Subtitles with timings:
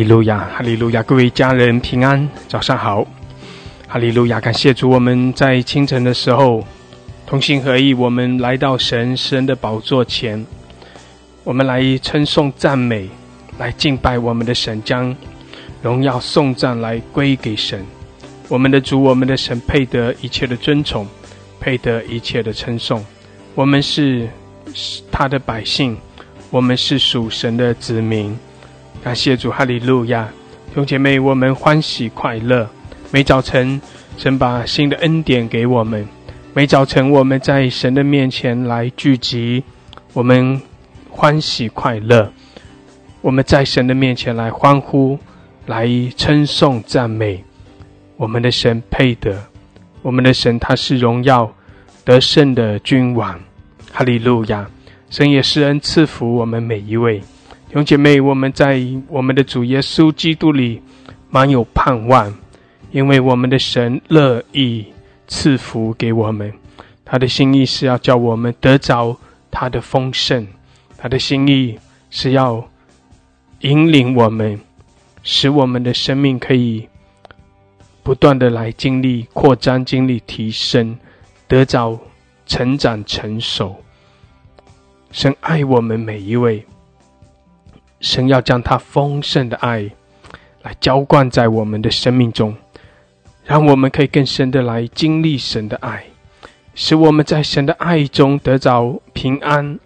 [0.00, 1.02] 哈利路亚，哈利路亚！
[1.02, 3.06] 各位家人平安，早上好！
[3.86, 4.40] 哈利路亚！
[4.40, 6.66] 感谢主，我们在清晨的时候
[7.26, 10.42] 同心合意，我们来到神神的宝座前，
[11.44, 13.10] 我们来称颂赞美，
[13.58, 15.14] 来敬拜我们的神，将
[15.82, 17.84] 荣耀颂赞来归给神。
[18.48, 21.06] 我们的主，我们的神配得一切的尊崇，
[21.60, 23.04] 配得一切的称颂。
[23.54, 24.26] 我们是
[25.12, 25.94] 他的百姓，
[26.48, 28.34] 我们是属神的子民。
[29.02, 30.28] 感谢主，哈利路亚！
[30.74, 32.68] 兄姐妹，我们欢喜快乐。
[33.10, 33.80] 每早晨，
[34.18, 36.04] 神把新的恩典给我们；
[36.52, 39.64] 每早晨，我们在神的面前来聚集，
[40.12, 40.60] 我们
[41.08, 42.30] 欢喜快乐。
[43.22, 45.18] 我们在神的面前来欢呼，
[45.64, 47.42] 来称颂赞美
[48.18, 49.34] 我们的神，配得
[50.02, 51.50] 我们的神，他是荣耀
[52.04, 53.40] 得胜的君王。
[53.92, 54.68] 哈利路亚！
[55.08, 57.22] 神也施恩赐福我们每一位。
[57.70, 60.82] 弟兄姐妹，我们在我们的主耶稣基督里
[61.28, 62.36] 满有盼望，
[62.90, 64.86] 因为我们的神乐意
[65.28, 66.52] 赐福给我们。
[67.04, 69.16] 他的心意是要叫我们得着
[69.52, 70.48] 他的丰盛，
[70.98, 71.78] 他的心意
[72.10, 72.68] 是要
[73.60, 74.60] 引领我们，
[75.22, 76.88] 使我们的生命可以
[78.02, 80.98] 不断的来经历扩张、经历提升，
[81.46, 81.96] 得着
[82.46, 83.76] 成长、成熟。
[85.12, 86.66] 神爱我们每一位。
[88.00, 89.90] 神要将他丰盛的爱
[90.62, 92.56] 来浇灌在我们的生命中，
[93.44, 96.04] 让我们可以更深的来经历神的爱，
[96.74, 99.78] 使我们在神的爱中得着平安，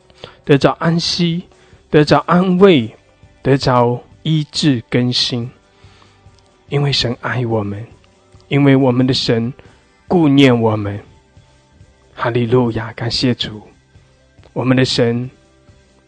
[0.45, 1.45] 得着安息，
[1.91, 2.95] 得着安慰，
[3.43, 5.51] 得着医治更新。
[6.69, 7.85] 因为神爱我们，
[8.49, 9.53] 因为我们的神
[10.09, 11.01] 顾念我们。
[12.15, 13.61] 哈利路亚，感谢主，
[14.53, 15.29] 我们的神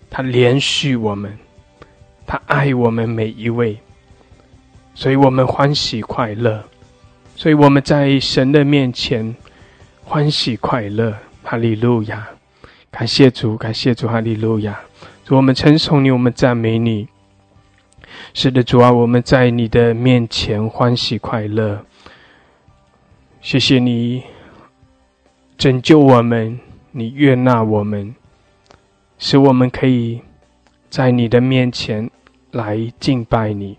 [0.09, 1.37] 他连续我们。
[2.27, 3.79] 他爱我们每一位，
[4.95, 6.65] 所以我们欢喜快乐，
[7.37, 9.35] 所以我们在神的面前
[10.05, 11.17] 欢喜快乐。
[11.49, 12.27] 哈利路亚！
[12.91, 14.81] 感谢主，感谢主，哈利路亚！
[15.25, 17.07] 主，我们称颂你，我们赞美你。
[18.35, 21.87] 是的，主啊，我们在你的面前欢喜快乐。
[23.41, 24.25] 谢谢你
[25.57, 26.59] 拯救我们，
[26.91, 28.13] 你悦纳我们，
[29.19, 30.21] 使我们可以
[30.91, 32.11] 在你的面前。
[32.57, 33.77] 来敬拜你，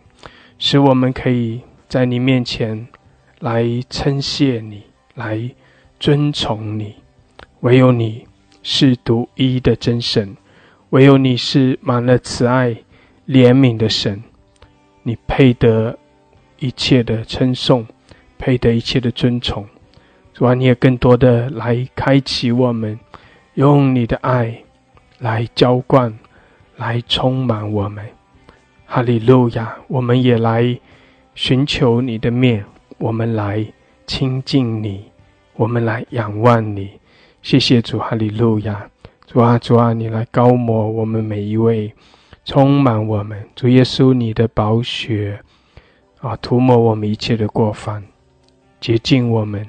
[0.60, 2.88] 使我们可以在你面前
[3.40, 4.84] 来称谢你，
[5.16, 5.50] 来
[6.00, 6.94] 尊崇你。
[7.62, 8.28] 唯有你
[8.62, 10.38] 是独一的真神，
[10.92, 12.70] 唯有你是满了慈爱
[13.28, 14.24] 怜悯的神。
[15.02, 15.98] 你配得
[16.60, 17.88] 一切的称颂，
[18.38, 19.66] 配得一切的尊崇。
[20.36, 23.00] 主啊，你也更多的来开启我们，
[23.56, 24.64] 用你的爱
[25.18, 26.16] 来浇灌，
[26.76, 28.06] 来充满我们。
[28.90, 29.76] 哈利路亚！
[29.90, 30.80] 我们也来
[31.36, 32.64] 寻求你的面，
[32.98, 33.64] 我们来
[34.08, 35.04] 亲近你，
[35.56, 36.92] 我们来仰望你。
[37.42, 38.90] 谢谢主，哈利路亚！
[39.26, 41.94] 主啊，主啊，你来高摩我们每一位，
[42.46, 43.38] 充满我们。
[43.58, 45.38] 主耶稣，你的宝血
[46.22, 48.02] 啊，涂抹我们一切的过犯，
[48.80, 49.68] 洁净我们，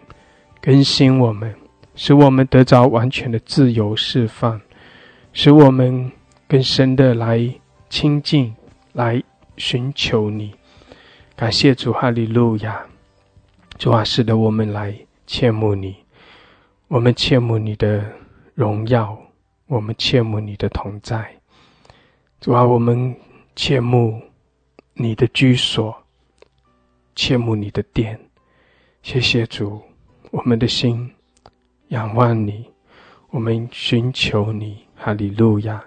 [0.62, 1.52] 更新我们，
[1.96, 4.60] 使我们得着完全的自由释放，
[5.32, 6.12] 使我们
[6.46, 7.52] 更深的来
[7.90, 8.54] 亲近。
[8.92, 9.22] 来
[9.56, 10.54] 寻求你，
[11.36, 12.86] 感谢主，哈利路亚！
[13.78, 14.94] 主啊，使得我们来
[15.26, 15.96] 羡慕你，
[16.88, 18.04] 我们羡慕你的
[18.54, 19.16] 荣耀，
[19.66, 21.30] 我们羡慕你的同在。
[22.40, 23.14] 主啊，我们
[23.54, 24.20] 羡慕
[24.94, 25.94] 你的居所，
[27.14, 28.18] 羡慕你的殿。
[29.02, 29.80] 谢谢主，
[30.30, 31.08] 我们的心
[31.88, 32.68] 仰望你，
[33.30, 35.84] 我们寻求你，哈利路亚！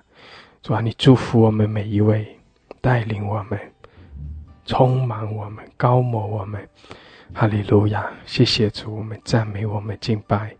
[0.62, 2.38] 主啊，你祝福我们每一位。
[2.82, 3.60] 带领我们，
[4.66, 6.68] 充满我们，高摩我们，
[7.34, 8.12] 哈利路亚！
[8.26, 10.56] 谢谢主，我们赞美，我们敬拜，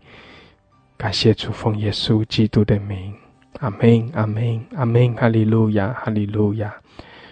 [0.96, 3.12] 感谢主，奉耶稣基督的名，
[3.58, 6.72] 阿门，阿门，阿门，哈利路亚，哈利路亚。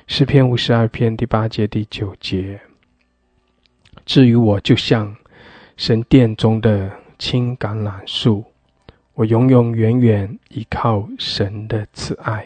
[0.09, 2.61] 诗篇五十二篇第八节第九节。
[4.05, 5.15] 至于我，就像
[5.77, 8.45] 神殿中的青橄榄树，
[9.15, 12.45] 我永永远远依靠神的慈爱。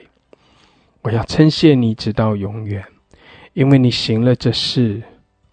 [1.05, 2.83] 我要称谢你直到永远，
[3.53, 5.03] 因为你行了这事，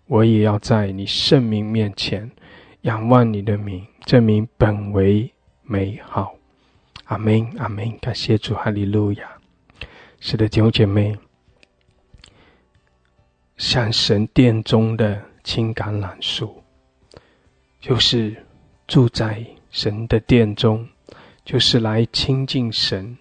[0.08, 2.32] 我也要在你圣名面前
[2.84, 5.30] 仰望你的名，证明本为
[5.64, 6.34] 美好。
[7.04, 7.98] 阿门，阿门。
[8.00, 9.30] 感谢主，哈利路亚。
[10.22, 11.18] 是的，弟兄姐妹，
[13.58, 16.64] 像神殿中的青橄榄树，
[17.82, 18.42] 就是
[18.88, 20.88] 住在神的殿中，
[21.44, 23.18] 就是来亲近神，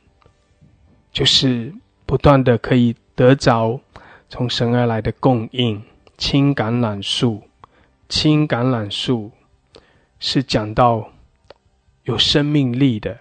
[1.10, 1.74] 就是。
[2.10, 3.78] 不断的可以得着
[4.28, 5.80] 从神而来的供应。
[6.18, 7.44] 青橄榄树，
[8.08, 9.30] 青橄榄树
[10.18, 11.08] 是讲到
[12.02, 13.16] 有生命力的，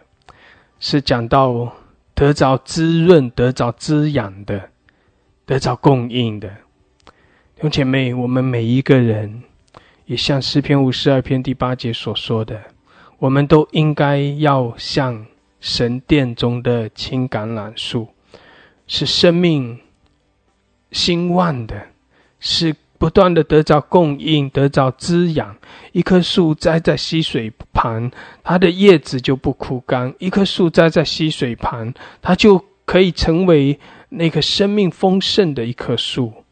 [0.80, 1.71] 是讲到
[2.15, 4.71] 得着滋润、得着滋养的，
[5.45, 6.50] 得着供应的。
[6.50, 9.44] 弟兄姐妹，我们每一个人，
[10.07, 12.59] 也像诗篇五十二篇第八节所说的，
[13.19, 15.27] 我们都应该要像
[15.59, 18.07] 神殿中的青橄榄树，
[18.89, 19.80] 是生命
[20.91, 21.88] 兴旺的，
[22.41, 22.75] 是。
[23.00, 25.56] 不断的得着供应，得着滋养。
[25.94, 28.12] 一棵树栽在溪水旁，
[28.44, 36.44] 它的叶子就不枯干；一棵树栽在溪水旁，它就可以成为那个生命丰盛的一棵树。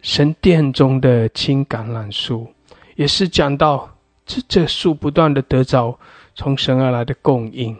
[0.00, 2.52] 神殿中的青橄榄树，
[2.96, 3.96] 也是讲到
[4.26, 5.96] 这这树不断的得着
[6.34, 7.76] 从神而来的供应，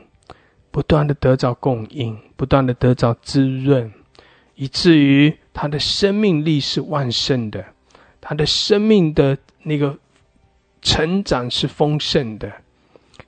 [0.73, 3.93] 不断的得着供应，不断的得着滋润，
[4.57, 7.65] 以至于他的生命力是旺盛的。
[8.21, 9.99] 他的生命的那个
[10.81, 12.51] 成长是丰盛的，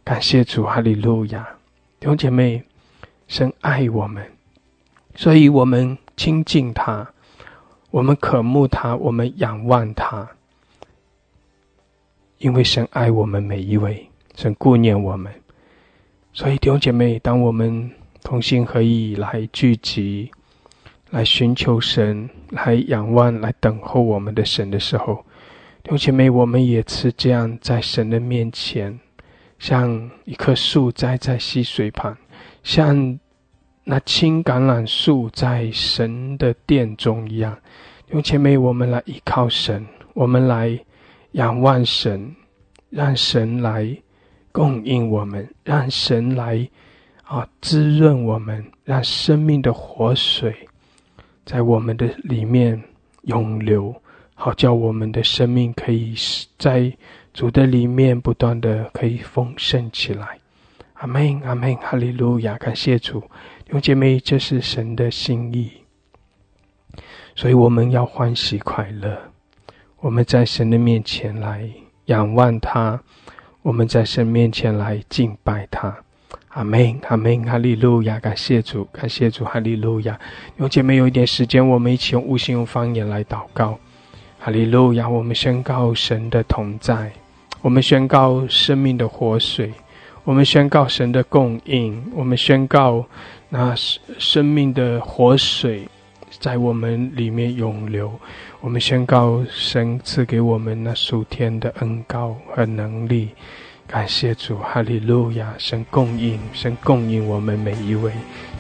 [0.03, 1.47] 感谢主，哈利路亚！
[2.01, 2.63] 弟兄姐妹，
[3.29, 4.25] 神爱我们，
[5.17, 7.07] 所以我们亲近他，
[7.91, 10.29] 我们渴慕他，我们仰望他，
[12.39, 15.33] 因为神爱我们每一位，神顾念我们，
[16.35, 17.91] 所以弟兄姐妹，当我们
[18.23, 20.31] 同心合意来聚集。
[21.11, 25.25] 来寻求神，来仰望，来等候我们的神的时候，
[25.85, 28.99] 弟兄姐妹，我们也是这样在神的面前，
[29.61, 32.17] 像一棵树栽在溪水旁，
[32.65, 33.17] 像
[33.85, 37.57] 那青橄榄树在神的殿中一样。
[38.07, 40.77] 弟兄姐妹，我们来依靠神，我们来
[41.33, 42.35] 仰望神，
[42.91, 43.97] 让神来
[44.55, 46.71] 供应我们，让神来
[47.25, 50.55] 啊滋润我们，让生命的活水。
[51.45, 52.81] 在我们的里面
[53.23, 53.93] 涌流，
[54.35, 56.15] 好叫我们的生命可以
[56.57, 56.97] 在
[57.33, 60.39] 主的里面不断的可以丰盛起来。
[60.93, 62.57] 阿门，阿门，哈利路亚！
[62.59, 63.19] 感谢主，
[63.65, 65.73] 弟兄姐妹，这是神的心意，
[67.35, 69.19] 所以我们要欢喜快乐。
[69.99, 71.69] 我们在神的面前来
[72.05, 73.03] 仰望他，
[73.65, 75.97] 我们在神面前来敬拜他。
[76.49, 78.21] 阿门，阿门，哈利路亚！
[78.21, 80.21] 感谢主，感谢主，哈利路亚！
[80.59, 83.79] 有姐妹有一点时间，我们一起用悟性、用方言来祷告。
[84.39, 85.09] 哈利路亚！
[85.09, 87.11] 我们宣告神的同在，
[87.63, 89.73] 我们宣告生命的活水，
[90.25, 93.03] 我们宣告神的供应，我们宣告
[93.49, 93.75] 那
[94.19, 95.89] 生命的活水
[96.41, 98.13] 在我们里面涌流。
[98.61, 103.31] 我们宣告神赐给我们那数天的恩高和能力。
[103.87, 105.55] 感谢主，哈利路亚！
[105.59, 108.11] 神供应，神供应我们每一位。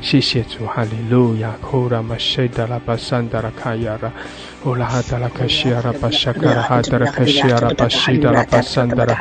[0.00, 1.54] 谢谢主，哈利路亚
[4.64, 9.14] ！Ola hatala kashiara bashakara hadara kashiara bashidala basandara.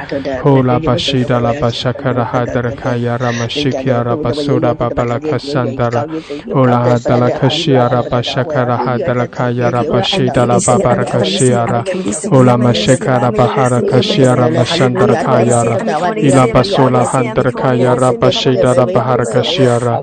[0.46, 6.08] Ola bashidala bashakara hadara kayara mashikiara basura babala kasandara.
[6.56, 11.84] Ola hatala kashiara bashakara hadara kayara bashidala babara kashiara.
[12.32, 15.76] Ola mashikara bahara kashiara masandara kayara.
[16.24, 20.00] Ila basula handara kayara bashidala bahara kashiara.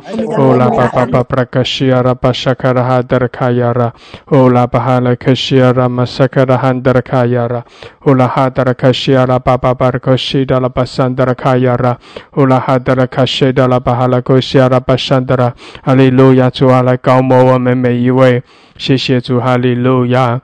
[0.68, 3.92] Ola baba babra kashiara bashakara hadara kayara.
[4.30, 7.64] Ola bahala kashiara masakara handara kayara
[8.04, 11.98] ula hadara kashiara baba barkoshida la basandara kayara
[12.36, 18.42] ula hadara kashida la bahala koshiara basandara 哈利路亚，主啊，来高摩我们每一位，
[18.76, 20.40] 谢谢主，哈利路亚。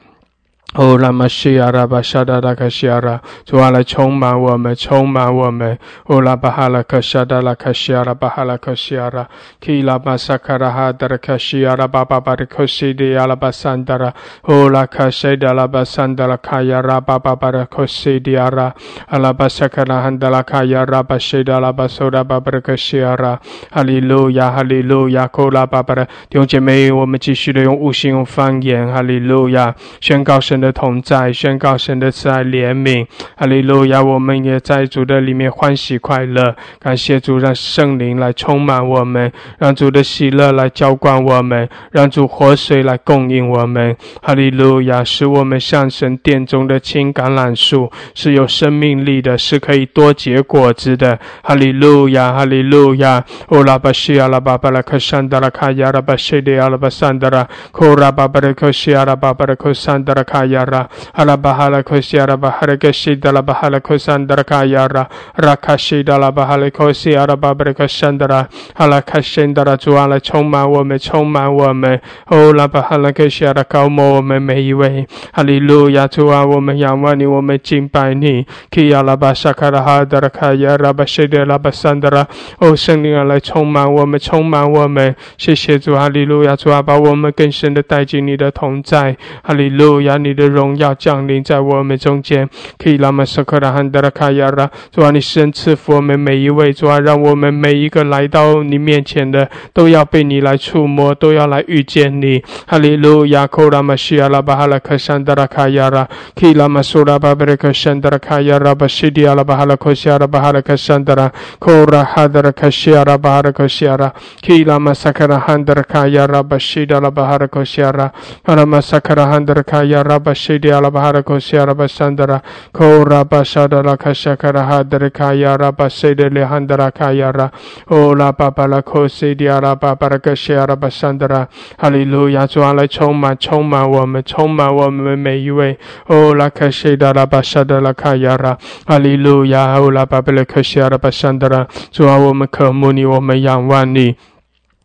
[0.74, 5.78] 哦，拉玛西亚拉巴沙达拉卡西亚拉，主啊来充满我们，充满我们。
[6.04, 9.26] 哦，拉巴哈拉卡沙达拉卡西亚拉巴哈拉卡西亚拉，
[9.58, 18.74] 基拉巴萨卡拉哈达拉卡西亚拉巴巴巴的卡西迪亚拉巴桑达拉，哦拉卡西达拉巴桑达拉卡亚拉巴巴巴的卡西迪亚拉，
[19.06, 30.72] 阿拉巴萨卡拉汉达拉卡亚拉巴西达拉巴苏达巴巴的卡西亚拉，哈利路亚，哈利路亚，库拉巴巴的弟兄姐妹，我们继续的用悟性、用方言，哈利路亚，宣告神的。
[30.76, 34.02] 同在，宣告神的慈爱怜悯，哈利路亚！
[34.02, 45.02] 我们也在主的里面欢喜快乐，感谢主，让圣灵来充满我们，让主的喜乐来浇灌我们，让主活水来供应我们，哈利路亚！
[45.02, 53.24] 使我们像神殿中的青橄榄树，是有生命力的，是可以多结果子的，哈利路亚，哈利路亚！
[53.48, 60.45] 乌拉巴西亚拉巴巴拉克山达拉卡亚拉巴西迪亚拉巴山达拉，库拉巴巴拉克西亚拉巴巴拉克山达拉卡。
[60.46, 66.70] Kaya ra hala bahala kosi ara bahala keshi dala bahala kosandara kaya ra rakashi dala bahala
[66.70, 72.00] kosi ara babra kosandara hala kashendara 主啊来充满我们，充满我们。
[72.26, 76.06] 哦，拉巴哈拉克西亚的高摩我们每一位，哈利路亚！
[76.06, 78.46] 主啊，我们仰望你，我们敬拜你。
[78.70, 82.26] 基亚拉巴沙卡拉哈德拉卡亚拉巴谢德拉巴桑德拉，
[82.58, 85.14] 哦，圣灵啊来充满我们，充满我们。
[85.36, 86.56] 谢谢主，哈利路亚！
[86.56, 90.16] 主啊，把我们更深的带进你的同在，哈利路亚！
[90.16, 92.48] 你的荣耀降临在我们中间。
[92.78, 99.48] 基拉马沙卡拉哈德拉卡亚拉，主啊，你神赐福我们每一位，主啊，让我们每一个来到你面前的。
[99.72, 102.42] 都要被你来触摸，都要来遇见你。
[102.66, 103.46] 哈利路亚！
[103.46, 114.12] 库拉玛西亚拉巴哈拉克山德拉卡亚拉，基拉玛苏拉巴布雷克山德拉卡亚拉巴西迪亚拉巴哈拉克西亚拉巴哈拉克山德拉，库拉哈德拉卡西亚拉巴哈拉克西亚拉，
[114.42, 118.12] 基拉玛萨卡拉汉德拉卡亚拉巴西迪亚拉巴哈拉克西亚拉，
[118.44, 122.42] 哈拉玛萨卡拉汉德拉卡亚拉巴西迪亚拉巴哈拉克西亚拉巴山德拉，
[122.72, 127.48] 库拉巴沙德拉卡西卡拉哈德拉卡亚拉巴西迪亚汉德拉卡亚拉，
[127.86, 129.72] 欧拉巴巴拉克西迪亚拉。
[129.76, 131.46] 巴巴拉克西亚拉巴山德拉，
[131.78, 132.44] 哈利路亚！
[132.44, 135.78] 主啊，来充满充满我们，充满我们每一位。
[136.08, 139.78] 哦，拉克西达拉巴沙德拉卡亚拉，哈利路亚！
[139.78, 144.16] 哦，拉巴巴拉克西亚拉巴山德拉，主啊，我们渴慕你，我们仰望你。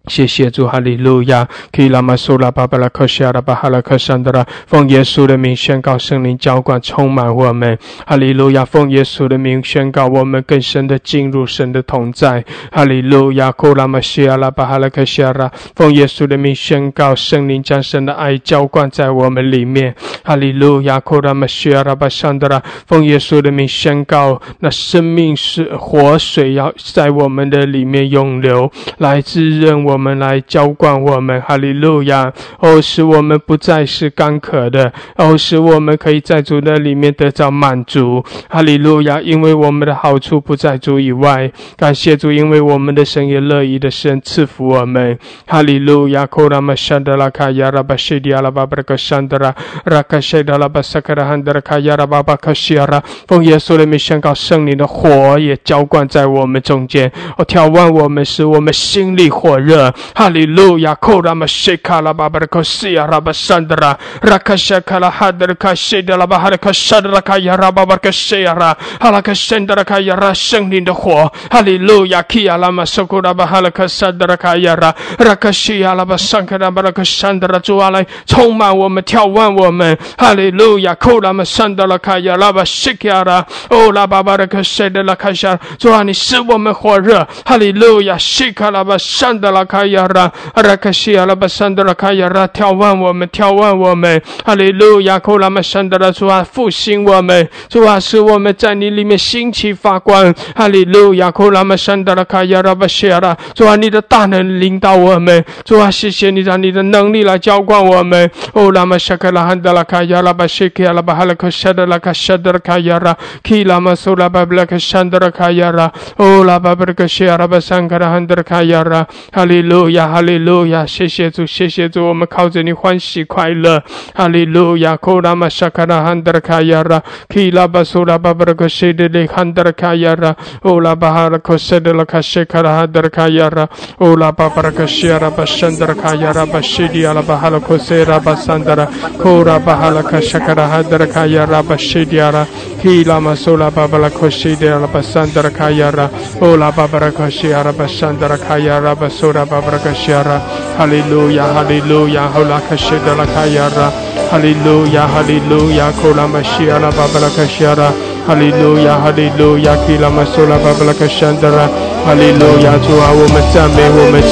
[0.08, 1.48] 谢谢主，哈利路亚！
[1.72, 7.78] 基拉玛苏拉巴巴拉克西亚拉巴哈拉克山德拉，奉耶稣的名宣告圣灵浇灌充满我们，
[8.08, 8.66] 哈利路亚！
[8.66, 13.52] 奉耶稣的名宣告我们更深的进入神的同在，哈利路亚！
[13.52, 21.00] 库拉玛西亚拉巴哈拉克西亚拉，奉耶稣的名宣告圣灵将神的爱浇灌在我们里面，哈利路亚！
[21.00, 29.91] 库拉玛西亚拉巴山德拉，奉耶稣的名宣告那生命是活水要在我们的里面涌流，来滋润我。
[29.92, 32.32] 我们来浇灌我们，哈利路亚！
[32.60, 39.20] 哦，使我们不再是干渴的，哦，使我们可以在主的里面得到满足，哈利路亚！
[39.20, 46.26] 因为我们的好处不在主以外，感谢主，因为我们的神也乐意的神赐福我们，哈利路亚！
[46.26, 49.54] 库拉玛山德拉卡亚拉巴西迪阿拉巴布克山德拉，
[49.86, 59.81] 拉卡西德拉巴萨克拉汉德拉卡亚拉巴巴克西亚拉，奉耶稣的名宣告圣灵的火也浇灌在我们中间，哦，眺望我们，使我们心里火热。
[60.14, 60.94] 哈利路亚！
[60.96, 72.22] 库拉玛谢卡拉巴巴的克西亚拉巴山德拉，拉卡谢卡拉哈德卡谢德拉巴哈德卡沙德拉卡亚拉巴巴克谢亚拉，哈拉克圣德拉卡亚拉圣灵的火，哈利路亚！
[72.24, 80.94] 基亚拉玛苏库拉巴哈拉克沙德拉卡亚拉，拉卡西亚拉巴桑卡拉巴拉克山德拉主阿来充满我们，眺望我们，哈利路亚！
[80.96, 88.18] 库拉玛山德拉卡亚拉巴西亚拉，哦拉巴巴的克西德拉卡亚，主啊，你使我们火热，哈利路亚！
[88.18, 89.62] 西卡拉巴山德拉。
[89.72, 95.18] 卡亚拉，阿拉卡西阿拉巴山德拉卡亚拉，眺望我们，眺望我们，哈利路亚！
[95.18, 101.32] 库拉玛山德拉主啊，复兴我们，主啊，使我们在你里面兴起发光，哈利路亚！
[101.32, 108.30] 库拉玛山德拉卡亚拉巴西阿拉，主啊，你的大能领导我们，主啊，谢谢你让你的能力来浇灌我们。
[108.52, 119.61] 哦，拉玛沙克拉汉德拉卡亚拉巴西克阿拉巴哈拉克沙德拉卡沙德拉卡亚拉，基拉玛苏拉巴布拉克山德拉卡亚拉，哦，拉巴布拉克西阿拉巴桑卡拉汉德拉卡亚拉，哈利。
[119.62, 123.84] 哈利路亚，哈利路亚，谢谢主，谢谢主，我们靠着你欢喜快乐。
[124.16, 127.00] 哈利路亚，库拉玛沙卡拉汉德卡亚拉，
[127.30, 138.86] 基拉巴苏拉巴布拉克西德里汉德卡亚拉，乌拉巴哈拉克西德拉卡西卡拉汉德卡亚拉，乌拉巴巴拉克西阿拉巴山德卡亚拉巴西迪阿拉巴哈拉克西拉巴山德拉，
[139.20, 142.48] 库拉巴哈拉克沙卡拉汉德卡亚拉巴西迪阿拉，
[142.82, 149.42] 基拉玛苏拉巴巴拉克西德拉巴山德卡亚拉，乌拉巴巴拉克西阿拉巴山德卡亚拉巴苏拉。
[149.52, 150.40] Babarakashara,
[150.78, 153.92] Hallelujah, Hallelujah, Holakashida Lakayara,
[154.32, 157.92] Hallelujah, Hallelujah, Kolamashia Babarakashara,
[158.26, 161.68] Hallelujah, Hallelujah, Kilamasola Babalakashandara,
[162.08, 164.24] Hallelujah, 主啊，我们赞美，我们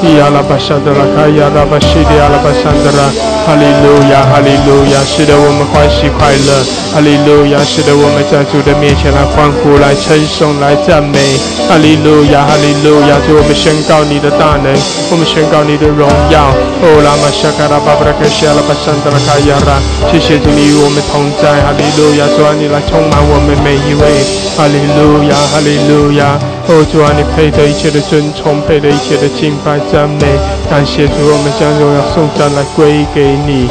[0.00, 0.08] 敬拜。
[0.08, 3.10] 伊阿拉巴沙德拉卡亚拉巴西迪阿拉巴沙德拉，
[3.46, 6.50] 哈利路亚，哈利路亚，使得我们欢喜快乐，
[6.94, 11.18] 哈利路亚，使得我们在主的面前来欢呼、来称颂、来赞美，
[11.68, 14.70] 哈利路亚，哈利路亚，主我们宣告你的大能，
[15.10, 16.54] 我们宣告你的荣耀。
[16.80, 24.02] 哦，拉玛沙卡拉巴布拉克西阿拉巴沙德拉卡亚拉，谢谢主你与我们同在，哈利路亚，主啊你来充满我们每一位，
[24.54, 29.80] 哈利路亚，哈利路亚，哦主啊你配得一切的尊崇，配得一切的敬拜。
[29.88, 30.36] 赞美，
[30.68, 33.64] 感谢主，我们将荣耀颂赞来归给你。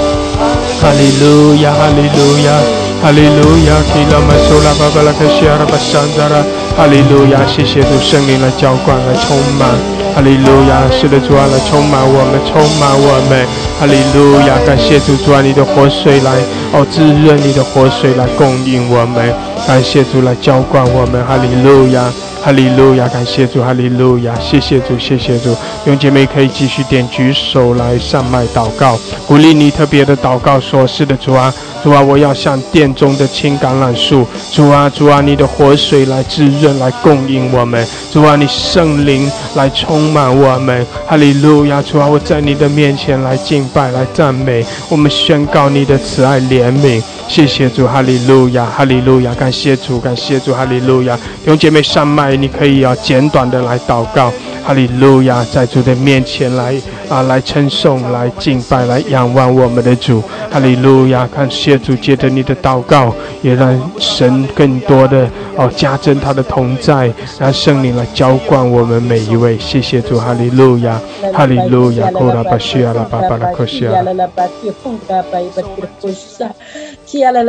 [0.82, 2.50] 哈利路亚，哈利路亚，
[2.98, 3.77] 哈利路亚。
[3.94, 6.42] 基拉玛苏拉巴巴拉克西阿拉巴山达拉。
[6.74, 9.70] 哈利路亚，谢谢主圣灵来浇灌来充满，
[10.18, 13.46] 哈利路亚，是的主啊来充满我们，充满我们，
[13.77, 16.34] 哈利路亚，感谢主主啊你的活水来
[16.74, 19.22] 哦滋润你的活水来供应我们，
[19.70, 22.10] 感谢主来浇灌我们，哈利路亚。
[22.48, 25.54] 哈利路亚，感谢主，哈利路亚，谢谢主，谢谢主。
[25.84, 34.25] 弟姐妹可以继续点举手来上麦祷告，鼓励你特别的祷告说：是的，主啊，主啊，我要像殿中的青橄榄树。
[34.54, 37.86] 主啊，主啊，你的活水来滋润，来供应我们。
[38.13, 40.88] 主啊，你圣灵来充满我们。
[41.06, 44.66] 哈利路亚，主啊，我在你的面前来敬拜，来赞美。
[44.88, 47.04] 我们宣告你的慈爱怜悯。
[47.27, 51.20] 谢谢主，哈利路亚，哈利路亚，感谢主，感谢主，哈利路亚。
[51.46, 54.32] 弟姐妹上麦，你可以啊简短的来祷告，
[54.68, 56.76] 哈利路亚，在主的面前来
[57.08, 60.22] 啊来称颂，来敬拜，来仰望我们的主，
[60.52, 61.26] 哈利路亚。
[61.28, 67.10] 感谢主，借着你的祷告，也让神更多的哦加增他的同在，
[67.40, 69.58] 让圣灵来浇灌我们每一位。
[69.58, 71.00] 谢谢主，哈利路亚，
[71.34, 73.92] 哈利路亚，库拉巴西亚拉巴巴拉克西亚。
[73.92, 74.28] 西亚拉拉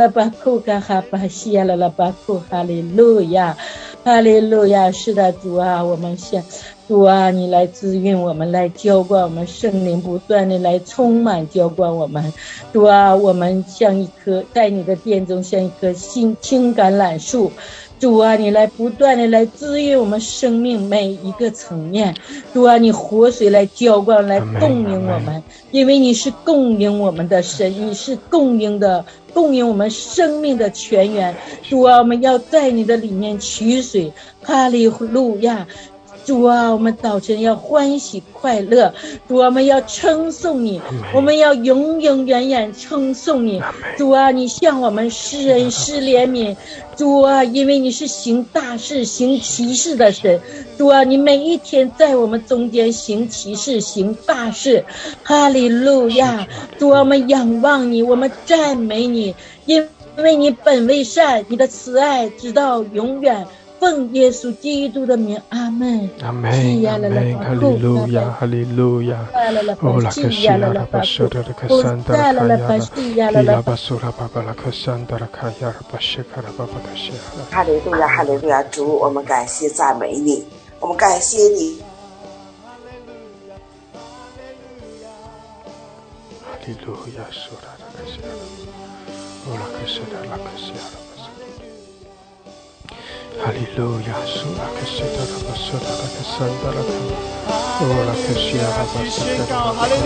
[0.07, 3.57] 巴库嘎哈巴西亚拉拉巴库哈利路亚，
[4.05, 4.89] 哈利路亚！
[4.89, 6.41] 是的，主啊，我们向
[6.89, 12.33] 主啊，你来滋润我们，来浇灌我们，圣灵不断的来充满浇灌我们。
[12.73, 17.51] 主啊，我们像一棵在你的殿中像一棵新青橄榄树。
[17.99, 22.15] 主啊，你来不断的来滋润我们生命每一个层面。
[22.55, 31.35] 主啊，你活水来浇灌，来供应我们，因为你是供应我们的神，你是供应的，供应我们生命的泉源。
[31.61, 34.11] 主啊，我们要在你的里面取水。
[34.41, 35.67] 哈利路亚。
[36.25, 38.93] 主啊，我们早晨要欢喜快乐。
[39.27, 40.79] 主啊，我们要称颂你，
[41.13, 43.61] 我们要永永远远称颂你。
[43.97, 46.55] 主啊，你向我们施恩施怜悯。
[46.95, 50.39] 主啊，因为你是行大事、行奇事的神。
[50.77, 54.83] 主啊，你每一天在我们中间行奇事、行大事。
[55.23, 56.47] 哈利路亚！
[56.77, 59.33] 主啊，我们仰望你，我们赞美你，
[59.65, 63.47] 因为你本为善，你的慈爱直到永远。
[63.79, 66.09] 奉耶稣基督的名，阿门。
[66.21, 66.51] 阿门。
[66.85, 67.37] 阿门。
[67.39, 69.25] 哈利路亚，哈利路亚。
[69.79, 72.77] 哦，拉克西亚拉巴苏达拉克山达拉卡
[73.15, 77.15] 亚拉，巴苏拉巴巴拉克山达拉卡亚拉巴谢卡拉巴巴克西亚。
[77.49, 80.43] 哈利路亚，哈利路亚，主，我们感谢赞美你，
[80.79, 81.79] 我们感谢你。
[86.41, 88.27] 哈利路亚，苏拉拉克西亚，
[89.47, 90.03] 哦，拉拉克西亚。
[90.03, 91.08] 哈利路亚，苏拉克西达拉克西亚拉
[93.39, 94.93] 巴西
[96.61, 96.67] 达
[98.05, 98.27] 拉卡，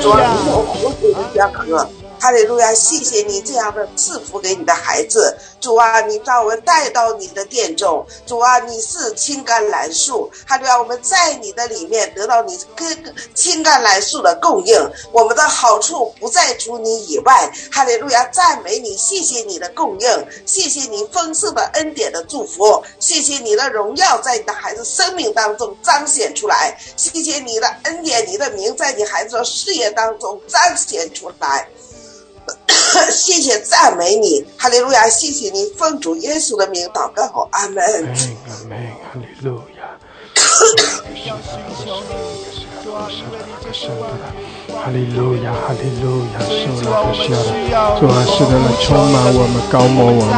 [0.01, 2.02] 主啊，你有活水的江河。
[2.23, 2.73] 哈利路亚！
[2.73, 10.79] 谢谢你这样的赐福给你的孩子，主啊，你把我们带到你的殿中，主啊，你是青橄榄树，哈利路亚！
[10.79, 14.73] 我们在你的里面得到你跟青橄榄树的供应，
[15.11, 18.23] 我们的好处不在除你以外，哈利路亚！
[18.27, 31.67] 赞美你，谢谢你的供应，谢谢你丰盛的恩典的祝福，谢谢你的荣耀在你的孩子生命当中彰显出来，谢谢你的恩典，你的名在你孩子的事业当中彰显出来。
[33.11, 35.07] 谢谢赞美你，哈利路亚！
[35.09, 37.83] 谢谢你奉主耶稣的名祷告，阿门。
[37.83, 39.83] 阿门，哈利路亚。
[44.83, 46.51] 哈利路亚，哈利路亚，受
[46.89, 50.31] 了不下了，主啊，是的来充满我们，高摩我们。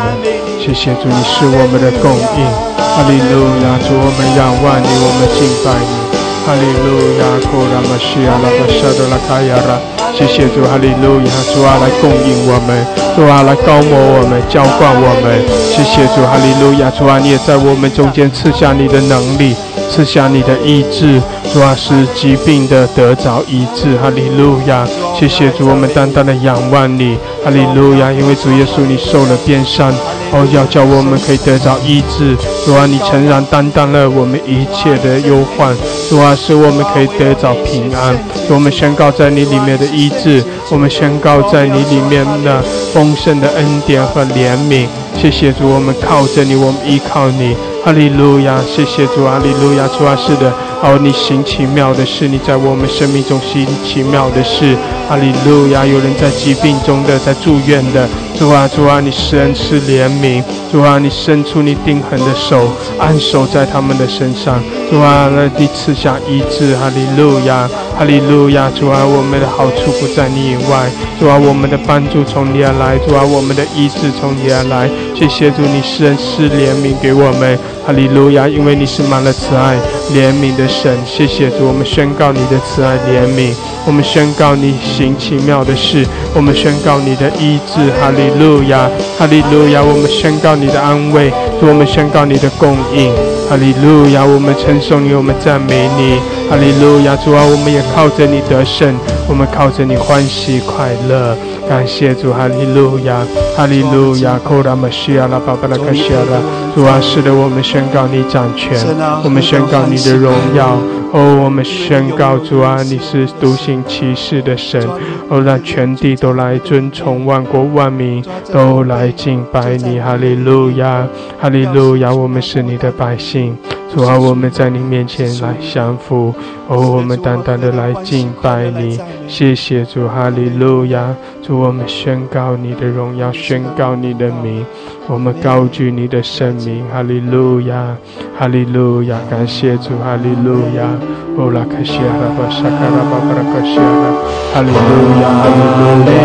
[0.60, 2.46] 谢谢主，你是我们的供应。
[2.78, 6.15] 哈利路亚，主我们仰望你，我们敬拜你。
[6.46, 9.82] 哈利路亚，库拉玛西亚拉巴沙德拉卡亚拉，
[10.14, 15.42] 谢谢主，哈利路亚，主啊来供应我们，主啊来高摩我们，浇灌我们，
[15.74, 19.56] 谢谢主，哈利路亚，主啊你也在我们中间赐下你的能力，
[19.90, 21.22] 赐下你的医治，
[21.54, 29.94] 主啊使疾病的得着医治，哈利路亚，谢谢主，我们单单的仰望你，哈利路亚，因为主耶稣你受了鞭伤。
[30.32, 32.36] 哦，要叫我们可以得到医治，
[32.66, 35.74] 主啊，你诚然担当了我们一切的忧患，
[36.10, 38.18] 主啊，使我们可以得到平安。
[38.50, 42.62] 我们宣告在你里面的医治，我们宣告在你里面的
[42.92, 44.88] 丰盛的恩典和怜悯。
[45.16, 47.56] 谢谢主，我们靠着你，我们依靠你。
[47.86, 54.76] 哈利路亚，谢谢主，哈利路亚，主啊，是的，哦，你行奇妙的事，你在我们生命中行奇妙的事。
[55.08, 58.10] 哈利路亚，有人在疾病中的，在住院的。
[58.40, 62.68] 主啊，主啊，你施恩赐怜悯，主啊，你伸出你定恒的手，
[62.98, 77.58] 安守在他们的身上，主啊，那你赐下医治，哈利路亚，哈利路亚，主啊，我们的好处不在你以外，主啊，我们的帮助从你而来，主啊，我们的医治从你而来，谢谢主，你施恩赐怜悯给我们。
[77.86, 78.48] 哈利路亚！
[78.48, 79.78] 因为你是满了慈爱、
[80.12, 81.68] 怜悯的神，谢谢主。
[81.68, 83.54] 我们宣告你的慈爱、怜悯，
[83.86, 89.84] 我们宣告你行奇妙的事，我们宣告你的医治，哈利路亚，哈利路亚！
[89.84, 93.14] 我们宣告你的安慰，主，我们宣告你的供应，
[93.48, 94.26] 哈利路亚！
[94.26, 96.18] 我们称颂你，我们赞美你，
[96.50, 97.16] 哈利路亚！
[97.18, 98.98] 主啊，我们也靠着你得胜，
[99.30, 101.38] 我们靠着你欢喜快乐。
[101.68, 103.26] 感谢主，哈利路亚，
[103.56, 106.40] 哈利路亚，库拉玛西亚拉巴巴拉卡西亚拉，
[106.76, 108.78] 主啊，使得我们宣告你掌权，
[109.24, 110.78] 我们宣告你的荣耀，
[111.12, 114.82] 哦，我们宣告主啊，你是独行其事的神，
[115.30, 121.08] 哦，让全地都来尊崇，万国万民都来敬拜你，哈利路亚，
[121.42, 123.58] 哈利路亚，我们是你的百姓。
[123.96, 126.36] 主啊，我们在你面前来降服，
[126.68, 129.00] 哦，我们单单的来敬拜你。
[129.26, 131.16] 谢谢主，哈利路亚！
[131.42, 134.66] 主，我们宣告你的荣耀，宣告你的名，
[135.08, 137.96] 我们高举你的圣名，哈利路亚，
[138.38, 139.18] 哈利路亚！
[139.30, 140.90] 感谢主，哈利路亚！
[141.38, 144.08] 哦，拉克西阿拉巴沙卡拉巴巴拉克西阿拉，
[144.56, 144.80] 哈利路
[145.20, 146.16] 亚，哈利路亚！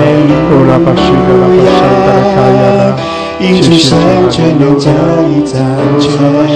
[0.51, 2.95] 哦，拉巴西卡拉巴沙卡拉卡亚拉。
[3.41, 3.99] 因主圣
[4.31, 4.87] 全能加
[5.27, 5.59] 以掌
[5.99, 6.15] 权。
[6.15, 6.47] 哈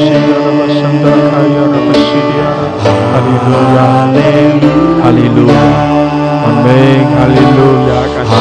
[3.18, 4.14] 利路亚，
[5.02, 5.54] 哈利路亚，
[6.44, 6.66] 阿门，
[7.10, 7.58] 哈利路
[7.90, 8.32] 亚，感谢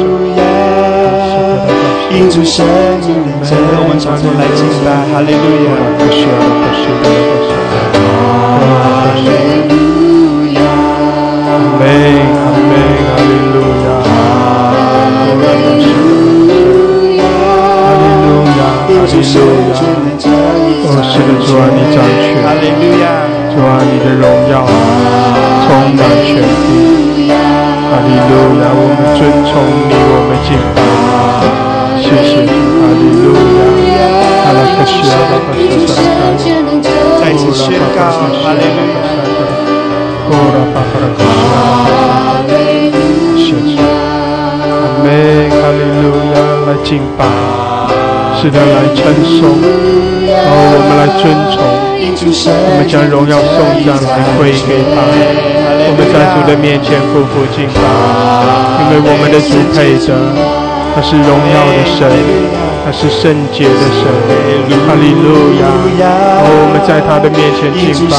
[0.00, 0.21] 主，
[2.14, 2.66] 因主圣
[3.00, 4.28] 全能加以掌权。
[4.36, 6.04] 来敬拜，哈利路亚，哈
[9.16, 9.16] 利
[9.66, 9.72] 路
[10.52, 10.60] 亚，
[11.48, 11.80] 阿门，
[12.36, 12.72] 阿门，
[13.08, 13.86] 哈利路亚。
[14.04, 14.06] 哈
[17.96, 18.28] 利路
[18.60, 18.60] 亚！
[18.92, 19.10] 哦，是
[21.24, 22.36] 的，主啊，你掌权。
[22.44, 23.04] 哈利路亚！
[23.48, 24.54] 主啊，你的荣耀
[25.64, 27.32] 充满全地。
[27.88, 28.62] 哈利路亚！
[28.68, 29.50] 我们尊崇
[29.88, 30.81] 你，我们敬拜你。
[32.02, 33.30] 谢谢主，哈利路
[33.94, 34.02] 亚！
[34.42, 36.26] 哈拉克西亚巴巴沙沙卡，
[37.20, 38.98] 再次宣告，哈利路亚！
[40.26, 42.50] 哦，拉巴巴拉克西亚，
[43.38, 43.80] 谢谢主，
[44.82, 45.06] 阿门，
[45.48, 46.36] 哈利路亚，
[46.66, 47.20] 来敬拜。
[48.34, 49.00] 是的，来称
[49.38, 51.22] 颂，哦，我们来尊
[51.54, 55.06] 崇，我们将荣耀颂赞来归给他。
[55.84, 57.78] 我们在主的面前匍匐敬拜，
[58.82, 60.10] 因为我们的主配的，
[60.94, 61.98] 他是荣耀的神，
[62.84, 64.04] 他是圣洁的神。
[64.86, 65.26] 哈利路
[65.58, 66.04] 亚！
[66.44, 68.14] 哦，我们在他的面前敬拜，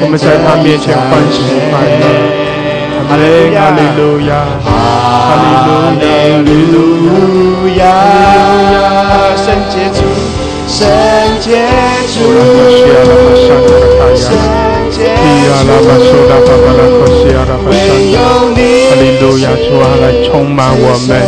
[0.00, 1.36] 我们在他面前欢喜
[1.68, 2.02] 快乐。
[3.08, 3.60] 哈利路亚！
[3.64, 4.32] 哈利路亚！
[5.28, 5.36] 哈
[6.00, 6.74] 利路
[7.76, 7.82] 亚！
[9.36, 10.00] 圣洁主，
[10.66, 10.78] 圣
[11.40, 11.46] 洁
[12.08, 12.16] 主，
[13.44, 13.48] 圣
[14.16, 14.98] 洁主，哈
[19.00, 21.22] 利路亚，主啊，来充满我们，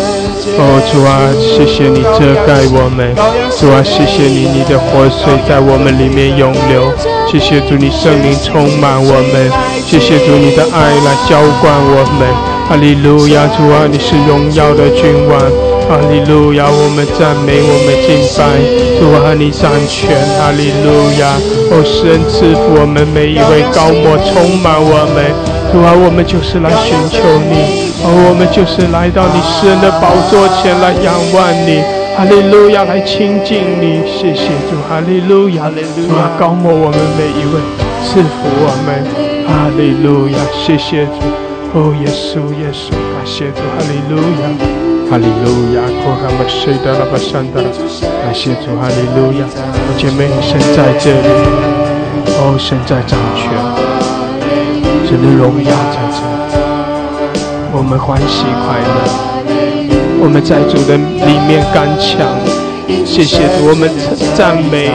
[0.58, 3.14] 哦，主啊，谢谢你遮盖我们，
[3.58, 6.92] 主啊，谢谢你，你的活水在我们里面涌流，
[7.30, 9.50] 谢谢主，你圣灵充满我们，
[9.86, 12.26] 谢谢主，你的爱来浇灌我们，
[12.68, 15.71] 哈利路亚，主啊，你是荣耀的君王。
[15.88, 18.56] 哈利路亚，我们赞美，我们敬拜，
[18.98, 21.36] 主啊，你掌权，哈利路亚，
[21.70, 25.28] 哦，神赐福我们每一位高莫充满我们，
[25.72, 27.18] 主啊，我们就是来寻求
[27.50, 31.82] 你，哦，我们就是来到你诗人的宝座前来仰望你，
[32.16, 37.60] 哈利路亚，来亲近你，谢谢主，哈利路亚，主啊，高莫我们每一位，
[38.06, 39.04] 赐福我们，
[39.44, 41.20] 哈利路亚，谢谢主，
[41.74, 44.81] 哦，耶稣，耶稣，感谢主，哈利路亚。
[45.12, 47.62] 哈利路亚，可哈巴谁的拉巴山的，
[48.24, 51.28] 感谢主，哈利路亚，我姐妹神在这里，
[52.40, 53.52] 哦，神在掌权，
[55.04, 56.16] 神的荣耀在这，
[57.76, 59.04] 我们欢喜快乐，
[60.18, 62.24] 我们在主的里面刚强，
[63.04, 63.90] 谢谢主，我们
[64.34, 64.92] 赞美，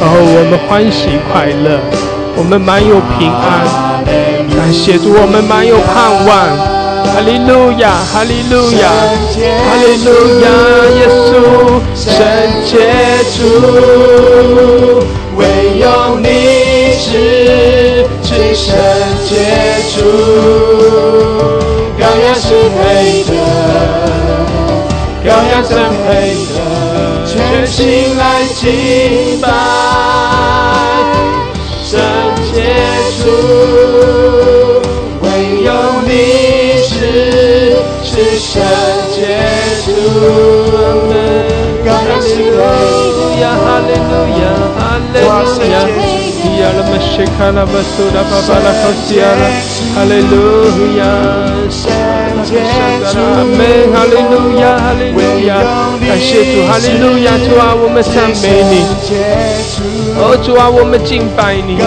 [0.00, 1.78] 然后我们欢喜快乐，
[2.34, 3.60] 我们满有平安，
[4.56, 6.73] 感谢主，我们满有盼望。
[7.14, 10.46] 哈利路亚，哈利路亚，哈利路亚，
[10.98, 11.30] 耶稣
[11.94, 12.04] 圣
[12.66, 12.72] 洁
[13.36, 13.38] 主，
[15.36, 15.40] 唯
[15.78, 15.84] 有
[16.18, 16.26] 你
[16.98, 17.06] 是
[18.20, 18.66] 至圣
[19.28, 19.32] 洁
[19.94, 19.96] 主，
[21.96, 22.42] 羔羊是
[22.74, 23.30] 配的，
[25.24, 25.70] 羔羊真
[26.02, 26.56] 配的，
[27.26, 27.32] 全
[27.64, 28.22] 心来
[28.54, 29.46] 敬拜
[54.06, 55.50] 利路亚，哈利路亚，
[56.06, 58.84] 感谢主，哈利路亚，主啊，我们赞美你，
[60.16, 61.78] 哦，主啊，我们敬拜你，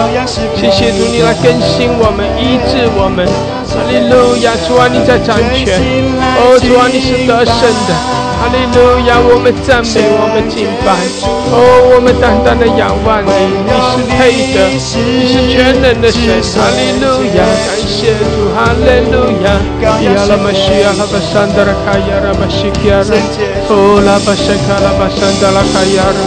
[0.54, 3.24] 谢谢主，你来更新我们，医治我们，
[3.68, 5.80] 哈利路亚，主啊，你在掌权，
[6.36, 7.56] 哦，主啊，你是得胜
[7.88, 8.27] 的。
[8.38, 10.94] 哈利路亚，我们赞美，我们敬拜，
[11.50, 13.34] 哦，我们单单的仰望你，
[13.66, 14.94] 你是配的，你是
[15.50, 16.38] 全能的神。
[16.54, 19.58] 哈利路亚，感谢主，哈利路亚。
[19.82, 23.12] 亚拉玛西亚拉巴山达拉卡亚拉巴西基亚拉，
[23.68, 26.18] 哦拉巴什卡拉巴山达拉卡亚拉，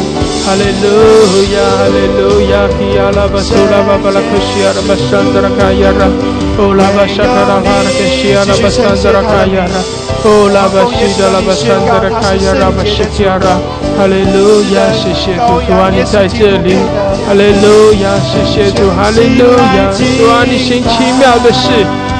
[0.43, 2.67] 哈利路亚，哈利路亚，
[3.00, 6.12] 亚拉巴苏拉巴巴拉克西亚拉巴山达拉卡亚拉，
[6.60, 10.01] 哦拉巴沙卡拉巴拉克西亚拉巴山达拉卡亚拉。
[10.24, 13.58] 哦，拉巴西达拉巴山德拉卡亚拉巴西基亚拉，
[13.98, 16.78] 哈利路亚，谢谢主，主啊你在这里，
[17.26, 21.74] 哈利路亚，谢谢主，哈利路亚，主啊你行奇妙的事，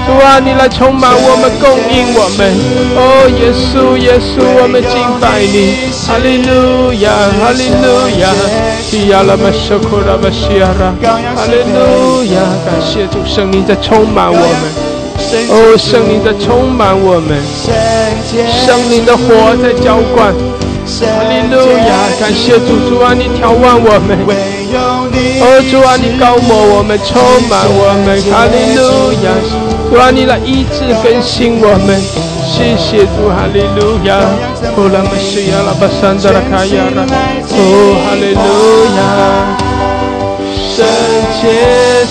[0.10, 2.50] 主啊你来充满我们，供应我们，
[2.98, 7.86] 哦耶稣耶稣，我们敬拜你，哈利路亚哈利路
[8.18, 8.34] 亚，
[8.82, 10.90] 西亚拉巴舍库拉巴西亚拉，
[11.38, 14.91] 哈利路亚，感谢主圣灵在充满我们。
[15.50, 17.40] 哦，圣灵在充满我们，
[18.66, 20.34] 圣灵的火在浇灌。
[20.84, 21.56] 哈利路
[21.88, 24.18] 亚，感谢主，主啊，你眺望我们。
[25.40, 28.20] 哦，主啊，你高摩我们，充满我们。
[28.30, 29.32] 哈利路亚，
[29.90, 31.96] 主啊，你来医治更新我们。
[32.44, 34.20] 谢谢主，哈利路亚。
[34.76, 37.00] 哦，拉玛西亚拉巴山达拉卡亚拉。
[37.50, 37.56] 哦，
[38.04, 38.42] 哈利路
[38.98, 39.00] 亚，
[40.76, 40.84] 圣
[41.40, 41.42] 洁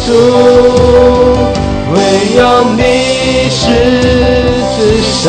[0.07, 1.50] 主。
[1.93, 1.97] 唯
[2.37, 2.41] 有
[2.77, 2.81] 你
[3.51, 3.61] 是
[4.77, 5.23] 至圣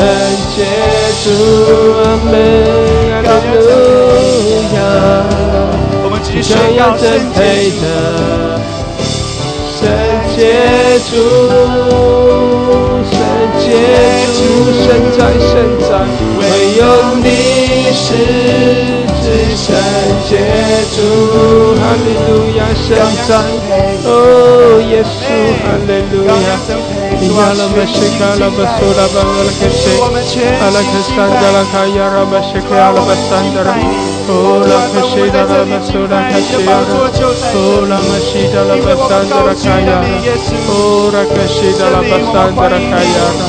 [0.56, 0.58] 洁
[1.24, 1.26] 主，
[1.98, 2.34] 阿门，
[3.26, 3.56] 阿路
[4.76, 4.78] 亚。
[6.04, 7.38] 我们继续要真配
[7.82, 7.84] 的
[9.74, 9.80] 圣
[10.36, 10.40] 洁
[11.10, 11.12] 主，
[13.10, 13.12] 圣
[13.60, 13.64] 洁
[14.38, 14.40] 主，
[14.86, 15.20] 圣在
[15.50, 15.90] 圣在，
[16.38, 16.40] 唯
[16.78, 16.80] 有
[17.24, 17.26] 你
[17.96, 19.01] 是。
[19.56, 19.76] 圣
[20.28, 20.38] 洁
[20.96, 22.88] 主，哈利路亚，圣
[23.28, 23.36] 在，
[24.08, 25.22] 哦，耶稣，
[25.62, 26.56] 哈利路亚，
[27.20, 29.84] 你亚拉巴西卡拉巴苏拉巴拉克西，
[30.60, 33.70] 阿拉克山达拉卡亚拉巴西卡拉巴山达拉，
[34.28, 36.88] 哦拉克西达拉巴苏拉卡西亚拉，
[37.54, 40.08] 哦拉玛西达拉巴山达拉卡亚拉，
[40.68, 43.46] 哦拉克西达拉巴山达拉卡亚拉，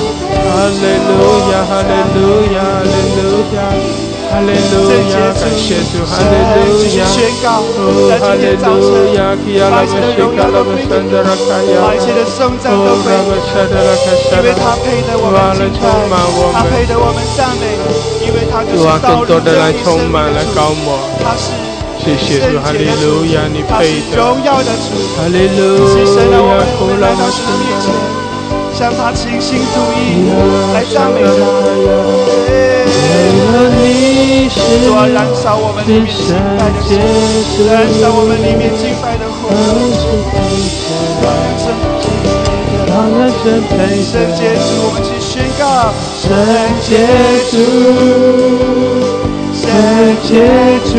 [0.51, 1.11] 哈利路
[1.53, 2.91] 亚，哈利路亚，哈利
[3.23, 4.02] 路亚。
[4.33, 7.05] 哈利路亚，感谢主，哈利路亚，
[7.45, 16.73] 哦，哈利路亚，基亚拉巴西卡拉巴山达拉卡亚，哦，拉巴沙达拉卡沙拉，主啊，来充满我们，
[18.73, 20.97] 主啊，更多的来充满来高摩，
[22.01, 27.53] 谢谢主，哈利路亚，你配的，哈利路亚，库拉巴西达
[27.85, 27.93] 拉，
[28.73, 30.25] 向他倾心吐意，
[30.73, 32.82] 来赞美他。
[33.77, 36.91] 你是主啊，燃烧我们里面敬拜的火，
[37.67, 39.41] 燃烧我们里面敬拜的火。
[44.03, 45.63] 圣洁主，我们去宣告。
[46.21, 46.23] 圣
[46.83, 46.91] 洁
[47.51, 47.53] 主，
[49.55, 49.65] 圣
[50.23, 50.31] 洁
[50.85, 50.93] 主，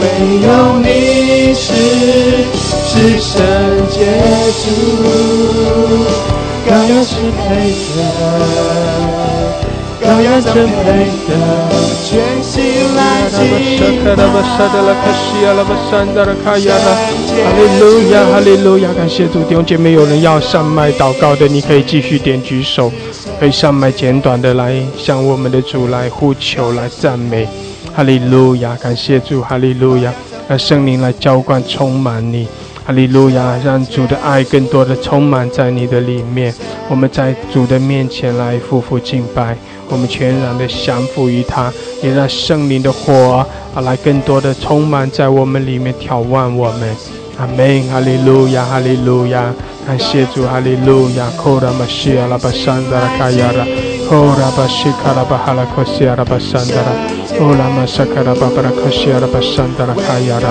[0.00, 0.02] 唯
[0.42, 0.46] 有
[0.80, 0.86] 你
[1.54, 1.64] 是
[2.88, 3.30] 是圣
[3.88, 3.96] 洁
[4.62, 4.64] 主，
[6.66, 7.40] 羔羊是配
[7.94, 9.31] 的。
[10.12, 11.32] 羔羊真配的，
[12.04, 14.14] 全心来敬拜。
[14.14, 14.28] 哈
[17.56, 22.92] 利路亚，哈利路亚，感谢主，弟兄姐妹，有人要上麦祷告的，你可以继续点举手，
[23.40, 27.48] 可以上麦简短的来向我们的主来呼求、来赞美。
[27.94, 30.12] 哈利路亚，感谢主，哈利路亚，
[30.46, 32.46] 让圣灵来浇灌、充满你。
[32.84, 36.52] 哈利路亚，让主的爱更多的充满在你的里面。
[36.90, 39.56] 我们在主的面前来夫妇敬拜。
[39.92, 41.70] 我们全然的降服于他，
[42.02, 46.96] 也让圣灵的火啊来更多的充满在我们里面，眺望我们。
[47.38, 49.52] 阿门，哈利路亚，哈利路亚，
[49.86, 51.28] 感谢主，哈利路亚。
[51.36, 53.64] 库拉玛西阿拉巴山达拉卡亚拉，
[54.08, 56.92] 库拉巴西卡拉巴哈拉克西阿拉巴山达拉，
[57.36, 60.48] 库拉玛萨卡拉巴巴拉克西阿拉巴山达拉卡亚拉，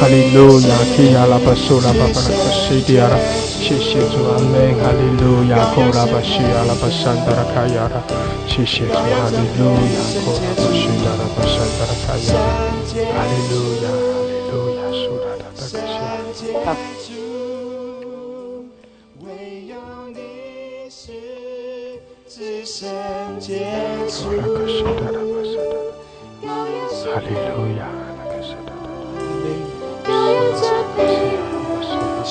[0.00, 3.16] 哈利路亚，基阿拉巴苏拉巴巴拉克西迪亚拉。
[3.62, 8.02] 谢谢主，阿门，哈利路亚，库拉巴西阿拉巴山达拉卡亚拉。
[8.48, 8.98] 谢谢主，哈
[9.30, 12.36] 利路亚，库拉巴西达拉巴山达拉卡亚拉，
[13.14, 17.22] 哈利路亚，哈利路亚，苏拉达达卡西亚。
[19.20, 19.24] 唯
[19.68, 19.70] 有
[20.12, 20.18] 你
[20.90, 21.06] 是
[22.28, 22.82] 至圣
[23.38, 23.70] 洁
[24.08, 24.26] 主，
[26.42, 27.86] 哈利路亚，
[28.18, 28.68] 那个是的
[30.90, 31.41] 的。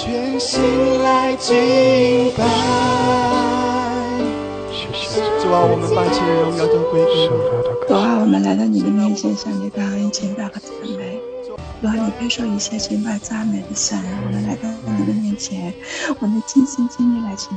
[0.03, 0.59] 全心
[1.03, 1.55] 来敬
[2.35, 2.43] 拜。
[4.91, 7.27] 谢谢我们把起荣耀都归给你。
[7.87, 11.21] 主啊，我们来到你的面前，向你感恩、敬拜和赞美。
[11.45, 11.53] 主
[11.87, 13.95] 啊，你配受一切敬拜、赞美的神。
[14.25, 15.71] 我们来到你的面前，
[16.19, 17.49] 我们尽心尽力来敬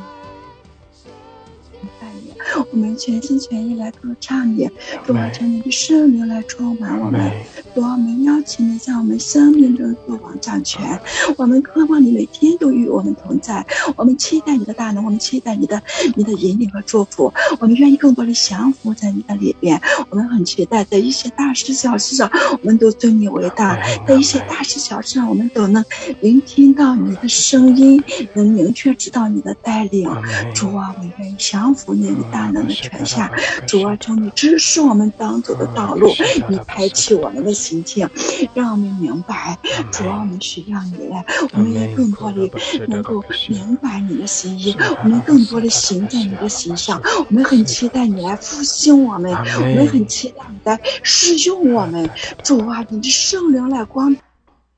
[2.71, 4.69] 我们全心全意来歌唱你，
[5.07, 7.31] 主啊，求你的圣灵来充满我们。
[7.75, 10.99] 主啊，我们邀请你在我们生命中做王掌权。
[11.37, 13.65] 我们渴望你每天都与我们同在。
[13.97, 15.83] 我们期待你的大能，我们期待你的
[16.17, 17.33] 你的引领和祝福。
[17.59, 19.81] 我们愿意更多的降服在你的里边。
[20.11, 22.31] 我们很期待在一些大事小事上，
[22.63, 25.85] 我们都尊你为大；在一些大事小事上，我们都能
[26.21, 28.03] 聆听到你的声音，
[28.35, 30.09] 能明确知道你的带领。
[30.55, 33.31] 主啊，我们愿意降服你的大能的权下。
[33.67, 36.13] 主啊，求你指示我们当走的道路，
[36.49, 38.09] 你开启我们的心情，
[38.55, 39.59] 让我们明白。
[39.91, 42.51] 主啊，我们需要你来，我们也更多的
[42.89, 47.01] 能够明白你的心意，我们更多的行在你的心上。
[47.29, 52.09] 我们很期待你来复兴我们，我们很期待你来使用我们。
[52.43, 54.17] 主啊，你的圣灵来光。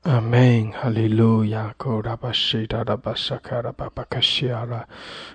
[0.07, 4.87] 阿门，哈利路亚，库拉巴西达拉巴萨卡拉巴巴卡西亚拉，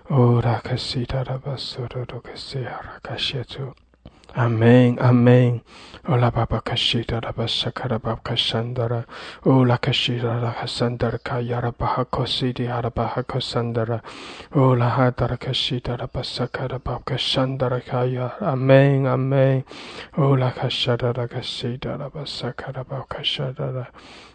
[0.08, 3.74] 乌拉卡西达拉巴苏多多卡西亚拉卡谢主。
[4.32, 5.60] 阿门，阿门。
[6.04, 6.46] 哦拉巴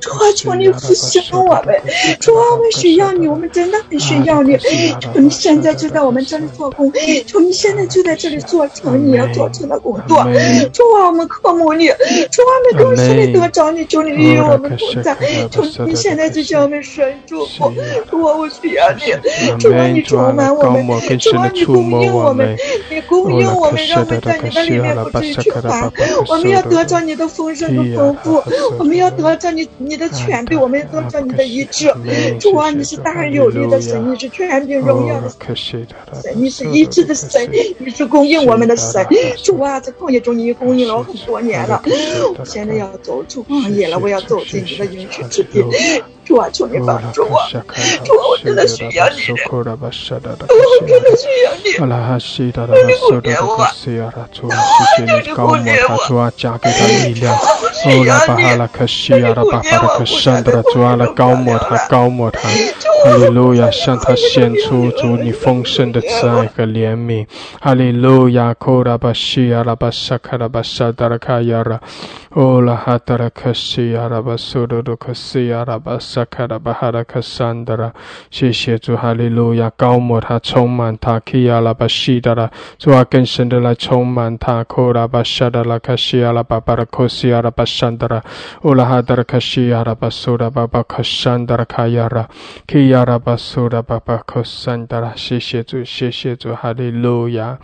[0.00, 1.82] 主啊，求你复兴我们，
[2.20, 4.56] 主啊，我们需要你，我们真的很需要你。
[5.00, 6.92] 求你现在就在我们这里做工，
[7.26, 10.18] 求你现在就在这里做成你要做成的工作。
[10.72, 15.16] 主啊，我们渴慕你，主啊，我们更深的得着你，求你与我们同在，
[15.50, 17.72] 求你现在就将我们神祝福。
[18.10, 19.12] 主啊，我需要你，
[19.58, 20.47] 主啊，你充满。
[20.56, 22.56] 高莫更深的触摸我们，
[22.90, 25.92] 你供应我们，让我们在你的里面不至于缺乏。
[26.28, 28.42] 我们要得着你的丰盛和丰富，
[28.78, 31.92] 我们要得着你你的权柄，我们要得着你的医治。
[32.40, 35.86] 主啊，你是大而有力的神，你是权柄荣耀的神，
[36.34, 39.04] 你是医治的神，你是供应我们的神。
[39.42, 41.82] 主啊，在旷野中你供应了我很多年了，
[42.38, 45.64] 我现在要走出旷野了，我要走进你的应许之地。
[46.28, 47.40] 主啊，求你帮助我！
[47.50, 47.64] 主啊，
[48.28, 49.16] 我真的需要你！
[49.50, 51.72] 我真的需要你！
[51.78, 52.74] 阿拉哈西达拉巴
[53.08, 54.56] 索达克西亚拉，主啊，
[54.98, 57.34] 谢谢你高摩他，主啊，加给他力量。
[57.34, 62.46] 哦，拉巴哈拉克西亚拉巴巴拉克山德拉，主啊，来高摩他，高摩他。
[63.04, 67.26] 哈利路亚，向他献出主你丰盛的慈爱和怜悯。
[67.58, 70.36] 哈利路亚，库拉巴西亚拉巴萨卡
[72.30, 76.24] 拉巴萨达拉卡亚拉，哦，拉哈达拉克西亚拉巴索达克西亚拉巴萨。
[76.26, 77.92] 卡拉巴哈拉卡桑德拉，
[78.30, 88.22] 谢谢主，哈利路亚，高摩他，充满他，基亚拉巴西达拉，主啊，更深的来充满他，库拉巴沙达拉卡西亚拉巴巴拉科西亚拉巴桑德拉，
[88.62, 92.28] 乌拉哈达拉卡西亚拉巴苏达巴巴卡桑德拉卡亚拉，
[92.66, 97.58] 基亚拉巴苏达巴巴卡桑德拉，谢谢主，谢谢主，哈利路亚，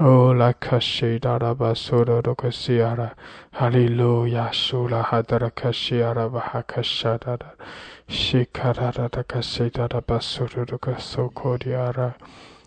[0.00, 3.10] 乌拉卡西达拉巴苏达罗卡西亚拉，
[3.52, 7.46] 哈利路亚，苏拉哈达拉卡西亚拉巴哈卡沙达拉。
[8.08, 12.14] 西卡拉拉达卡西达拉巴苏鲁鲁卡苏库迪阿拉，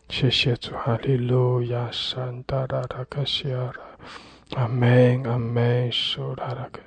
[0.09, 6.79] 谢谢主，哈利路亚，山达拉达卡西亚拉，阿门，阿门，苏拉拉克，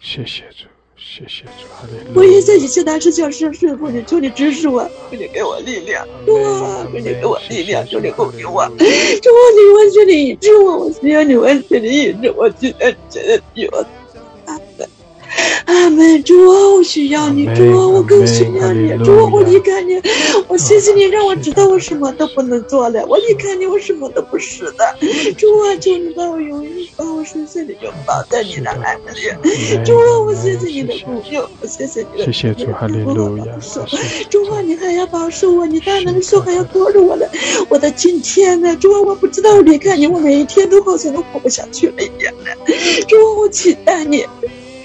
[0.00, 0.66] 谢谢主，
[0.98, 2.20] 谢谢主，哈利路。
[2.20, 13.70] 我也在一切大事小事顺服你，求你支持我，求你给我力量，哇，求你给我力量，求你供应我，求你完全的医治我，我需要你完全的医治我，今天真的有
[14.46, 14.88] 阿门。
[15.66, 20.00] 阿门，主啊，我需要你，主啊，我更需要你，主啊，我离开你，
[20.48, 24.96] 我谢谢你让我知道我什么都不能做了，我离开你，我什么都不是的，
[25.36, 33.44] 主啊，求你把我永远把我深深的拥抱在你的爱里，主啊，我谢谢你的供应，我谢谢你的，谢谢主，哈利路亚，
[34.30, 37.28] 主啊，你还要保守我，你大能手还要托着我了，
[37.68, 42.72] 我的今天呢，主啊，我不知道离开你，我每一天都好像都活不下去了一样的，
[43.08, 44.24] 主啊，我期待你。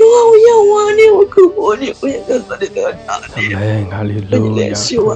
[0.01, 2.97] 主啊，我仰望你，我渴慕你，我也在这里得着你。
[3.05, 3.29] 阿门，
[4.31, 5.15] 求你联系我。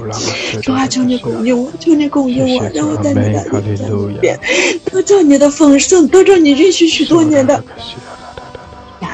[0.62, 4.38] 主啊，求你供应我，求你供应我，让我在你的里边
[4.84, 7.60] 得到你的丰盛，得到你允许许多年的。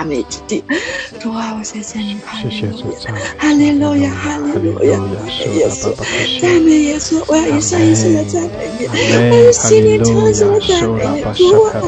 [0.03, 0.65] 赞美之地。
[1.21, 4.99] 主啊，我谢谢你，哈利路亚，哈利路亚，哈利路亚，
[5.55, 5.95] 耶稣，
[6.41, 11.07] 赞美耶稣，我要一生一世的赞美你，我要心灵诚实的赞美
[11.39, 11.79] 你，主我爱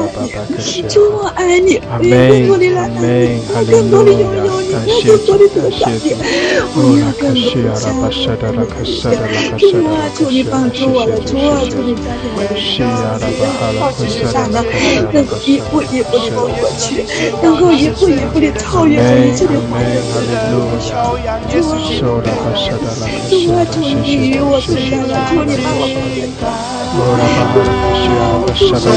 [0.55, 6.15] 你，主我爱你，我要更多的来爱你，我要更多的拥有你，我要更多的得到你，
[6.73, 8.63] 我要更多的相信你。
[9.59, 13.27] 主啊，求你帮助我了，主啊，求你加给我的力量，在
[13.91, 14.63] 事实上呢，
[15.11, 17.03] 能够一步一步的走过去，
[17.43, 19.93] 能够一步一步的超越这一切的环境。
[21.49, 21.53] 主
[23.51, 25.81] 啊，求你与我同在了，求你把我
[28.55, 28.87] 放在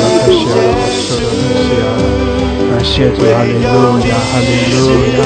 [2.68, 4.78] 感谢主，哈利路亚，哈利路
[5.18, 5.20] 亚，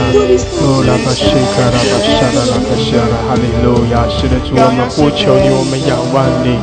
[0.62, 1.20] 哦，拉巴西
[1.52, 6.56] 卡拉巴沙拉拉巴西拉，哈利路亚，是的主，我们呼求你，我们仰望你，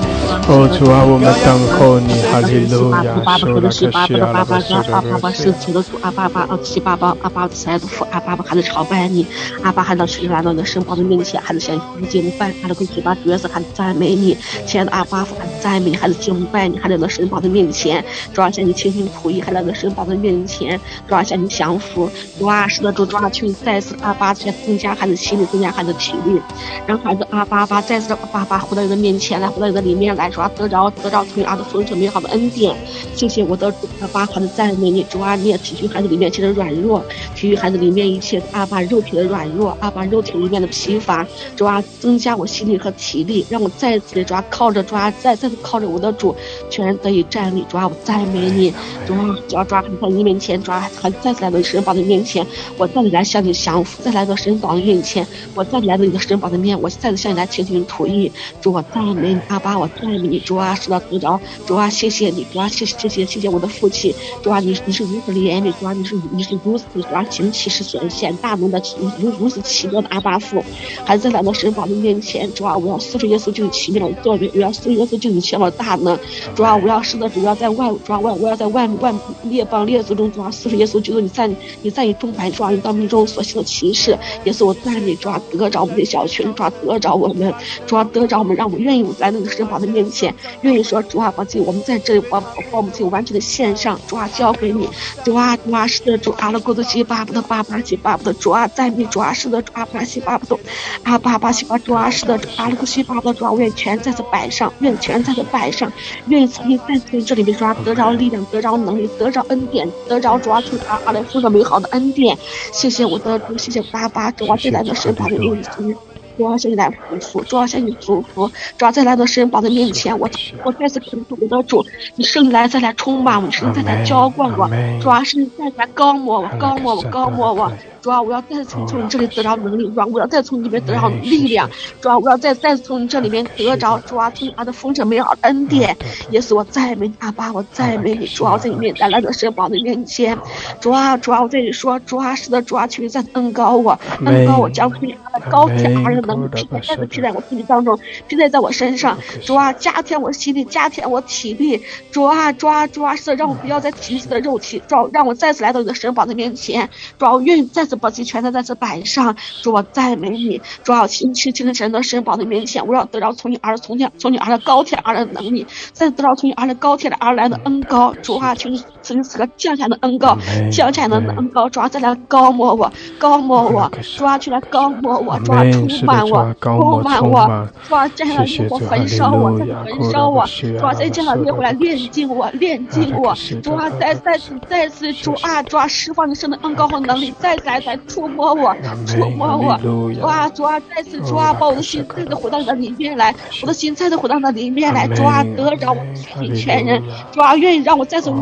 [0.51, 4.57] 哦，主啊，我们等候你，哈利路亚，说的是阿爸爸爸
[4.91, 9.27] 阿爸爸是求的主，阿爸爸阿七爸爸阿爸慈爱的父，阿爸爸还是朝拜你，
[9.61, 14.35] 阿爸还到是来到你的圣宝的面前，还是向你敬拜，还是跟嘴巴角色还是赞美你，
[14.65, 20.81] 亲爱的阿爸父还是赞美，还是敬拜你，还在那圣宝的面前，主要向你倾心吐意，还在那圣宝的面前。
[21.07, 26.41] 主啊，向你降服，主啊，使得主主啊，求你再次阿爸再增加孩子心力，增加孩子体力，
[26.87, 32.73] 让孩子阿爸爸再次阿爸爸回到你的面前来，回到你的里面来，主啊，得着得着从你儿子丰盛美好的恩典。
[33.13, 37.03] 谢谢我的主阿爸，孩子赞美你，主啊，你也体恤孩子里面一切软弱，
[37.35, 41.27] 体恤孩子里面一切阿爸肉体的软弱，阿爸肉体里面的疲乏，
[41.57, 46.33] 主啊，增加我心力和体力，让我再次的抓靠着抓再再次靠着我的主，
[46.69, 47.63] 全然得以站立。
[47.69, 48.71] 主啊，我赞美你，
[49.05, 50.79] 主啊，只要抓在你面前，抓。
[51.01, 52.45] 还再次来到神宝的面前，
[52.77, 58.31] 我再次来向你降服；再来到神宝的面前，我再次来到你的神宝的面，我再次向你来倾听吐意。
[58.61, 60.39] 主啊，赞美你，阿爸，我赞美你。
[60.39, 61.39] 主啊，是的，得着。
[61.65, 62.45] 主啊，谢谢你。
[62.51, 64.13] 主啊，谢谢谢谢谢谢我的父亲。
[64.43, 65.73] 主啊，你你是如此怜悯。
[65.79, 68.81] 主啊，你是你是如此主啊，行奇事显现大能的
[69.19, 70.63] 如如此奇妙的阿爸父。
[71.05, 76.17] 还在来到神宝的面前，主啊，我要四处耶稣就奇妙的作为，我要四处耶稣就奇妙的大能。
[76.59, 81.49] 主啊，我要是的主要在外主啊万我要在外外列邦列族中主啊四处耶稣基督你在
[81.81, 87.53] 你在你众百抓你当命中所行的奇事，也是我在你抓得着我们的小群抓得着我们
[87.87, 94.85] 抓得着我们，让我们愿意在那个神宝的面前，愿意说主啊，把自己我们在这里把把我们自己完全的献上，主啊交给你，
[95.23, 100.59] 主啊主啊是的主阿拉古的西巴布的巴巴西巴布的主啊赞美主啊是的主阿巴西巴布的
[101.03, 105.89] 阿巴巴西巴主啊是的主阿拉古西巴布的主啊，愿全在这摆上，愿全在这摆上，
[106.27, 112.37] 愿意从你在这里面抓得着力量，得着能力，得着恩典，得着主啊从阿阿来福的美好的恩典，
[112.71, 115.95] 谢谢我的主，谢谢爸爸，主啊再来的神宝的面前，
[116.37, 120.29] 主啊向你来祝福，主啊向你祝福，主啊再来到神宝的面前，我
[120.63, 121.85] 我再次恳求我的主，
[122.15, 124.69] 你圣来再来充满我，圣再来浇灌我，
[125.01, 127.71] 主啊是再来高抹我，高抹我，高抹我。
[128.01, 131.67] 主啊，我要再从从你这里得着能力；主啊，我要再从你这边得着力量；
[132.01, 135.95] 主啊，我要再再次从你这里面得着主啊，从阿的丰盛美好的恩典。
[136.31, 138.25] 耶稣我赞美你，阿爸，我赞美你。
[138.27, 140.37] 主啊，在你面前来到神宝的面前，
[140.79, 149.17] 主啊，主啊，我这里说，主啊，是的，主啊，求你再恩高我，恩高我，将你阿的高天而的能力再次披在我身体当中，披在在我身上。
[149.43, 151.81] 主啊，加添我心力，加添我体力。
[152.11, 156.89] 主啊，主啊，主啊，是的，让我不要再体力的肉体，主让我再次来到你的神宝的面前。
[157.17, 157.88] 主啊，我愿意再。
[157.95, 170.37] 把自己全在在这摆上，主我赞美你，主要亲去亲神的神宝的面前，我要得到从你而从天从你而来高天而来的能力，再得到从你而来高天而来的恩高，主啊，求你赐给此刻降下的恩高，
[170.71, 187.78] 降下的恩高，主啊再来高摸我，高摸我，主啊去来高摸我，主啊充满我，充满我，主啊这样的烈火焚烧我，再焚烧我，主啊再这样的烈火来炼净我，炼净我，主啊再再次再次主啊主啊释放你神的恩高和能力，再来。
[187.85, 188.75] 来触摸我，
[189.05, 189.77] 触摸我，
[190.21, 190.47] 哇！
[190.49, 195.95] 主啊，再次主啊，把我的心再次回到你的里面来，我的心再次回到你的里面来，主啊，得着我
[196.41, 197.01] 的全人，
[197.31, 198.37] 主啊，愿意让我再次为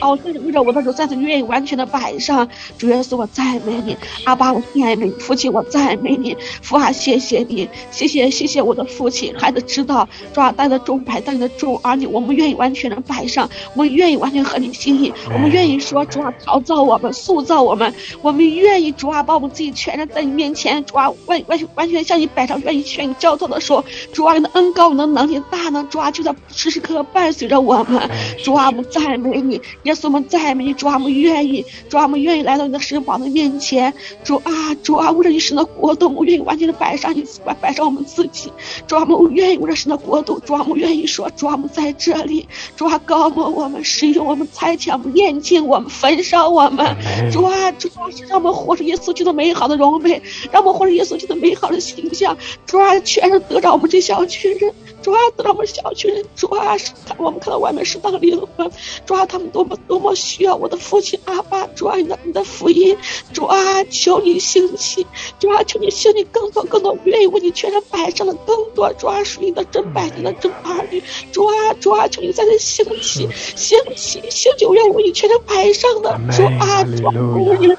[0.00, 2.46] 哦，再次为了我的主，再次愿意完全的摆上。
[2.78, 18.65] 主耶稣，我赞美你，阿爸，我赞美你，父亲，我赞美你，父啊，谢谢你，谢谢谢谢我的父亲，孩子知道，主啊，带着众摆，带着众儿女，我们愿意完全的摆上，我们愿意完全合你心意，我们愿意说，主啊，陶造我们，塑造我们，我们愿。
[18.66, 28.10] 愿意主啊，把我们自己全然在你面前，主啊，完完全完全向你摆上，愿意向你交托的时候，主啊，你的恩高，你的能力大呢，主啊，就在时时刻刻伴随着我们，
[28.42, 33.94] 主啊，我们赞美你，耶稣，我们赞美你，主啊，我们愿意，主啊，我们愿意来到你的神宝的面前，
[34.24, 38.50] 主啊，主啊，为了你神的国度，我愿意完全的摆上你，摆摆上我们自己，
[38.88, 46.96] 主啊，我们愿意为了神的国度，主啊，我们愿意说，主啊，我们在这里，主啊，高摩我们，使用我们，才强，我们炼净我们，焚烧我们，
[47.30, 52.36] 主啊，主啊，让我们活出耶稣基督美好的荣美，让我们活出耶稣基督美好的形象，
[52.66, 54.72] 主啊，全是得着我们这小群人。
[55.02, 56.74] 主啊，得到我们小群人，主啊，
[57.18, 58.68] 我们看到外面是当灵魂，
[59.04, 62.96] 主啊，他们多么多么需要我的父亲阿爸，主啊，你的你的福音，
[63.32, 65.06] 主啊，求你兴起，
[65.38, 71.00] 主啊，求你兴起更多更多愿意为你全身摆上的更多，主啊，属于你的真百姓的真儿女，
[71.30, 77.12] 主啊，主啊，求你在这兴起，兴起，兴起，愿意为你全身摆上的，主啊，主啊。
[77.12, 77.76] 主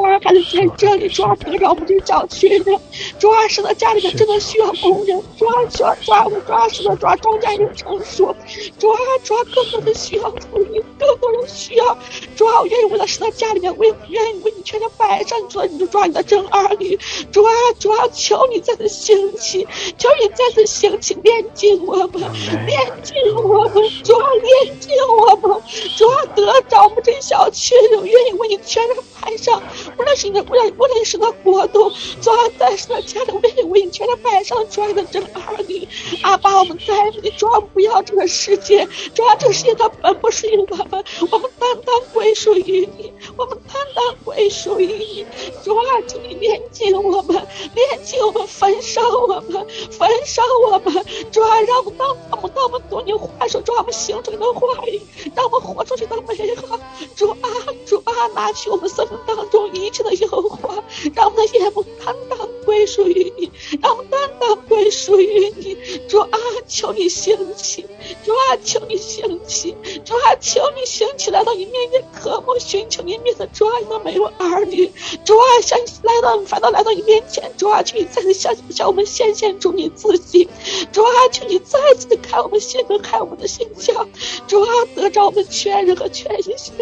[0.00, 2.80] 啊，还是在这里，主啊，得着我们这小群人，
[3.18, 8.34] 主啊，使得家里面真的需要工人，主啊，需要主啊，主啊，使得主啊，庄稼有成熟，
[8.78, 11.98] 主啊，主啊，更多的需要土地，更多人需要，
[12.36, 16.98] 主啊，我愿意为了使得家里面为愿意为你全家摆上，主啊，你就抓你的真儿女，
[17.30, 19.66] 主啊，主啊，求你再次兴起，
[19.98, 22.20] 求你再次兴起，炼净我们，
[22.66, 23.74] 炼净我们，
[24.04, 25.62] 主啊，炼净我们，
[25.96, 29.62] 主啊，得着我们这小群人，愿意为你全家摆上。
[29.96, 35.86] 无论是你的，无论无论是的国度，主啊，在是的家里为为全都摆上主的真儿女，
[36.22, 45.26] 阿爸，我们在你主啊，不要这个世界，主啊，这个世界它本不属于我们，我们单单归属于你，我们单单归属于你，
[45.64, 47.34] 主啊，请你炼净我们，
[47.74, 55.00] 炼净我们，焚烧我们，焚烧我们，主啊，让我们当我们当我们读你话说，主啊，我们行出你的话语，
[55.34, 56.78] 让我们活出去的美好，
[57.16, 57.48] 主啊，
[57.86, 59.71] 主啊，拿去我们生命当中。
[59.72, 60.82] 一切的诱惑，
[61.14, 63.50] 让我们的眼目单单归属于你，
[63.80, 65.76] 让我们单单归属于你。
[66.08, 67.84] 主啊，求你兴起！
[68.24, 69.74] 主啊，求你兴起！
[70.04, 71.30] 主啊，求你兴起！
[71.30, 74.90] 来到你面前渴慕寻求你面的主啊，你的每位儿女。
[75.24, 77.50] 主啊，向来到反倒来到你面前。
[77.56, 80.48] 主啊，求你再次向向我们显现出你自己。
[80.92, 84.06] 主啊，求你再次开我们心门，开我们的心窍。
[84.46, 86.74] 主啊，得着我们全人和全心，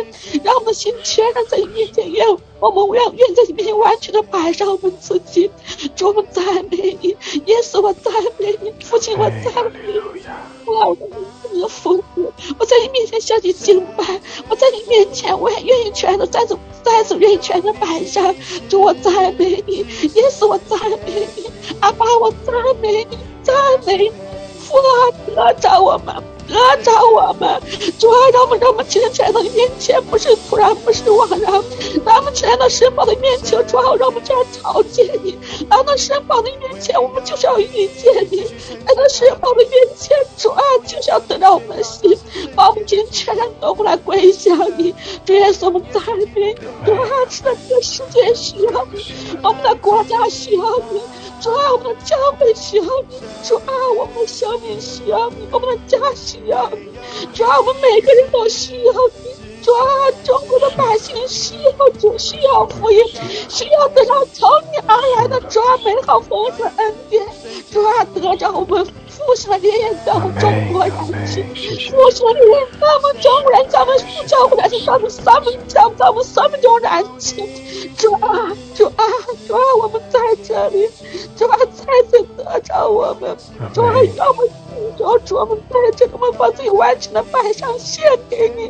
[0.44, 2.26] 让我们心全然在你面前愿。
[2.60, 5.50] 我们愿愿在你面前完全的摆上我们自己，
[5.96, 7.16] 主我们赞美你，
[7.46, 10.00] 耶稣我赞美你，父亲我赞美你，
[10.66, 11.06] 我的
[11.52, 18.34] 你的父子，我在你面前向你敬拜，我在你面前我也愿意全都再次再次愿意全都摆上，
[18.68, 19.78] 主我赞美你，
[20.14, 21.50] 耶稣我赞美你，
[21.80, 23.54] 阿爸我赞美你，赞
[23.86, 24.10] 美
[24.58, 24.90] 父啊
[25.34, 26.14] 得着我们。
[26.50, 27.62] 得着我们，
[27.98, 31.40] 主啊，让我们让我们今天来到你面前，不是突然，不是枉然，
[32.04, 35.38] 让我们来到神宝的面前，主啊，让我们这样朝见你，
[35.70, 38.42] 来到神宝的面前，我们就是要遇见你，
[38.84, 42.18] 来到神宝的面前，主啊，就是要得到我们的心，
[42.56, 44.92] 把我们今天全然都过来归向你，
[45.24, 49.04] 主耶稣，我们赞美你，主啊，是的，这个世界需要你，
[49.42, 51.00] 我们的国家需要你。
[51.40, 56.76] 主啊，我们的教会需要你；主啊，我们的生命需要你；我们的家需需要你；
[57.34, 62.98] 主要，我们每个人都需要你；主啊，中国的百姓需要主，需要福音，
[63.48, 67.22] 需要得到从你而来的主啊美好丰盛恩典；
[67.70, 68.86] 主啊，得着我们。
[69.26, 70.90] 复兴的烈焰在我们中国燃
[71.26, 71.42] 起，
[71.90, 77.44] 复兴的烈焰在我们中国人，在我们教会燃起，在我们咱们咱们咱们中燃起。
[77.96, 79.04] 主啊，主啊，
[79.46, 80.88] 主啊，我们在这里，
[81.36, 83.36] 主啊，再次得着我们，
[83.74, 84.48] 主啊，让我们。
[84.96, 88.68] 主啊，主啊，我们，把自己完全的摆上献给你。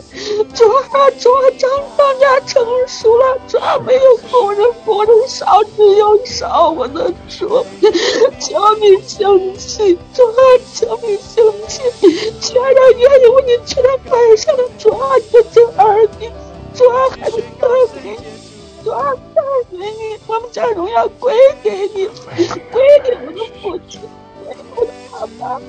[0.55, 6.71] 主啊，主啊，张庄稼成熟了，主啊，没有工人，工人少，只有少。
[6.71, 7.65] 我的主，
[8.41, 10.40] 求你兴起，主啊，
[10.75, 11.83] 求你兴起，
[12.41, 16.31] 全然愿意为你全然摆上的主啊，你的儿女，
[16.75, 22.07] 主啊，还是赞美你，主啊，赞美你，我们将荣耀归给你，
[22.71, 24.01] 归给我们的父亲，
[24.45, 25.61] 归给我的爸爸。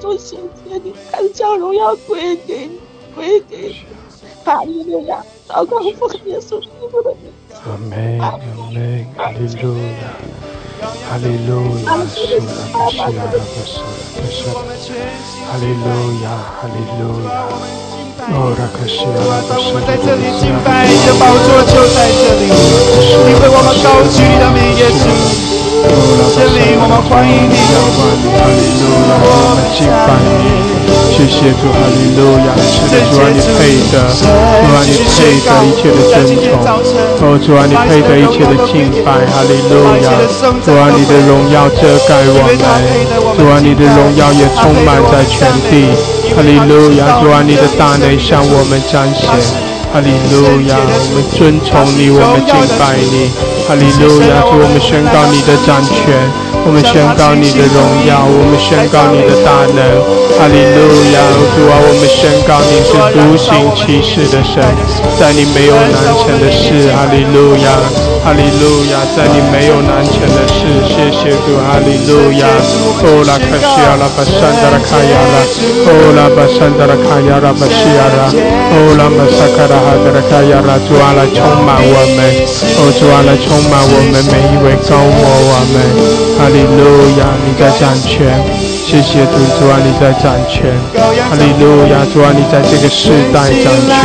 [0.00, 2.78] 主谢谢你，还将荣耀归给你，
[3.14, 3.86] 归给你。
[4.44, 7.32] 哈利路亚，祷告奉耶稣基督的名。
[7.64, 8.36] 阿门，阿
[8.72, 10.16] 门，哈利路亚，
[10.82, 15.06] 哈利路亚，苏拉巴西拉巴苏拉巴苏拉，
[15.46, 15.86] 哈利路
[16.24, 16.26] 亚，
[16.58, 17.46] 哈利路亚，
[18.34, 19.62] 哦拉克西拉巴苏拉。
[19.62, 25.06] 我们在这里敬拜，你的宝座就在这里，你为我们高举你的名，耶稣。
[26.34, 27.94] 圣灵，我们欢迎你，我
[29.54, 30.08] 们敬拜
[30.66, 30.71] 你。
[31.12, 32.56] 谢谢主，哈利路亚！
[32.58, 34.26] 是的，主啊，你配得，主
[34.72, 36.58] 啊，你配得一切的尊崇，
[37.20, 39.72] 哦，主啊，你配得一切的敬拜，哈利路
[40.02, 40.10] 亚！
[40.64, 42.58] 主啊，你的荣耀遮盖我们，
[43.38, 45.92] 主啊，你的荣耀也充满在全地，
[46.34, 47.20] 哈利路亚！
[47.22, 49.28] 主啊，你的大能向我们彰显，
[49.92, 50.74] 哈利路亚！
[50.80, 53.30] 我们尊崇你，我们敬拜你，
[53.72, 54.44] 哈利路亚！
[54.44, 56.12] 主，我们宣告你的掌权。
[56.64, 59.80] 我们宣告你的荣耀，我们宣告你的大能，
[60.38, 61.18] 哈利路亚！
[61.56, 64.62] 主啊，我们宣告你是独行其事的神，
[65.18, 67.74] 在你没有难成的事，哈利路亚，
[68.22, 72.46] 哈利路亚，在你没有难成的事，谢谢主，哈利路亚。
[73.02, 75.42] 哦拉卡西亚拉巴山达拉卡亚拉，
[75.90, 82.22] 哦拉巴山达拉卡亚拉巴西亚拉，哦拉巴萨卡拉哈达拉卡亚拉，主啊来充满我们，
[82.78, 85.76] 哦主啊来充满我们每一位高我我们。
[86.38, 86.82] 哈利路
[87.20, 88.26] 亚，你在掌权，
[88.58, 90.74] 谢谢主主啊，你在掌权。
[90.94, 94.00] 哈利路亚，主啊，你在这个世代掌权，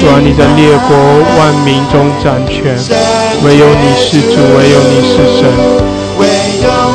[0.00, 0.92] 主啊，你在列国
[1.38, 2.76] 万民中掌权。
[3.42, 5.48] 唯有你是主，唯有你是神，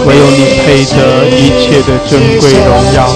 [0.06, 3.10] 唯有你配得一切的尊贵荣耀，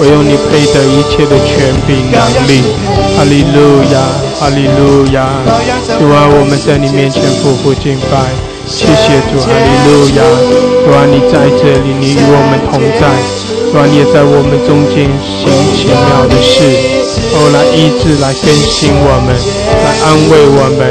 [0.00, 3.05] 唯有你配得一切的权柄能力。
[3.16, 3.96] 哈利路亚，
[4.38, 5.40] 哈利路亚，
[5.98, 8.28] 主啊，我们在你面前匍匐敬拜。
[8.68, 10.20] 谢谢主，哈利路亚！
[10.84, 13.08] 主啊，你在这里，你与我们同在。
[13.72, 16.60] 主啊，你也在我们中间行奇妙的事，
[17.32, 20.84] 哦，来医治，来更新我们，来安慰我们。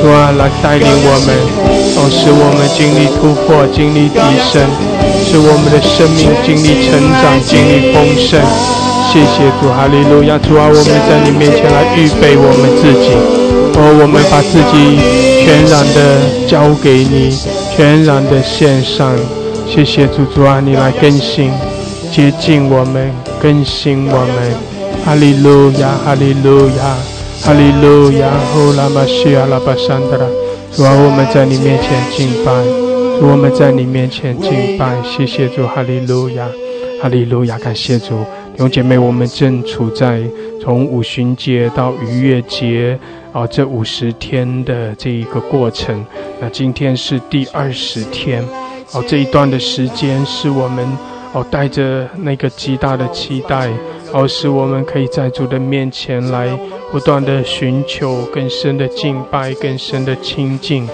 [0.00, 1.36] 主啊，来带领我们，
[2.00, 4.64] 哦，使我们经历突破，经历提升，
[5.20, 8.40] 使我们的生命经历成长，经历丰盛。
[9.06, 10.36] 谢谢主，哈利路亚！
[10.38, 13.14] 主啊，我们在你面前来预备我们自己，
[13.78, 15.26] 哦，我们把自己。
[15.46, 17.30] 全然的交给你，
[17.76, 19.14] 全然的献上。
[19.68, 21.52] 谢谢主主啊，你来更新、
[22.12, 24.52] 接近我们，更新我们。
[25.04, 26.96] 哈利路亚，哈利路亚，
[27.42, 28.26] 哈利路亚。
[28.52, 30.26] 呼拉玛西阿拉巴山德拉，
[30.74, 32.52] 主啊，我们在你面前敬拜，
[33.20, 34.96] 主我们在你面前敬拜。
[35.04, 36.48] 谢谢主，哈利路亚，
[37.00, 38.18] 哈利路亚，感谢主。
[38.56, 40.22] 弟兄姐妹，我们正处在
[40.62, 42.98] 从五旬节到逾越节。
[43.34, 46.02] 哦，这五十天的这一个过程，
[46.40, 48.42] 那今天是第二十天。
[48.92, 50.88] 哦，这一段的时间是我们
[51.34, 53.70] 哦带着那个极大的期待，
[54.10, 56.48] 哦，使我们可以在主的面前来
[56.90, 60.88] 不断的寻求更深的敬拜、更深的亲近。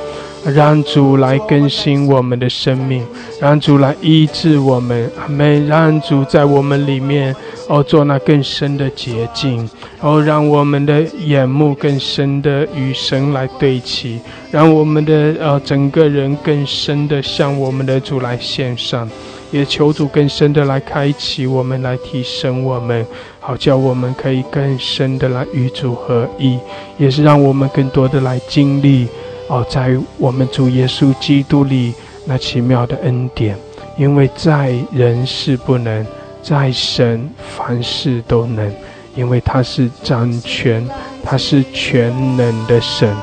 [0.45, 3.07] 让主来更新我们的生命，
[3.41, 5.67] 让主来医治我们，阿门。
[5.67, 7.35] 让主在我们里面
[7.69, 9.69] 哦做那更深的洁净，
[10.01, 14.19] 哦让我们的眼目更深的与神来对齐，
[14.51, 19.09] 让我们的呃整个人更深的向我们的主来献上，
[19.53, 23.07] 也求主更深的来开启我们，来提升我们，
[23.39, 26.59] 好叫我们可以更深的来与主合一，
[26.99, 29.07] 也是让我们更多的来经历。
[29.49, 31.93] 哦，在我们主耶稣基督里
[32.25, 33.57] 那奇妙的恩典，
[33.99, 36.07] 因为在人是不能，
[36.43, 38.73] 在神凡事都能，
[39.15, 40.89] 因为他是掌权，
[41.23, 43.15] 他是全能的神。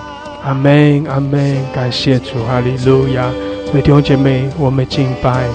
[0.44, 3.32] 阿门，阿门，感谢主，哈利路亚。
[3.70, 5.46] 所以弟兄姐妹，我们敬拜，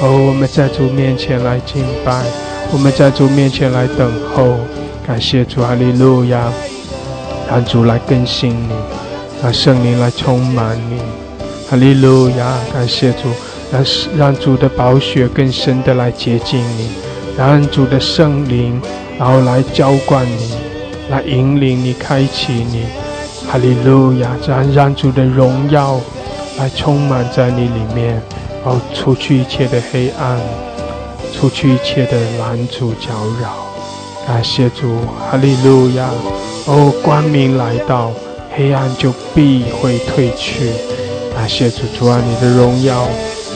[0.00, 2.24] 哦，我们在主面前来敬拜，
[2.72, 4.56] 我们在主面前来等候，
[5.06, 6.52] 感谢主，哈利路亚，
[7.48, 8.74] 让主来更新你。
[9.42, 10.98] 让圣灵来充满你，
[11.68, 12.56] 哈利路亚！
[12.72, 13.28] 感谢主，
[13.72, 13.84] 让
[14.16, 16.90] 让主的宝血更深的来接近你，
[17.36, 18.80] 让主的圣灵
[19.18, 20.52] 然后来浇灌你，
[21.10, 22.84] 来引领你，开启你，
[23.50, 24.30] 哈利路亚！
[24.46, 26.00] 让让主的荣耀
[26.56, 28.22] 来充满在你里面，
[28.62, 30.38] 哦，除去一切的黑暗，
[31.34, 33.08] 除去一切的拦阻搅
[33.42, 33.66] 扰。
[34.24, 36.08] 感谢主，哈利路亚！
[36.66, 38.12] 哦，光明来到。
[38.56, 40.70] 黑暗就必会退去。
[41.34, 43.08] 啊，谢主主啊，你的荣耀，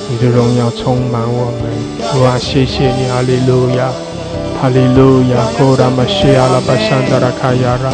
[0.08, 1.68] 你的荣耀充满我们。
[2.12, 3.92] 主啊，谢谢你，哈利路亚，
[4.60, 5.36] 哈利路亚。
[5.60, 7.92] 哦，拉玛西亚拉巴山达拉卡亚拉，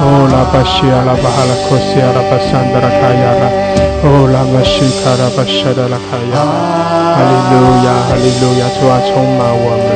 [0.00, 3.44] 哦，拉巴西亚拉巴哈拉科西亚拉巴山达拉卡亚拉，
[4.08, 6.52] 哦，拉玛西卡拉巴沙达拉卡亚拉。
[7.12, 8.64] 哈利路亚，哈利路亚。
[8.80, 9.86] 主啊，充满我们。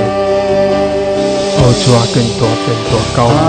[1.57, 3.49] 哦，主啊，更多更多高我，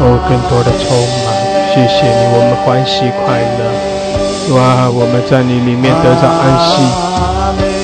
[0.00, 1.25] 哦，更多的充满。
[1.76, 4.56] 谢谢你，我们欢喜快乐。
[4.56, 6.80] 哇，我们在你里面得到安息。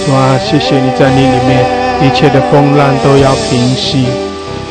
[0.09, 1.61] 哇，谢谢你在你里面，
[2.01, 4.09] 一切的风浪都要平息。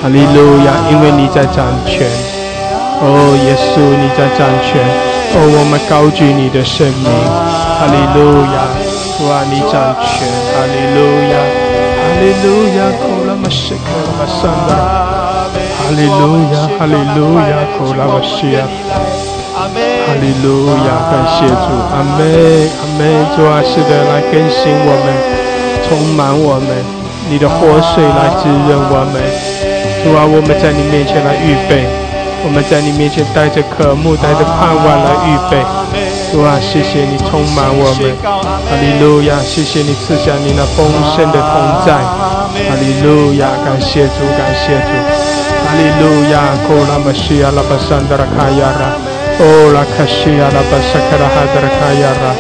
[0.02, 2.10] 哈利路亚，因为你在掌权。
[2.98, 4.82] 哦，耶稣你在掌权。
[5.38, 7.06] 哦，我们高举你的圣名。
[7.06, 8.66] 哈利路亚，
[9.30, 10.26] 哇，你掌权。
[10.58, 10.98] 哈利路
[11.30, 12.90] 亚，哈利路亚。
[13.22, 14.74] 拉西克拉巴桑达，
[15.78, 18.58] 哈利路亚，哈利路亚，库拉巴西亚，
[20.08, 22.20] 哈利路亚，感谢主，阿门，
[22.80, 23.02] 阿门，
[23.36, 25.08] 主啊，是的，来更新我们，
[25.88, 26.70] 充满我们，
[27.30, 29.22] 你的活水来滋润我们，
[30.04, 31.88] 主啊，我们在你面前来预备，
[32.44, 35.64] 我们在你面前带着渴慕，带着盼望来预备。
[36.32, 39.36] 主啊，谢谢你充满我们，哈利路亚！
[39.44, 41.54] 谢谢你赐下你那丰盛的同
[41.86, 43.48] 在，哈利路亚！
[43.66, 44.92] 感谢主，感谢主，
[45.64, 46.56] 哈利路亚！
[46.64, 48.96] 库拉玛西亚拉巴桑德拉卡亚拉，
[49.40, 52.36] 哦拉卡西亚拉巴萨卡拉哈德拉卡亚拉，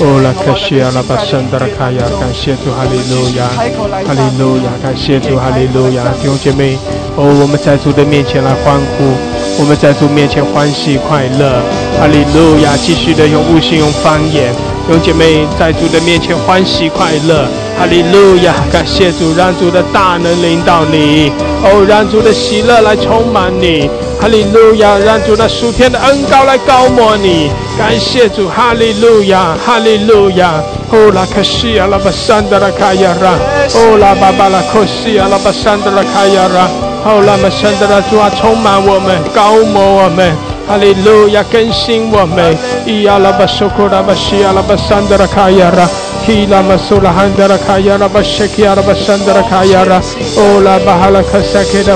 [0.00, 6.76] 哦拉克西亚拉巴圣德拉卡亚，感谢主哈利路亚，哈利路亚，感谢主哈利路亚，弟兄姐妹，
[7.14, 9.14] 哦，我们在主的面前来欢呼，
[9.62, 11.62] 我们在主面前欢喜快乐，
[12.00, 14.52] 哈利路亚，继续的用悟性用方言。
[14.86, 17.46] 弟兄姐妹在主的面前欢喜快乐，
[17.78, 18.52] 哈利路亚！
[18.70, 21.32] 感谢主，让主的大能领导你，
[21.62, 23.88] 哦，让主的喜乐来充满你，
[24.24, 24.96] 哈利路亚！
[24.96, 30.62] 让主那属天的恩高来高抹你，感谢主，哈利路亚，哈利路亚！
[30.90, 33.32] 哦，拉克西亚拉巴山德拉卡亚拉，
[33.74, 36.66] 哦，拉巴巴拉克西亚拉巴山德拉卡亚拉，
[37.04, 40.34] 哦，拉玛山德拉主啊，充满我们，高抹我们。
[40.66, 42.56] 哈利路亚，更新我们！
[42.86, 45.86] 伊亚拉巴苏库拉巴西亚拉巴桑德拉卡亚拉，
[46.24, 50.00] 提拉马苏拉汉德拉卡亚拉巴谢基亚拉巴桑德拉卡亚拉，
[50.38, 51.94] 欧拉巴哈拉卡萨克拉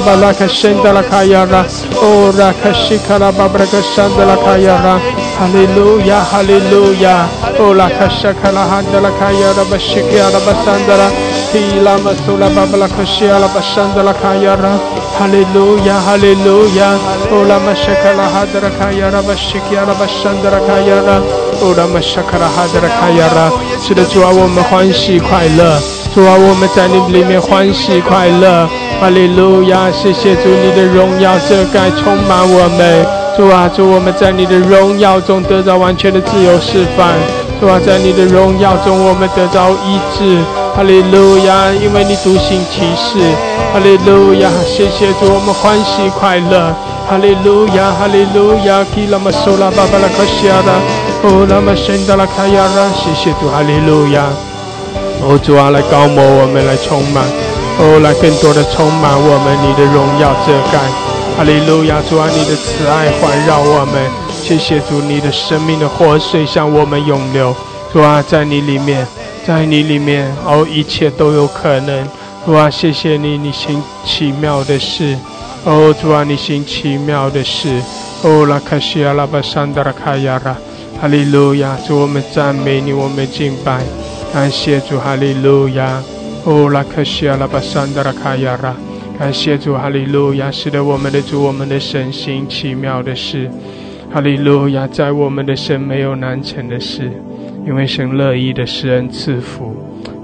[15.18, 16.96] 哈利路亚，哈利路亚，
[17.32, 21.20] 欧拉卡沙卡拉汉德拉卡亚拉巴谢基亚拉巴桑德拉，提拉马
[21.58, 23.50] 苏拉巴布拉卡西亚拉巴桑德拉卡亚拉，哈利路亚，哈利路亚，
[23.80, 23.82] 欧拉。
[23.82, 25.80] 玛沙卡拉哈德拉卡亚拉，是的主啊，我们欢喜快乐，
[26.14, 28.68] 主啊，我们在你里面欢喜快乐，
[29.00, 33.04] 哈利路亚，谢谢主，你的荣耀遮盖充满我们，
[33.36, 37.10] 主啊，主我们在你的荣耀中得到完全的自由释放，
[37.61, 40.38] 主啊，在你的荣耀中我们得到医治，
[40.76, 43.18] 哈利路亚，因为你独行其事，
[43.72, 46.72] 哈利路亚，谢谢主，我们欢喜快乐。
[47.09, 50.78] 哈利路亚，哈利路亚，基拉玛苏拉巴巴拉卡西亚拉，
[51.24, 54.30] 哦拉玛圣达拉卡亚拉，谢谢主，哈利路亚，
[55.26, 57.24] 哦主啊，来高摩我们，来充满，
[57.80, 60.78] 哦来更多的充满我们，你的荣耀遮盖，
[61.34, 63.98] 哈利路亚，主啊，你的慈爱环绕我们，
[64.43, 67.55] 谢谢主，你的生命的活水向我们涌流，
[67.93, 69.07] 主啊，在你里面，
[69.47, 72.09] 在你里面，哦一切都有可能，
[72.47, 75.16] 主啊，谢谢你，你行奇妙的事。
[75.64, 77.68] 哦，主啊，你行奇妙的事！
[78.22, 80.57] 哦，拉卡西亚拉巴桑德拉卡亚拉，
[81.01, 81.76] 哈利路亚！
[81.86, 83.82] 主，我们赞美你，我们敬拜，
[84.32, 86.03] 感谢主，哈利路亚！
[86.45, 88.74] 哦，拉卡西亚拉巴桑德拉卡亚拉，
[89.18, 90.51] 感谢主，哈利路亚！
[90.51, 93.51] 是的，我们的主，我们的神行奇妙的事，
[94.11, 94.86] 哈利路亚！
[94.86, 97.11] 在我们的神没有难成的事，
[97.66, 99.74] 因为神乐意的施恩赐福，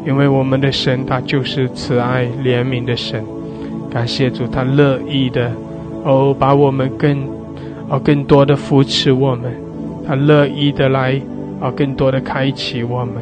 [0.06, 3.22] 因为我们的神他就是慈爱怜悯的神。
[3.90, 5.52] 感谢主，他乐意的
[6.02, 7.28] 哦，把我们更
[7.88, 9.52] 哦更多的扶持我们，
[10.06, 11.20] 他乐意的来
[11.60, 13.16] 哦更多的开启我们。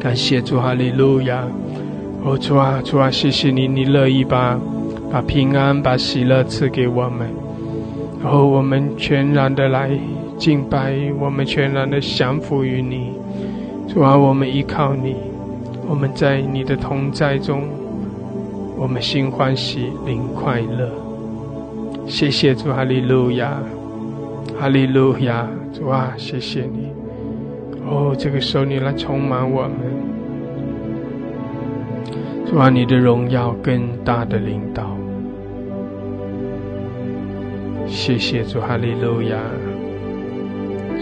[0.00, 1.44] 感谢主，哈利路亚！
[2.24, 4.58] 哦主啊，主啊，谢谢你，你乐意把
[5.10, 7.28] 把平安、把喜乐赐给我们，
[8.24, 9.90] 然后我们全然的来
[10.38, 13.12] 敬拜，我们全然的降服于你。
[13.86, 15.14] 主啊，我们依靠你，
[15.86, 17.64] 我们在你的同在中。
[18.78, 20.88] 我们心欢喜，灵快乐。
[22.06, 23.58] 谢谢主，哈利路亚，
[24.58, 26.88] 哈利路亚，主啊，谢谢你。
[27.86, 29.72] 哦，这个时候你来充满我们，
[32.46, 34.96] 主啊，你的荣耀更大的领导。
[37.94, 39.38] 谢谢主，哈利路亚！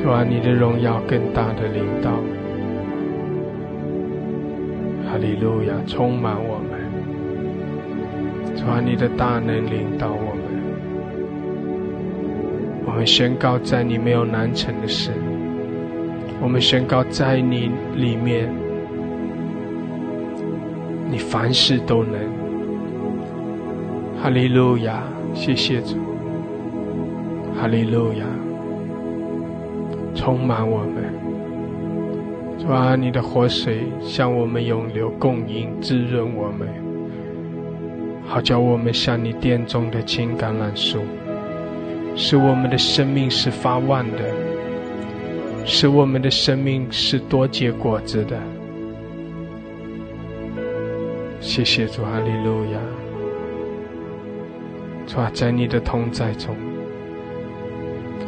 [0.03, 2.11] 主啊，你的荣耀更大的领导，
[5.09, 6.79] 哈利路亚，充满我们。
[8.55, 10.43] 主啊，你的大能领导我们。
[12.85, 15.13] 我们宣告，在你没有难成的事。
[16.43, 18.53] 我们宣告，在你里面，
[21.11, 22.21] 你凡事都能。
[24.23, 26.12] 哈利路亚，谢谢主。
[27.63, 28.27] 哈利路亚，
[30.17, 31.05] 充满我们。
[32.59, 36.67] 主啊，你的活水向我们涌流，供应滋润我们，
[38.27, 41.03] 好叫我们像你殿中的青橄榄树。
[42.17, 44.19] 使我们的生命是发旺的，
[45.65, 48.37] 使我们的生命是多结果子的。
[51.39, 52.81] 谢谢主，哈利路亚！
[55.07, 56.57] 主啊，在你的同在中，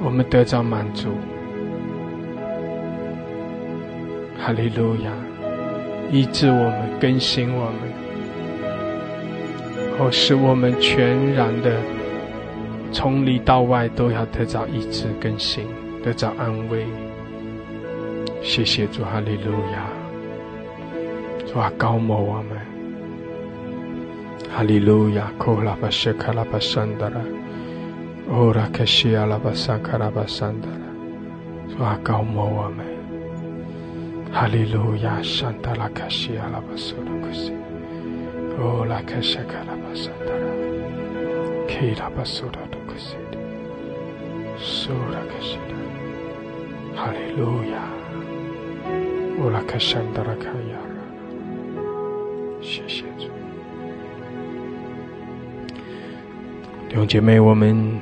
[0.05, 1.09] 我们得到满足。
[4.39, 5.11] 哈利路亚！
[6.13, 7.81] 医治我们，更新我们，
[9.99, 11.81] 哦，使我们全然的。
[12.93, 15.65] 从里到外都要得到医治更新，
[16.05, 16.85] 得到安慰。
[18.43, 19.89] 谢谢主，哈利路亚！
[21.47, 22.51] 主啊，高摩我们，
[24.55, 25.33] 哈利路亚！
[25.39, 27.17] 库拉巴谢卡拉巴桑达拉，
[28.31, 30.77] 欧拉克西阿拉巴桑卡拉巴桑达拉，
[31.77, 32.85] 主啊，高摩我们，
[34.33, 35.21] 哈利路亚！
[35.23, 37.53] 桑达拉卡西阿拉巴苏鲁克西，
[38.59, 40.47] 欧拉克谢卡拉巴桑达拉，
[41.69, 42.53] 基拉巴苏拉。
[44.57, 45.59] 苏拉克西
[46.95, 47.77] 达，哈利路亚，
[49.39, 51.83] 乌拉克山达拉卡亚拉，
[52.63, 53.29] 谢谢主，
[56.89, 58.01] 弟兄姐妹，我们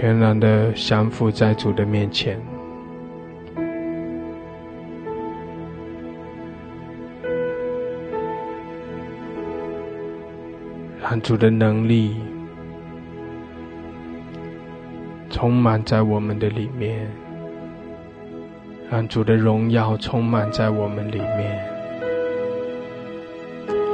[0.00, 2.40] 全然的降服在主的面前，
[11.02, 12.16] 让主的能力。
[15.28, 17.06] 充满在我们的里面，
[18.90, 21.62] 让主的荣耀充满在我们里面。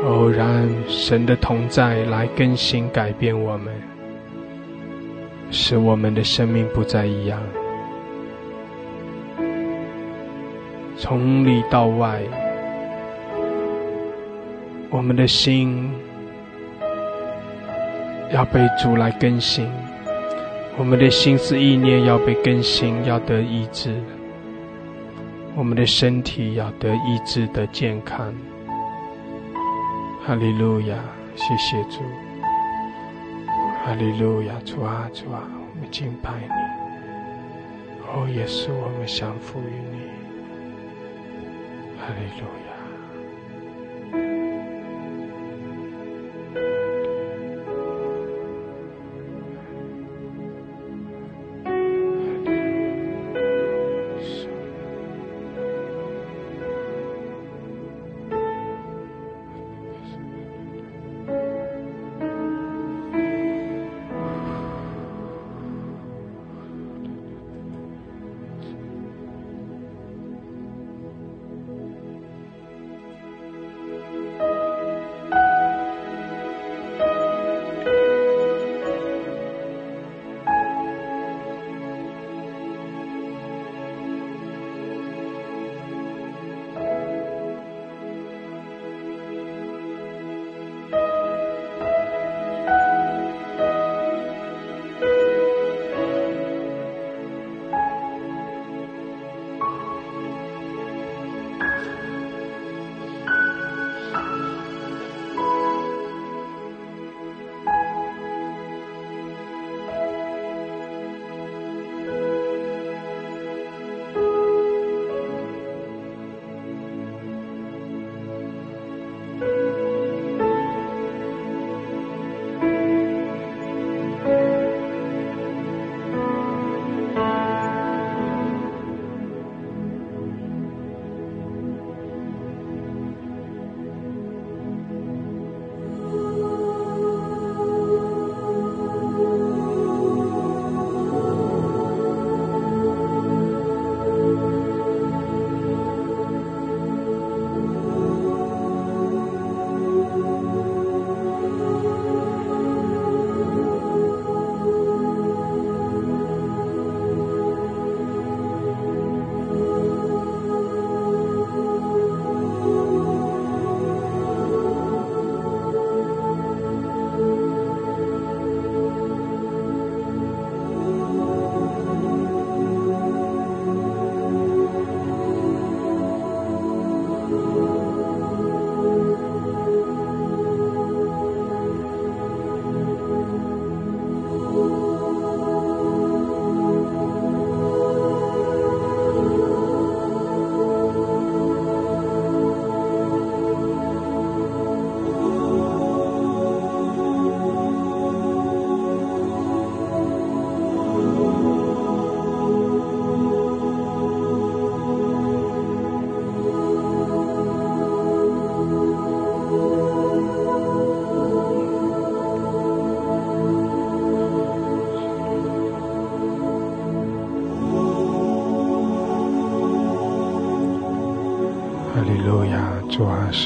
[0.04, 3.74] 哦，让神的同在来更新改变我们，
[5.51, 7.40] 使我们的生命不再一样。
[10.99, 12.20] 从里到外，
[14.90, 15.90] 我们的心
[18.32, 19.70] 要被主来更新。
[20.78, 23.90] 我们的心思意念要被更新，要得医治；
[25.55, 28.34] 我们的身体要得医治的健康。
[30.26, 30.97] 哈利路亚，
[31.34, 32.01] 谢谢主！
[33.87, 36.49] 哈利路亚，主啊主啊，我们敬拜你。
[38.03, 40.11] 哦，也是我们降服于你。
[41.97, 42.65] 哈利路亚。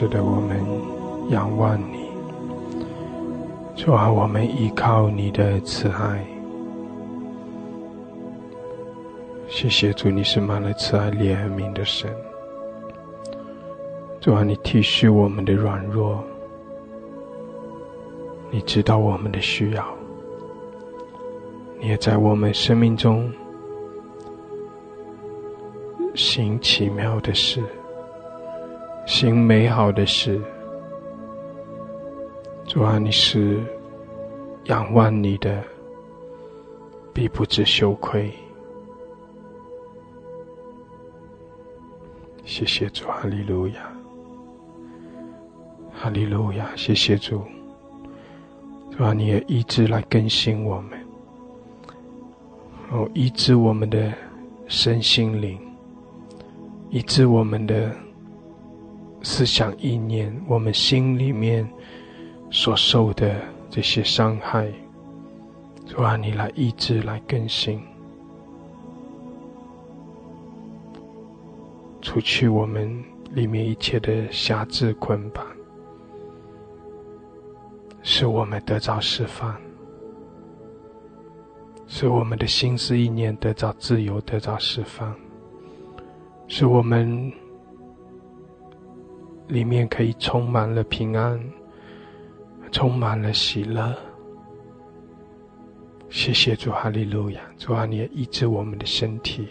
[0.00, 0.58] 主啊，使得我们
[1.28, 2.08] 仰望你。
[3.76, 6.24] 主啊，我们依靠你的慈爱。
[9.46, 12.10] 谢谢主，你是满了慈爱怜悯的神。
[14.22, 16.24] 主啊，你体恤我们的软弱，
[18.50, 19.84] 你知道我们的需要，
[21.78, 23.30] 你也在我们生命中
[26.14, 27.62] 行奇妙的事，
[29.10, 30.40] 行美好的事。
[32.64, 33.60] 主啊，你是
[34.66, 35.64] 仰望你的，
[37.12, 38.32] 必不知羞愧。
[42.44, 43.92] 谢谢主，哈利路亚，
[45.92, 47.42] 哈利路亚，谢谢主。
[48.92, 50.96] 主啊，你也医治来更新我们，
[52.92, 54.12] 哦，医治我们的
[54.68, 55.58] 身心灵，
[56.90, 57.92] 医治我们的
[59.22, 61.68] 思想意念，我们心里面。
[62.52, 63.40] 所受的
[63.70, 64.68] 这些伤害，
[65.86, 67.80] 主啊，你来医治，来更新，
[72.02, 75.46] 除去我们里面一切的辖制捆绑，
[78.02, 79.56] 使我们得到释放，
[81.86, 85.14] 使我们的心思意念得到自由，得到释放，
[86.48, 87.32] 使我们
[89.50, 91.38] 里面可以充满了平安。
[92.72, 93.92] 充满了喜乐，
[96.08, 97.40] 谢谢主，哈利路亚！
[97.58, 99.48] 主啊，你也医治我们的身体，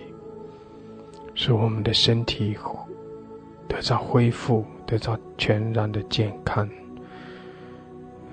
[1.35, 2.57] 使我们的身体
[3.67, 6.65] 得到恢复，得到全然的健康。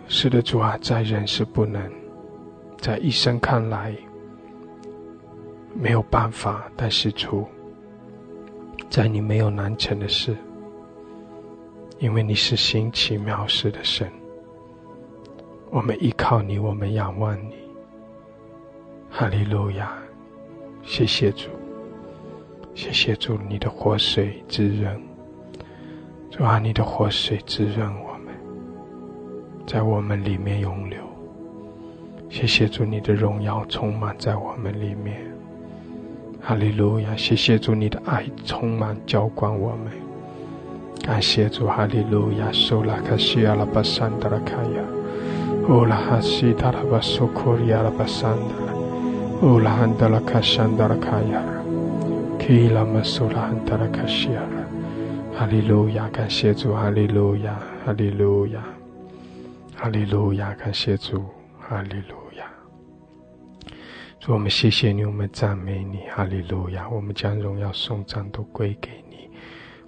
[0.06, 1.82] 是的，主啊，在人是不能，
[2.78, 3.92] 在医生看来
[5.74, 7.44] 没有办法，但是主，
[8.88, 10.36] 在你没有难成的事，
[11.98, 14.10] 因为你是行奇妙事的神。
[15.70, 17.54] 我们依靠你，我们仰望你，
[19.10, 19.92] 哈利路亚！
[20.84, 21.48] 谢谢主，
[22.74, 25.02] 谢谢主，你的活水滋润，
[26.30, 28.34] 主啊，你的活水滋润我们，
[29.66, 30.98] 在我们里面永流。
[32.28, 35.20] 谢谢主，你的荣耀充满在我们里面，
[36.40, 37.16] 哈利路亚！
[37.16, 39.92] 谢谢主，你的爱充满浇灌我们，
[41.06, 42.50] 感谢主，哈利路亚！
[42.52, 44.82] 苏拉卡西亚拉巴山德拉卡亚。
[45.68, 51.62] 乌拉哈西达拉巴苏库里亚拉巴桑达，乌拉汉达拉卡山德拉卡亚拉，
[52.44, 58.64] 基拉马苏拉汉达拉卡西亚拉，哈利路亚，感谢主，哈利路亚，哈利路亚，
[59.76, 61.24] 哈利路亚，感谢主，
[61.60, 62.44] 哈利路亚。
[64.18, 69.05] 主，我们谢谢你，我们赞美你，哈利路亚，我们将荣耀颂赞都归给你，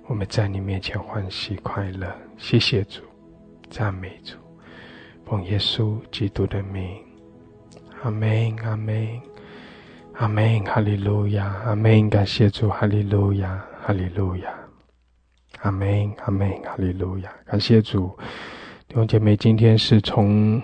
[0.08, 3.02] 我们在你面前欢喜快乐，谢谢主，
[3.68, 4.36] 赞美主。
[5.26, 6.96] 奉耶稣基督的名，
[8.02, 9.20] 阿门，阿门，
[10.14, 14.50] 阿门，哈利路亚，阿门，感谢主，哈利路亚，哈利路亚，
[15.60, 18.08] 阿门，阿门，哈利路亚，感谢主。
[18.88, 20.62] 弟兄姐妹，今天是从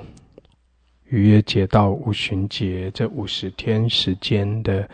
[1.04, 4.88] 逾越节到五旬节这五十天时间的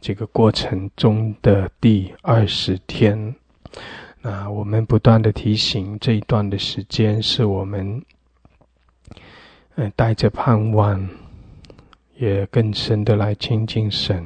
[0.00, 3.32] 这个过程中的第二十天。
[4.26, 8.02] 那我们不断的提醒，这一段的时间是我们。
[9.76, 11.06] 嗯，带着盼望，
[12.16, 14.24] 也更深的来亲近神，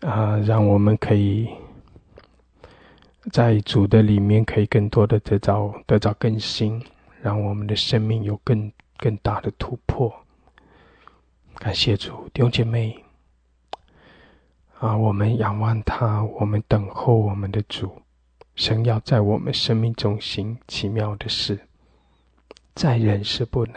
[0.00, 1.48] 啊，让我们可以
[3.32, 6.80] 在主的里面，可以更多的得到得到更新，
[7.20, 10.10] 让我们的生命有更更大的突破。
[11.56, 12.96] 感谢主，弟兄姐妹，
[14.78, 18.00] 啊，我们仰望他，我们等候我们的主，
[18.56, 21.58] 神要在我们生命中行奇妙的事，
[22.74, 23.74] 在人是不能。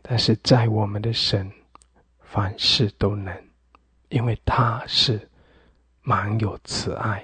[0.00, 1.52] 但是在我们的神，
[2.20, 3.36] 凡事都能，
[4.08, 5.28] 因为他是
[6.02, 7.22] 满有慈爱、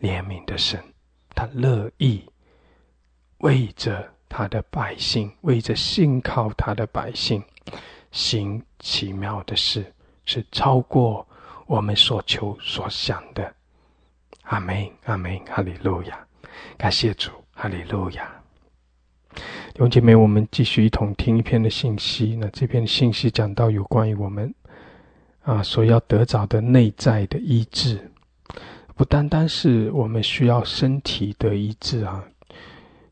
[0.00, 0.82] 怜悯的神，
[1.34, 2.24] 他乐意
[3.38, 7.42] 为着他的百姓，为着信靠他的百姓，
[8.10, 9.94] 行奇妙的事，
[10.24, 11.26] 是超过
[11.66, 13.54] 我们所求所想的。
[14.48, 16.18] 阿门，阿门，哈利路亚，
[16.78, 18.26] 感谢主，哈利路亚。
[19.34, 22.34] 弟兄姐妹，我们继续一同听一篇的信息。
[22.34, 24.52] 那这篇信息讲到有关于我们
[25.42, 28.10] 啊所要得着的内在的医治，
[28.96, 32.24] 不单单是我们需要身体的医治啊，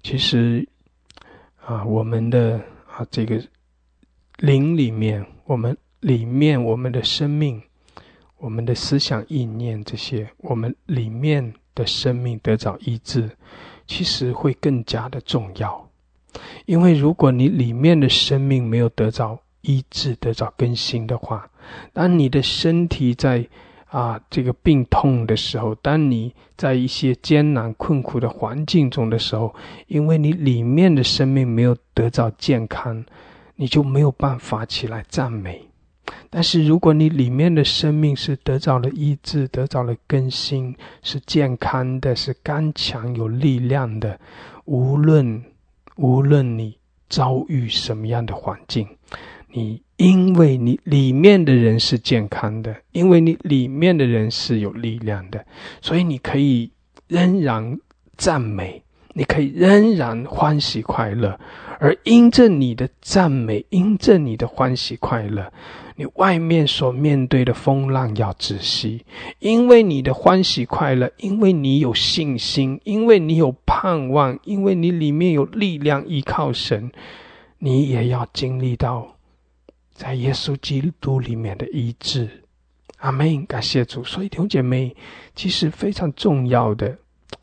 [0.03, 0.67] 其实
[1.63, 2.59] 啊我们的
[2.91, 3.39] 啊这个
[4.39, 7.63] 灵里面，我们里面我们的生命，
[8.47, 13.29] 我们的思想意念这些，我们里面的生命得着医治。
[13.89, 15.89] 其实会更加的重要。
[16.65, 21.49] 因为如果你里面的生命没有得着医治、得着更新的话，
[21.93, 23.47] 当你的身体在
[23.89, 29.55] 啊这个病痛的时候，当你在一些艰难困苦的环境中的时候，
[29.87, 33.05] 因为你里面的生命没有得到健康，
[33.57, 35.69] 你就没有办法起来赞美。
[36.31, 44.19] 但是如果你里面的生命是得到了医治、得到了更新，是健康的、是刚强有力量的，
[44.65, 45.43] 无论
[45.97, 46.77] 无论你
[47.09, 48.87] 遭遇什么样的环境，
[49.53, 55.45] 你因为你里面的人是健康的，因为你里面的人是有力量的，
[55.81, 56.71] 所以你可以
[57.09, 57.79] 仍然
[58.17, 58.83] 赞美，
[59.15, 61.39] 你可以仍然欢喜快乐，
[61.79, 65.51] 而因着你的赞美，因着你的欢喜快乐。
[65.97, 69.05] 你外面所面对的风浪要窒息，
[69.39, 76.93] 因为你的欢喜快乐，因为你有信心，因为你有盼望，因为你里面有力量依靠神，
[77.59, 79.17] 你也要经历到
[79.93, 82.45] 在耶稣基督里面的医治。
[82.99, 83.45] 阿门！
[83.47, 84.05] 感谢主。
[84.05, 84.95] 所以弟兄姐妹，
[85.35, 86.97] 其实非常重要的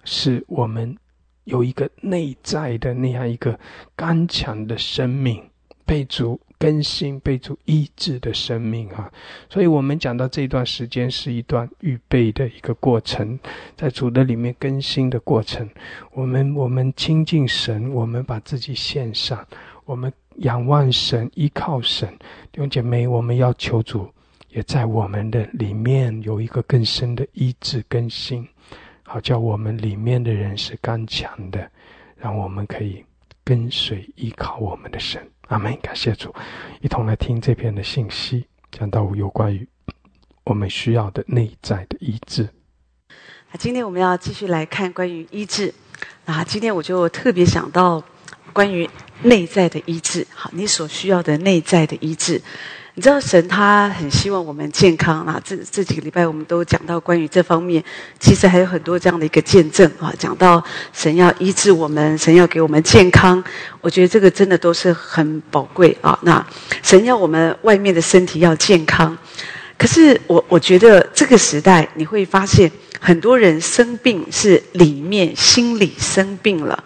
[0.04, 0.96] 是，我们
[1.44, 3.60] 有一个内在的那样一个
[3.96, 5.44] 刚强的生命
[5.86, 6.40] 被主。
[6.60, 9.12] 更新被主医治的生命啊，
[9.50, 13.38] 所以我们讲到这段时间是一段预备的一个过程，
[13.76, 15.70] 在主的里面更新的过程。
[16.14, 19.46] 我们我们亲近神，我们把自己献上，
[19.84, 22.08] 我们仰望神，依靠神。
[22.54, 24.10] 弟兄姐妹，我们要求主
[24.48, 28.48] 也在我们的里面有一个更深的医治更新，
[29.04, 31.70] 好叫我们里面的人是刚强的，
[32.16, 33.04] 让我们可以
[33.44, 35.30] 跟随依靠我们的神。
[35.48, 36.34] 阿门，感谢主，
[36.82, 39.68] 一同来听这篇的信息，讲到有关于
[40.46, 42.50] 我们需要的内在的医治。
[43.52, 45.74] 啊今天我们要继续来看关于医治。
[46.26, 48.04] 啊今天我就特别想到
[48.52, 48.90] 关于
[49.22, 50.26] 内在的医治。
[50.34, 52.42] 好，你所需要的内在的医治。
[52.96, 55.42] 你知道神他很希望我们健康啊！
[55.44, 57.84] 这这几个礼拜我们都讲到关于这方面，
[58.20, 60.14] 其实还有很多这样的一个见证啊。
[60.20, 60.64] 讲到
[60.94, 63.44] 神要医治我们，神要给我们健康，
[63.82, 66.18] 我觉得这个真的都是很宝贵啊。
[66.22, 66.46] 那
[66.84, 69.18] 神要我们外面的身体要健康，
[69.76, 76.84] 可是我我觉得这个时代你会发现很多人生病是里面心理生病了，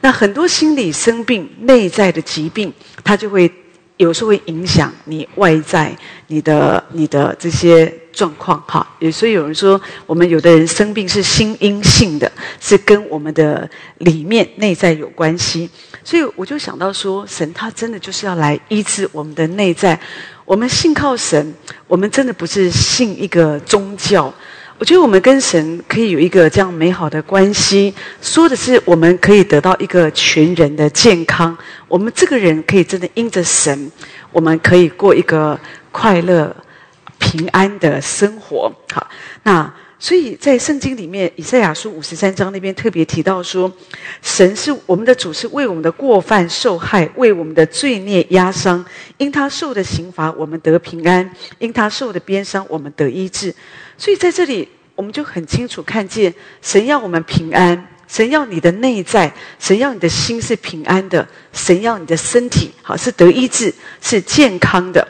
[0.00, 2.72] 那很多心理生病内在的疾病，
[3.04, 3.52] 他就会。
[3.96, 12.30] 有时候会影响你外在你的你的这些状况哈，也所以有人说我们有的人生病是心因性的，
[12.60, 13.68] 是跟我们的
[13.98, 15.70] 里面内在有关系。
[16.04, 19.98] 所以我就想到说，神他真的就是要来医治我们的内在。
[20.44, 21.54] 我们信靠神，
[21.86, 24.32] 我们真的不是信一个宗教。
[24.82, 31.56] 我觉得我们跟神可以有一个这样美好的关系，说的是我们可以得到一个全人的健康。
[31.86, 33.92] 我们这个人可以真的因着神，
[34.32, 35.56] 我们可以过一个
[35.92, 36.52] 快乐、
[37.20, 38.72] 平安的生活。
[38.92, 39.06] 好，
[39.44, 43.70] 那所以在圣经里面，以赛亚书五十三章那边特别提到说，
[44.20, 48.84] 神是我们的主，是为我们的过犯受害，为我们的罪孽压伤。
[49.16, 51.24] 因他受的刑罚，我们得平安；
[51.60, 53.54] 因他受的鞭伤，我们得医治。
[54.02, 65.06] 所以在这里，我们就很清楚看见，神要我们平安，神要你的内在，神要你的心是平安的，神要你的身体好是得医治，是健康的。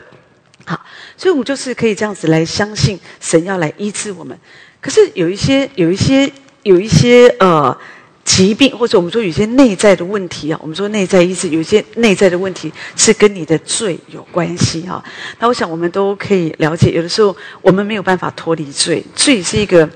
[0.63, 0.79] 好，
[1.17, 4.37] 所以我们就是可以这样子来相信，神要来医治我们。
[4.79, 7.75] 可是有一些、有一些、有一些呃。
[8.23, 15.03] 疾病，或者我们说有些内在的问题啊，我们说内在意识有些内在的问题是跟你的罪有关系啊。
[15.39, 19.87] 那我想我们都可以了解，有的时候我们没有办法脱离罪，罪是一个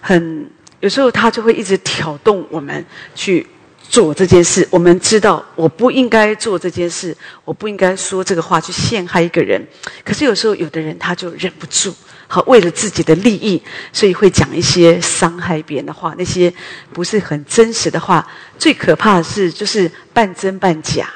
[0.00, 0.50] 很
[0.80, 2.84] 有时候他就会一直挑动我们
[3.14, 3.46] 去
[3.82, 4.66] 做这件事。
[4.70, 9.62] 我们知道我不应该做这件事，我不应该说这个话去陷害一个人，
[10.02, 11.94] 可是有时候有的人他就忍不住。
[12.34, 13.62] 好，为了自己的利益，
[13.92, 16.52] 所以会讲一些伤害别人的话，那些
[16.92, 18.26] 不是很真实的话。
[18.58, 21.08] 最可怕的是，就是半真半假。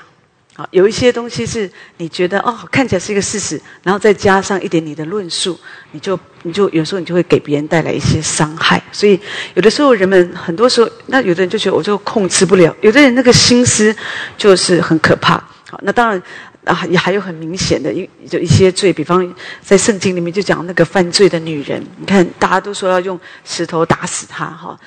[0.55, 5.59] 好，有一些东西是你觉得哦，看起来是一个事实，然后再加上一点你的论述，
[5.91, 8.81] 你就你就有时候你就会给别人带来一些伤害。
[8.93, 9.19] 所以
[9.55, 13.93] 有的时候人们很多时候，那有的人就觉得我就控制不了，有的人那个心思
[14.37, 15.43] 就是很可怕。
[15.69, 16.23] 好，那当然。
[16.69, 24.79] 啊，也还有很明显的，一就一些罪，比方在圣经里面就讲那个犯罪的女人，你看大家都说要用石头打死她，哈，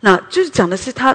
[0.00, 1.14] 那就是讲的是她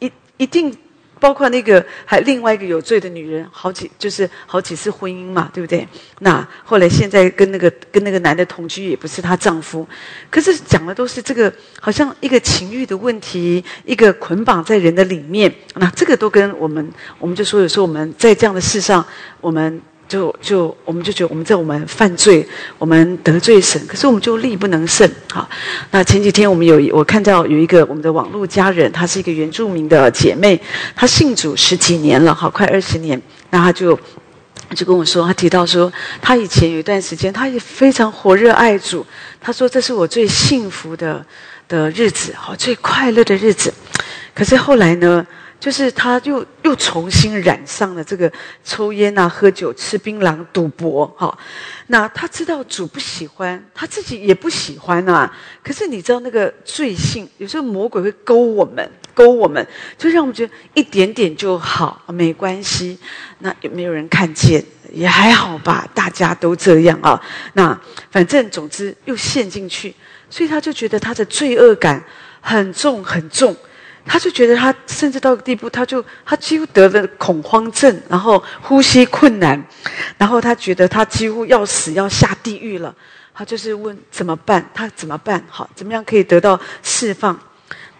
[0.00, 0.76] 一一定
[1.18, 5.86] 包括那个还另外一个有罪的女人，好几就是好几次婚姻嘛，对不对？
[6.20, 9.86] 那后来现在跟那个跟那个男的同居，也不是她丈夫，
[10.30, 15.52] 可是讲的都是这个，好像一个情欲的问题，一个捆绑在人的里面。
[15.74, 19.04] 那这个都跟我们，我们就说有时候我们在这样的事上，
[19.40, 19.80] 我们。
[20.08, 22.46] 就就我们就觉得我们在我们犯罪，
[22.78, 25.10] 我们得罪神，可是我们就力不能胜。
[25.32, 25.48] 好，
[25.90, 30.60] 那前几天我们有我看到有一个我们的网络家人，她是一个原住民的姐妹，
[30.94, 33.20] 她信主十几年了，好快二十年。
[33.50, 33.98] 那她就
[34.74, 35.92] 就跟我说，她提到说，
[36.22, 39.04] 她以前有一段时间，她也非常火热爱主。
[39.40, 41.24] 她说这是我最幸福的
[41.66, 43.74] 的日子，好最快乐的日子。
[44.34, 45.26] 可是后来呢？
[45.58, 48.30] 就是他又又重新染上了这个
[48.64, 51.36] 抽烟啊、喝酒、吃槟榔、赌博，哈。
[51.88, 55.32] 那他知道主不喜欢，他自己也不喜欢啊。
[55.62, 59.66] 可是你知道那个罪性，有时候魔鬼会勾我们，勾我们，
[59.96, 62.98] 就让我们觉得一点点就好，没关系。
[63.38, 64.64] 那有没有人看见？
[64.92, 67.20] 也还好吧，大家都这样啊。
[67.54, 67.78] 那
[68.10, 69.94] 反正总之又陷进去，
[70.30, 72.02] 所以他就觉得他的罪恶感
[72.40, 73.54] 很重很重。
[74.06, 79.60] 他就觉得他甚至到个地步，他就他几乎得了恐慌症，然后呼吸困难，
[80.16, 82.94] 然后他觉得他几乎要死要下地狱了。
[83.34, 84.64] 他就是问怎么办？
[84.72, 85.44] 他怎么办？
[85.50, 87.38] 好，怎么样可以得到释放？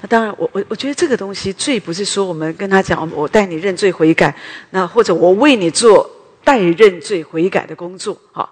[0.00, 4.34] 那当然，我我我觉得这个东西罪不是说我们跟他讲，我带你认罪悔改，
[4.70, 6.08] 那或者我为你做
[6.44, 8.48] 代认罪悔改的工作，哈，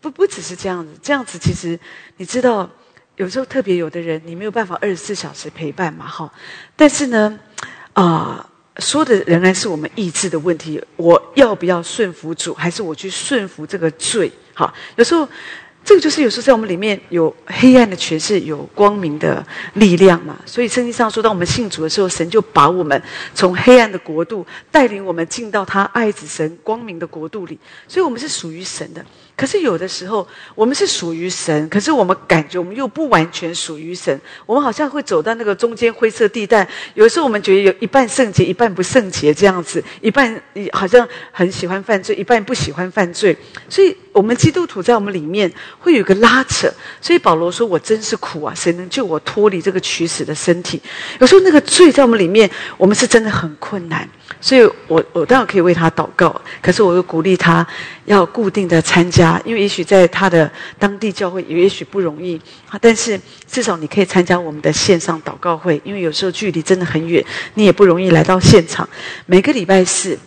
[0.00, 1.78] 不不只是这样子，这样子其实
[2.16, 2.70] 你知道。
[3.16, 6.32] 有时候特别有的人，你没有办法二十四小时陪伴嘛，哈。
[6.76, 7.38] 但是呢，
[7.92, 10.82] 啊，说的仍然是我们意志的问题。
[10.96, 14.30] 我要不要顺服主，还是我去顺服这个罪？
[14.54, 15.28] 哈，有时候。
[15.86, 20.34] 这个就是有时候在我们里面有黑暗的权势，有光明的力量嘛。
[20.46, 23.02] 所以圣经上说，当我们信主的时候，神就把我们
[23.34, 27.58] 从黑暗的国度带领我们进到他爱子神光明的国度里。
[27.86, 29.04] 所以我们是属于神的。
[29.36, 34.20] 可是有的时候我们是属于神，可是我们感觉我们又不完全属于神。
[34.46, 36.66] 我们好像会走到那个中间灰色地带。
[36.94, 40.40] 有时候我们觉得有一半圣洁，一半不圣洁这样子，一半
[40.72, 43.36] 好像很喜欢犯罪，一半不喜欢犯罪。
[43.68, 43.96] 所以。
[44.14, 48.54] 我们基督徒在我们里面会有个拉扯，所以保罗说：“我真是苦啊！
[48.54, 50.80] 谁能救我脱离这个取死的身体？”
[51.18, 54.08] 有时候那个罪在我们里面，我们是真的很困难。
[54.40, 57.66] 所以我我当然可以为他祷告，可是我又鼓励他
[58.04, 62.40] 要固定的参加，因为也许在他的当地教会也许不容易。
[62.80, 67.24] 但是至少你可以参加我们的线上祷告会，因为有时候距离真的很远，
[67.54, 68.88] 你也不容易来到现场。
[69.26, 70.18] 每个礼拜四。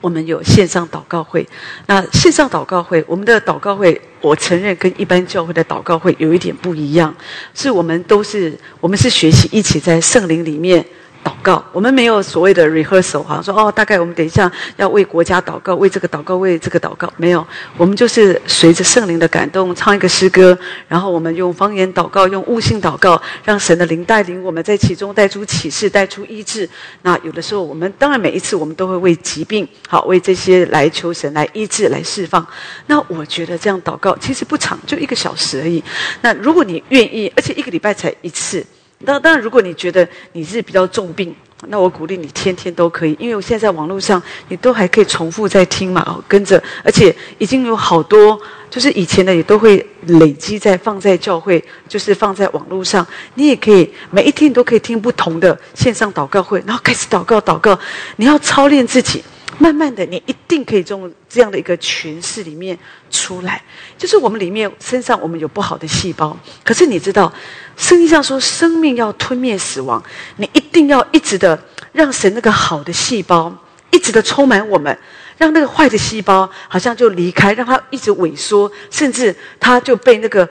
[0.00, 1.48] 我们有线上祷告会，
[1.86, 7.14] 那线上祷告会，我们的祷告会，我承认跟一般教会的祷告会有一点不一样，
[7.54, 10.84] 是我们都是我们是学习一起在圣灵里面。
[11.24, 17.44] 祷告，我们没有所谓的 rehearsal，哈说哦，大概我们等一下要为国家祷告，为这个祷告，为这个祷告，没有，
[17.78, 20.56] 我们就是随着圣灵的感动唱一个诗歌，
[20.86, 26.68] 然后我们用方言祷告，用悟性祷告，让神的灵带领我们在其中带出启示，带出医治。
[27.00, 32.46] 那有的时候，我们当然每一次我们都会为疾病，好为这些来求神来医治来释放。
[32.86, 35.82] 那我觉得这样祷告其实不长，就一个小时而已。
[36.20, 38.62] 那如果你愿意，而且一个礼拜才一次。
[39.04, 41.34] 当当然，如果你觉得你是比较重病，
[41.68, 57.78] 那我鼓励你天天都可以，因为我现在在网络上，你都还可以重复在听嘛，跟着，而且已经有好多，就是以前的也都会累积在放在教会，就是放在网络上，你也可以每一天你都可以听不同的线上祷告会，然后开始祷告祷告，
[58.16, 59.22] 你要操练自己。
[59.58, 62.78] 慢慢的，你一定可以从这样的一个诠释里面
[63.10, 63.62] 出来。
[63.96, 67.32] 就是我们里面身上我们有不好的细胞，可是你知道，
[67.76, 70.02] 圣经上说生命要吞灭死亡，
[70.36, 71.58] 你一定要一直的
[71.92, 73.54] 让神那个好的细胞
[73.90, 74.98] 一直的充满我们，
[75.38, 80.48] 让那个坏的细胞好像就离开，让它一直萎缩，甚至它就被那个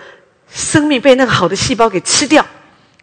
[0.49, 2.45] 生命被那个好的细胞给吃掉，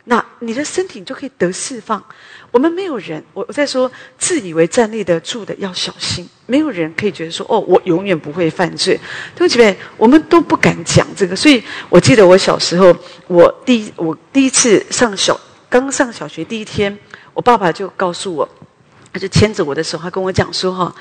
[0.05, 2.03] 那你的身体就可以得释放。
[2.51, 6.29] 我们没有人，我我在说，自以为站立得住的要小心。
[6.47, 8.99] 没有人可以觉得说，哦，我永远不会犯罪。
[9.37, 11.37] 对不起，我们都不敢讲这个。
[11.37, 12.97] 所以我记得我小时候，
[13.29, 16.99] 我第一我第一次上小，刚上小学第一天，
[17.33, 18.49] 我爸爸就告诉我，
[19.13, 20.93] 他就牵着我的手，他跟我讲说，哈，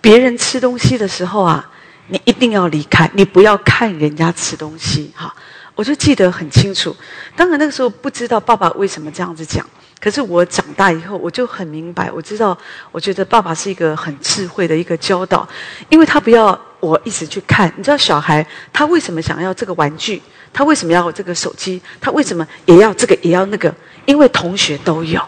[0.00, 1.70] 别人吃东西的时候啊，
[2.08, 5.32] 你一定要离开，你不要看人家吃东西，哈。
[5.80, 6.94] 我就记得很清楚。
[7.34, 9.66] 当然那个时候不知道爸爸为什么这样子讲。
[9.98, 12.56] 可是我长大以后，我就很明白，我知道，
[12.92, 15.48] 我觉得爸爸是一个很智慧的一个教导，
[15.88, 17.72] 因为他不要我一直去看。
[17.78, 20.20] 你知道小孩他为什么想要这个玩具？
[20.52, 21.80] 他为什么要这个手机？
[21.98, 23.74] 他为什么也要这个也要那个？
[24.04, 25.22] 因为同学都有，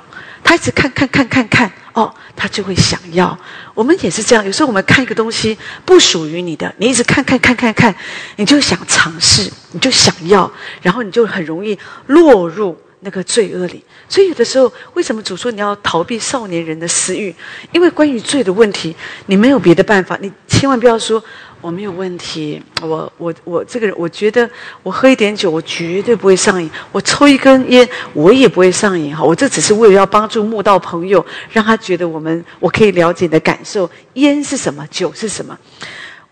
[0.44, 3.38] 他一直看看看看看，哦，他就会想要。
[3.74, 7.94] 我们也是这样，有时候我们看一个东西不属于你的，你一直看看看看看，
[8.36, 10.50] 你就想尝试，你就想要，
[10.82, 13.84] 然后你就很容易落入那个罪恶里。
[14.08, 17.34] 所以有的时候，为什么主说你要逃避少年人的私欲？
[17.72, 18.94] 因为关于罪的问题，
[19.26, 21.22] 你没有别的办法，你千万不要说。
[21.62, 24.50] 我没有问题，我我我这个人，我觉得
[24.82, 29.16] 我喝一点酒，我绝对不会上瘾；我抽一根烟，我也不会上瘾。
[29.16, 35.56] 哈，我这只是为了要帮助慕道朋友，让他觉得我们我可以了解你的感受，烟是什么，酒是什么。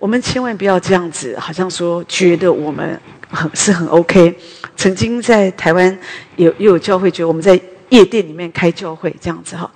[0.01, 3.01] 我们千万不要这样子，好像说觉得我们
[3.31, 4.37] 很是很 OK。
[4.77, 5.97] 曾经在台湾
[6.35, 9.71] 有又有教会，觉得我们在夜店里面开教会这样子哈。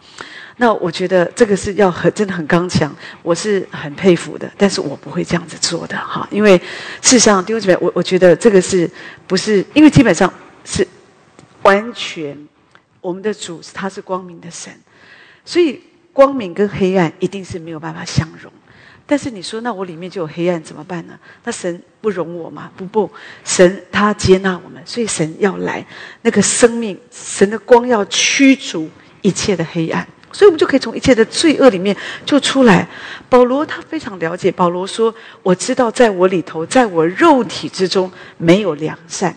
[0.57, 6.57] 那我觉得这个是要很真的很刚强，我是很佩服的，但是我不会这样子做的哈，因为
[7.03, 8.89] 事实上弟兄姊妹，我我觉得这个是
[9.27, 10.33] 不是因为基本上
[10.65, 10.87] 是
[11.63, 12.37] 完全
[13.01, 14.73] 我们的主他是光明的神，
[15.45, 15.83] 所以
[16.13, 18.53] 光明跟黑暗一定是没有办法相容。
[19.07, 21.19] 但是你说那我里面就有黑暗怎么办呢？
[21.43, 22.71] 那神不容我吗？
[22.77, 23.11] 不不，
[23.45, 25.85] 神他接纳我们，所以神要来
[26.23, 28.89] 那个生命，神的光要驱逐
[29.21, 30.07] 一切的黑暗。
[30.35, 31.97] 所以，我们就可以从一切的罪恶里面
[32.27, 32.87] 就出来。
[33.29, 34.51] 保罗他非常了解。
[34.51, 39.35] 保罗说：“我知道，在我里头，在我肉体之中没有良善，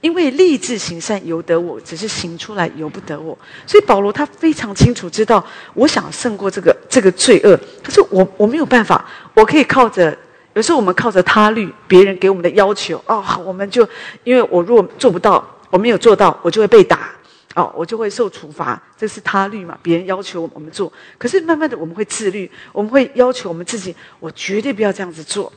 [0.00, 5.42] 因为立志行善由得我，只是行出来由不得我。”所以，保罗他非常清楚知道，
[5.74, 7.56] 我想胜过这个这个罪恶。
[7.80, 10.16] 可是我我没有办法，我可以靠着。
[10.54, 13.88] 有时候我们靠着他律，别人给我们的要求哦，我们就
[14.24, 17.08] 因为我如果做不到，我没有做到，我就会被打。
[17.54, 19.76] 哦，我就会受处罚，这是他律嘛？
[19.82, 25.52] 别人要求我们做，可是慢慢的我们会自律，我们会要求我们自己，我绝对不要这样子做。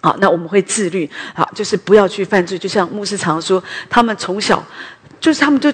[0.00, 2.58] 好，那我们会自律，好，就是不要去犯罪。
[2.58, 4.64] 就像牧师常说，他们从小
[5.20, 5.72] 就是他们就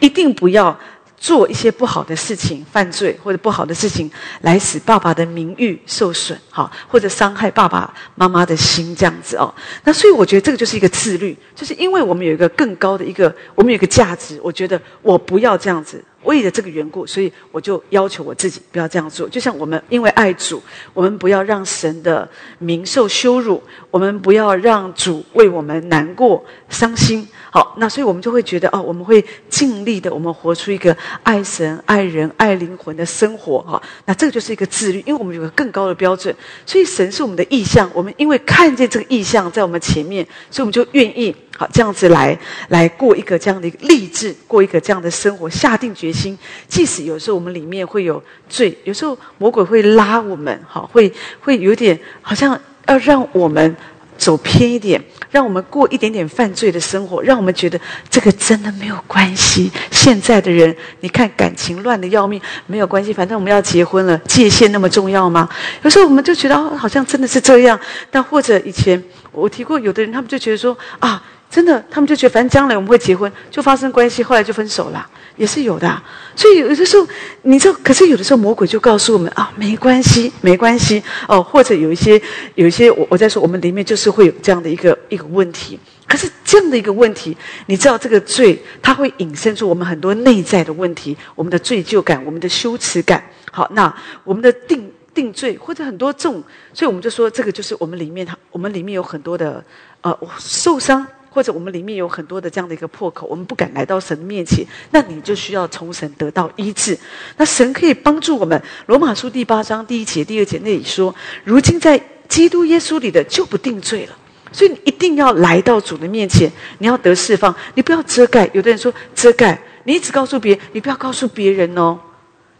[0.00, 0.78] 一定不要。
[1.24, 4.10] 做一些不好的事情，犯罪或者不好的事情，
[4.42, 9.52] 来使爸爸的名誉受损，哈，或者伤害爸爸妈妈的心，这样子哦。
[9.84, 16.04] 那所以我觉得这个就是一个自律，就是因为我们有一个更高的一个，我们有一个价值，我觉得我不要这样子。
[16.24, 19.28] 为了这个缘故，所以我就要求我自己不要这样做。
[19.28, 22.28] 就像我们因为爱主，我们不要让神的
[22.58, 27.26] 名受羞辱，我们不要让主为我们难过、伤心。
[27.50, 33.60] 好，那所以我们就会觉得哦，我们会尽力的，我们活出一个爱神、爱人、爱灵魂的生活。
[33.62, 36.34] 哈，那这个就是一个自律，因为我们有个更高的标准。
[36.66, 41.34] 所以神是我们的意向，我们因为看见这个意向在我们前面，所以我们就愿意。
[41.56, 42.36] 好，这样子来
[42.68, 46.36] 来过一个这样的一个励志，过一个这样的生活，下定决心。
[46.66, 53.76] 即使有时候我们里面会有罪，有时候魔鬼会拉我们，好，会会有点好像要让我们
[54.18, 55.00] 走偏一点，
[55.30, 59.70] 让我们过一点点犯罪的生活，让我们觉得这个真的没有关系。
[59.92, 65.48] 现在的人，你看感情乱的要命，没有关系，反正我们要结婚了，界限那么重要吗？
[65.84, 67.78] 有时候我们就觉得好像真的是这样。
[68.10, 69.00] 但或者以前
[69.30, 71.22] 我提过，有的人他们就觉得说啊。
[71.50, 75.06] 真的，他们就觉得反正将来我们会结婚，就发生关系，后来就分手了，
[75.36, 76.02] 也是有的。
[76.34, 77.06] 所以有的时候，
[77.42, 81.40] 你知道，可是有的时候魔鬼就告诉我们啊，没关系，没关系哦。
[81.40, 82.20] 或者有一些，
[82.56, 85.78] 有一些，我我在说，我们里面就是会有这样的一个一个问题。
[86.08, 93.24] 可是这样的一个问题，你知道，这个罪它会引申出我们很多内在的问题，我们的罪疚感，我们的羞耻感。
[93.52, 93.94] 好，那
[94.24, 96.42] 我们的定定罪或者很多这种，
[96.72, 99.64] 所以我们就说，这个就是我们里面它，我们里面有很多的
[100.00, 101.06] 呃受伤。
[101.34, 106.96] 或者我们里面有很多的这样的一个破口，我们不敢来到神面前，那你就需要从神得到医治。
[107.36, 108.62] 那神可以帮助我们。
[108.86, 111.12] 罗马书第八章第一节、第二节那里说
[111.42, 114.16] ：“如今在基督耶稣里的就不定罪了。”
[114.52, 116.48] 所以你一定要来到主的面前，
[116.78, 118.48] 你要得释放，你不要遮盖。
[118.52, 121.98] 有的人说遮盖，你一直告诉别人，你不要告诉别人哦。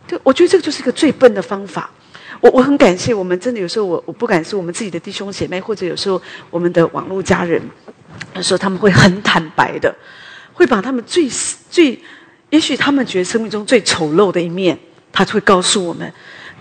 [0.08, 1.88] 就我觉得这个就是一个最笨的方法。
[2.40, 6.20] 我我很感谢我们，真的有时候我我不敢是我们自己的弟兄姐妹，或者有时候
[6.50, 7.62] 我们的网络家人。
[8.34, 9.94] 有时候他们会很坦白的，
[10.52, 11.28] 会把他们最
[11.70, 12.00] 最，
[12.50, 14.78] 也许他们觉得生命中最丑陋的一面，
[15.12, 16.12] 他会告诉我们。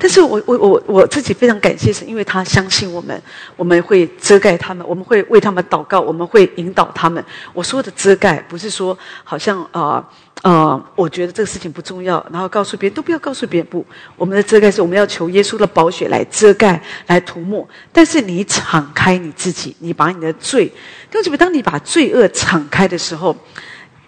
[0.03, 3.23] 但是我我我我自己非常感谢神，因为他相信我们，
[3.55, 7.23] 我们会遮盖他们，我们会为他们祷告，我们会引导他们。
[7.53, 10.05] 我说的遮盖，不是说好像啊。
[10.41, 13.69] 呃，我觉得这个事情不重要，然后告诉别人都不要告诉别人。
[13.69, 13.85] 不，
[14.17, 17.65] 我们的遮盖是我们要求耶稣的宝血来遮盖、来涂抹。
[17.93, 20.69] 但是你敞开你自己，你把你的罪，
[21.09, 23.33] 弟兄当你把罪恶敞开的时候，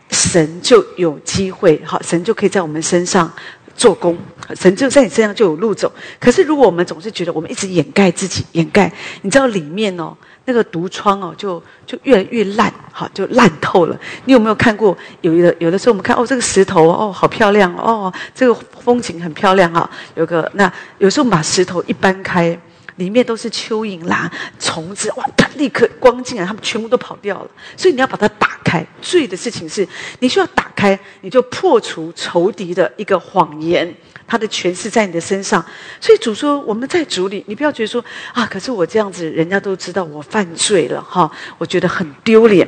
[0.09, 3.31] 神就有机会，好，神就可以在我们身上
[3.75, 4.17] 做工，
[4.55, 5.91] 神就在你身上就有路走。
[6.19, 8.91] 可是如果我们总是觉得我们一直掩盖自己，掩盖，
[9.21, 10.15] 你知道里面哦，
[10.45, 13.99] 那个毒疮哦，就就越来越烂，好，就烂透了。
[14.25, 14.97] 你有没有看过？
[15.21, 18.53] 有的有的时候我们看哦，这个石头哦，好漂亮哦，这个
[18.83, 19.89] 风景很漂亮哈。
[20.15, 22.57] 有个那有时候把石头一搬开。
[22.95, 25.25] 里面都是蚯蚓啦、虫子，哇！
[25.35, 27.49] 它立刻光进来，它们全部都跑掉了。
[27.75, 28.85] 所以你要把它打开。
[29.01, 29.87] 注意的事情是，
[30.19, 33.93] 你需要打开，你就破除仇敌的一个谎言，
[34.27, 35.63] 他的权势在你的身上。
[36.01, 38.03] 所以主说，我们在主里，你不要觉得说
[38.33, 42.67] 啊，可是我这样子，人家都知道我犯罪了哈，我觉得很丢脸。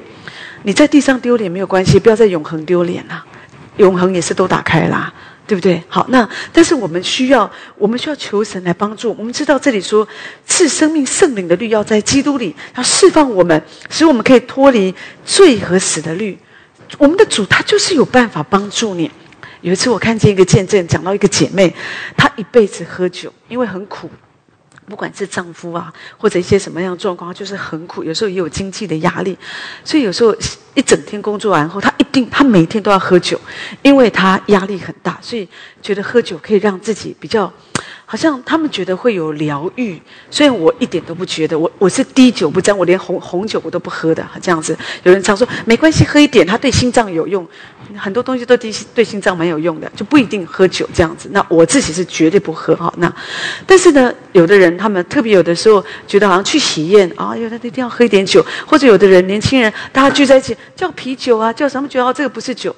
[0.64, 3.26] 你在地上丢脸没有关系，不要在永恒丢脸啊，
[3.78, 5.14] 永恒也是都打开啦。
[5.48, 5.82] 对不对？
[5.88, 9.15] 好，那但是我们需要，我们需要求神来帮助。
[9.18, 10.06] 我们知道这里说
[10.45, 14.94] 赐生命圣灵的律要在基督里，要释放我们，使我们可以脱离
[15.26, 16.38] 罪和死的律。
[16.98, 19.10] 我们的主他就是有办法帮助你。
[19.61, 21.74] 有一次我看见一个见证，讲到一个姐妹，
[22.15, 24.10] 她一辈子喝酒，因为很苦。
[24.88, 29.38] 不管是丈夫啊，或者一些什么样的状况，就是很苦，有时候也有经济的压力，
[29.84, 30.36] 所以有时候
[30.74, 33.40] 一整天工作完后，他一定他每天都要喝酒，
[33.82, 35.48] 因为他压力很大，所以
[35.82, 37.52] 觉得喝酒可以让自己比较。
[38.10, 40.02] 好像他们觉得会有疗愈，
[40.32, 44.78] 虽然我一点都不觉得，我我是滴酒不沾，我连红红酒我都不喝的，这样子。
[45.04, 47.46] 有人常说没关系，喝一点，它对心脏有用，
[47.98, 51.28] 很多东西都对对心脏蛮有用的，就不一定喝酒这样子。
[51.34, 52.94] 那我自己是绝对不喝哈。
[52.96, 53.14] 那
[53.66, 62.14] 但是呢，有的人他们特别有的时候觉得好像去喜宴啊，有的一定要喝一点酒，或者有的人年轻人大家聚在一起叫啤酒啊，叫什么酒啊？
[62.14, 62.74] 这个不是酒，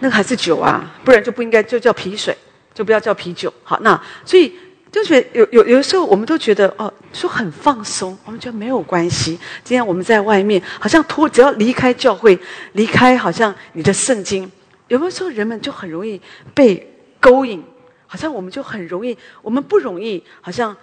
[0.00, 2.34] 那个还是酒啊，不然就不应该就叫啤水。
[2.78, 4.54] 就不要叫啤酒，好，那所以
[4.92, 9.36] 就觉得有有有的时候，我们都觉得哦，说很放松，我们觉得没有关系。
[9.64, 12.38] 今天我们在外面，好像脱，只要离开教会，
[12.74, 14.48] 离开好像你的圣经，
[14.86, 16.20] 有没有时候人们就很容易
[16.54, 16.88] 被
[17.18, 17.60] 勾引？
[18.06, 20.76] 好像我们就很容易，我们不容易，好像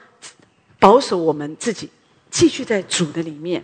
[0.78, 1.90] 保守我们自己，
[2.30, 3.64] 继续在主的里面。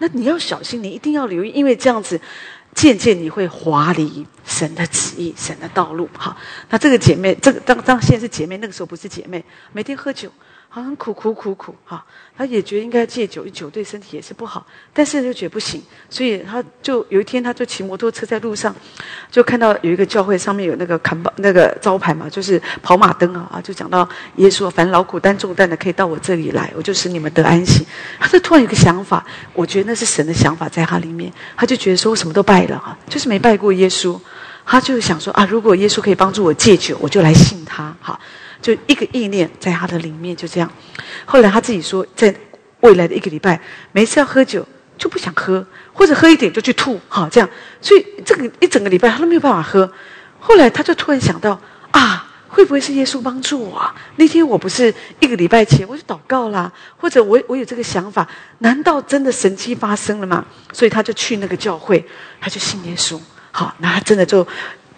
[0.00, 2.20] 那你要小心，你一定要留意，因为这样子。
[2.74, 6.08] 渐渐你会滑离神的旨意、神的道路。
[6.16, 6.36] 好，
[6.68, 10.30] 那这个姐妹，这个当当现在是姐妹，那个时候不是姐妹，每天喝酒。
[10.72, 12.04] 好像苦苦苦苦哈，
[12.38, 18.72] 他也觉得应该戒酒，酒对身体也是不好，但是又觉得不行，所以他就有一天他就骑摩托车在路上，
[19.32, 27.84] 就看到有一个教会上面有那个看板那个招牌嘛，就是跑马灯啊啊，就讲到耶稣，凡劳苦担重担的可以到我这里来，我就使你们得安息。
[28.20, 34.16] 他就突然有个想法，我觉得那是神的想法在他里面，他就觉得说我什么都拜了哈，就是没拜过耶稣，
[34.64, 38.20] 他就想说啊，如果耶稣可以帮助我戒酒，我就来信他哈。
[38.60, 40.70] 就一个意念在他的里面，就这样。
[41.24, 42.34] 后来他自己说，在
[42.80, 43.60] 未来的一个礼拜，
[43.92, 44.66] 每次要喝酒
[44.98, 47.48] 就不想喝，或者喝一点就去吐，好这样。
[47.80, 49.90] 所以这个一整个礼拜他都没有办法喝。
[50.38, 51.60] 后来他就突然想到
[51.90, 53.90] 啊，会不会是耶稣帮助我？
[54.16, 58.28] 那天我不是一个礼拜前我就祷告啦，或者我我有这个想法，
[58.58, 60.44] 难道真的神迹发生了吗？
[60.72, 62.04] 所以他就去那个教会，
[62.40, 63.20] 他就信耶稣。
[63.52, 64.46] 好，那他真的就。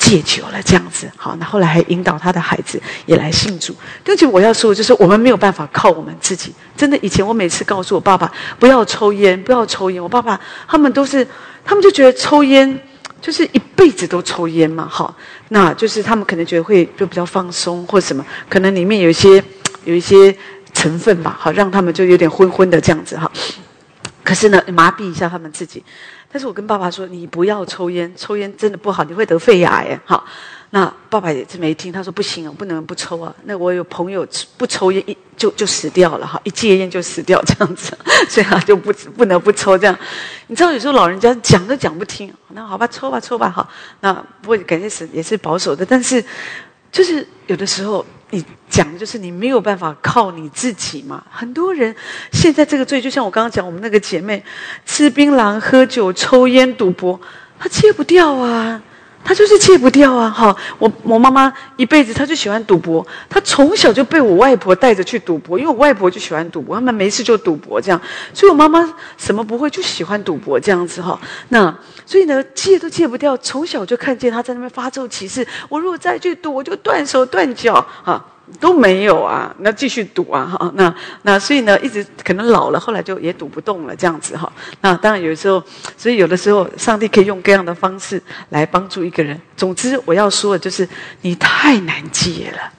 [0.03, 1.37] 戒酒了，这样子好。
[1.37, 3.73] 那后来还引导他的孩子也来信主。
[4.05, 6.53] 而且我要说，就是我们没有办法靠我们自己。
[6.77, 11.25] 真的，以前我每次告诉我爸爸不要抽烟，不要抽烟，我爸爸他们都是，
[11.65, 12.81] 他们就觉得抽烟
[13.21, 14.89] 就是一辈子都抽烟嘛。
[14.91, 15.17] 好，
[15.51, 19.43] 那就是他们可能觉得会就比较放松或什么，可能里面有一些
[19.85, 20.37] 有一些
[20.75, 23.31] 成分吧，好让他们就有点昏昏的这样子哈。
[24.33, 25.85] 可是呢，麻痹一下他们自己。
[26.33, 30.25] 但是我跟爸爸说：“你不要抽烟，抽烟真的不好，你会得肺癌。”好，
[30.71, 34.27] 那爸爸也是没听，他说：“不行啊，不能不抽啊。”那我有朋友
[34.57, 37.95] 不抽烟一就就死掉了哈，一戒烟就死掉这样子，
[38.31, 39.95] 所以他就不不能不抽这样。
[40.47, 43.69] 你知道有时候老人家讲都讲不听，那好吧，抽吧抽吧好。
[44.01, 46.25] 那不过感觉是也是保守的，但是
[46.93, 48.07] 就是有的时候。
[48.35, 51.23] 你讲的就是你没有办法靠你自己嘛？
[51.31, 51.95] 很多人
[52.33, 54.43] 现在这个罪，就像我刚刚讲，我们那个姐妹
[54.87, 57.21] 吃槟榔、喝酒、抽烟、赌博，
[57.59, 58.83] 她戒不掉啊。
[59.25, 60.29] 他就是戒不掉啊！
[60.29, 68.01] 哈，我我妈妈一辈子她就喜欢赌博，她从小就被我外婆带着去赌博，因为我外婆就喜欢赌博，他们没事就赌博这样，
[68.35, 71.19] 所以我妈妈什么不会就喜欢赌博这样子哈。
[71.51, 71.73] 那
[72.05, 78.25] 所以呢，戒都戒不掉，从小就看见他在那边发咒起誓，我如果再去赌，我就断手断脚哈。
[78.61, 84.53] 都没有啊，那继续赌啊哈，那那所以呢，一直可能老了，后来就也赌不动了这样子哈。
[84.81, 85.63] 那当然有时候，
[85.97, 89.41] 所以有的时候，上帝可以用各样的方式来帮助一个人。
[89.57, 90.87] 总之，我要说的就是，
[91.23, 92.73] 你太难戒了，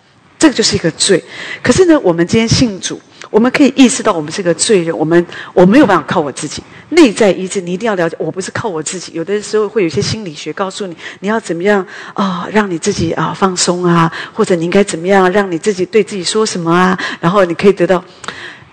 [0.43, 1.23] 这个就是一个罪。
[1.61, 2.99] 可是呢，我们今天信主，
[3.29, 6.61] 我们可以意识到我们是个罪人，我们我没有办法靠我自己。
[6.89, 9.13] 内在医治，你一定要了解，我不是靠我自己。
[9.13, 18.03] 有的时候会有一些心理学告诉你，你要怎么样啊，让你自己啊放松啊，或者你应该怎么样，让你自己对自己说什么啊，然后你可以得到，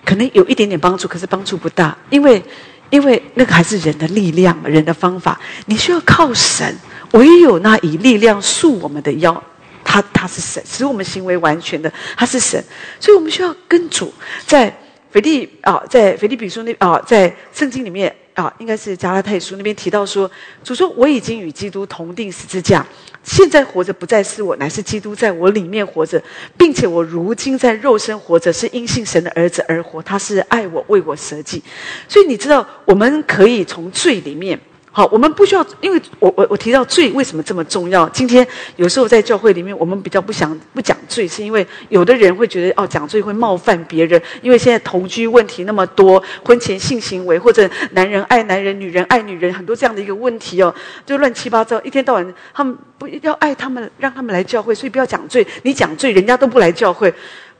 [0.03, 2.43] 可能有一点点帮助，可是帮助不大，因为
[2.89, 6.77] 因为那个还是人的力量，人的方法，你需要靠神，
[7.13, 9.41] 唯有那以力量束我们的腰，
[9.83, 12.63] 他他是神，使我们行为完全的，他是神，
[12.99, 14.13] 所以我们需要跟主
[14.45, 14.75] 在。
[15.13, 20.31] 腓利啊，在腓利比书那啊，在圣经里面啊，应该是加拉太书那边提到说，
[20.63, 22.87] 主说我已经与基督同定十字架，
[23.21, 26.23] 现在活着不再是我，乃是基督在我里面活着，
[26.57, 31.61] 并且我如今在肉身活着，是因信神的儿子而活，他是爱我，为我舍己。
[32.07, 34.57] 所以你知道，我们可以从罪里面。
[34.93, 38.09] 好，我们不需要，因为我我我提到罪为什么这么重要？
[38.09, 38.45] 今天
[38.75, 44.21] 有时候在教会里面，我们比较不想不讲罪，是因为有的人会觉得哦，讲罪会冒犯别人。
[44.41, 55.47] 因为现在同居问题那么多，婚前性行为或者男人爱男人、女人爱女人，很多这样的一个问题哦，就乱七八糟，一天到晚他们不要爱他们，让他们来教会，所以不要讲罪。
[55.63, 57.13] 你讲罪，人家都不来教会。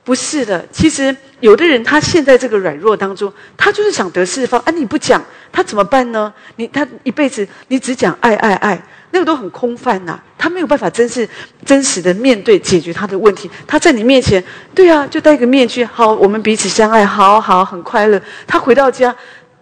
[0.03, 4.59] 不是的，其实有的人他陷在这个软弱当中，他就是想得释放。
[4.61, 6.33] 啊，你不讲，他怎么办呢？
[6.55, 10.19] 你他一辈子你只讲爱爱爱，那个都很空泛呐。
[10.39, 11.29] 他没有办法真是
[11.63, 13.49] 真实的面对解决他的问题。
[13.67, 18.19] 他在你面前，对啊，就戴个面具，好，我们彼此相爱，好好很快乐。
[18.47, 19.15] 他回到家，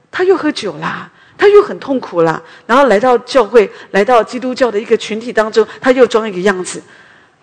[0.10, 2.42] 他又喝酒啦，他又很痛苦啦。
[2.66, 6.82] 然后来到教会，来到基督教的一个群体当中，他又装一个样子。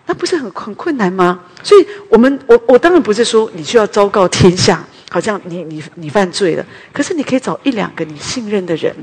[0.07, 1.39] 那不是很很困难吗？
[1.61, 6.65] 所以，我们我我当然不是说你需要昭告天下，好像你你你犯罪了。
[6.91, 8.95] 可是，你可以找一两个你信任的人。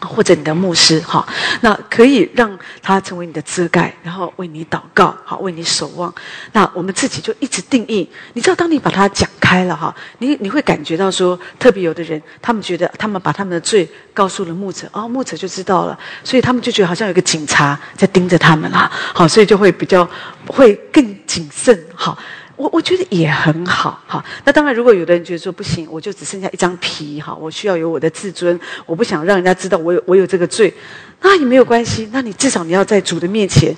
[0.00, 1.26] 或者你的牧师哈，
[1.62, 6.12] 那可以让他成为你的遮盖，然后为你祷告，好为你守望。
[6.52, 20.08] 那我们自己就一直定义，你知道，当你把它讲开了哈，你你会感觉到说，特别有的人，他们觉得他们把他们的罪告诉了牧者，哦，牧者就知道了，所以他们就觉得好像有个警察在盯着他们啦，好，所以就会比较
[20.46, 22.16] 会更谨慎，好。
[22.56, 24.24] 我我觉得也很好，哈。
[24.44, 30.72] 那当然，如果有的人觉得说不行，我就只剩下一张皮，哈，我需要有我的自尊，我不想让人家知道我有我有这个罪，
[31.20, 32.08] 那也没有关系。
[32.12, 33.76] 那你至少你要在主的面前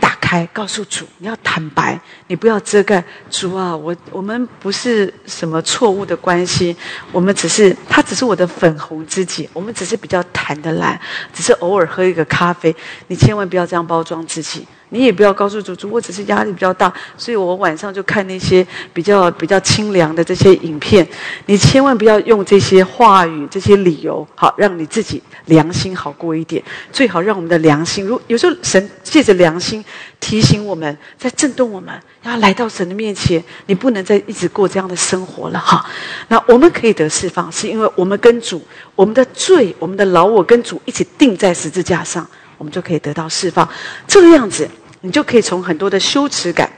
[0.00, 3.04] 打开，告诉主，你要坦白，你不要遮盖。
[3.30, 6.76] 主啊，我我们不是什么错误的关系，
[7.12, 11.00] 我们只是他只是我的粉红知己，我们只是比较谈得来，
[11.32, 12.74] 只是偶尔喝一个咖啡。
[13.06, 14.66] 你千万不要这样包装自己。
[14.92, 21.06] 你也不要告诉主主，我只是压力比较大，所以我晚上就看那些比较比较清凉的这些影片。
[21.46, 26.62] 你千万不要用这些话语、这些理由，好让你自己良心好过一点。
[26.92, 29.82] 最好让我们的良心，如有时候神借着良心
[30.20, 33.42] 提醒我们，在震动我们，要来到神的面前。
[33.64, 35.82] 你不能再一直过这样的生活了，哈。
[36.28, 38.60] 那我们可以得释放，是因为我们跟主，
[38.94, 42.26] 我们的罪、我们的老我跟主一起钉在十字架上，
[42.58, 43.66] 我们就可以得到释放。
[44.06, 44.68] 这个样子。
[45.02, 46.70] 你就可以从很多的羞耻感，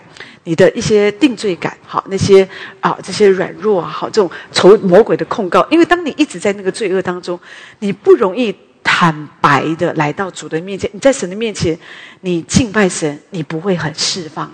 [0.45, 2.49] 你的一些定罪感，好那些
[2.81, 7.39] 啊这些软弱啊，好这种仇魔鬼的控告，因为当你一直在那个罪恶当中，
[7.81, 10.91] 你不容易坦白的来到主的面前。
[10.93, 11.79] 你在神的面前，
[12.23, 14.51] 你敬拜神，你不会很释放，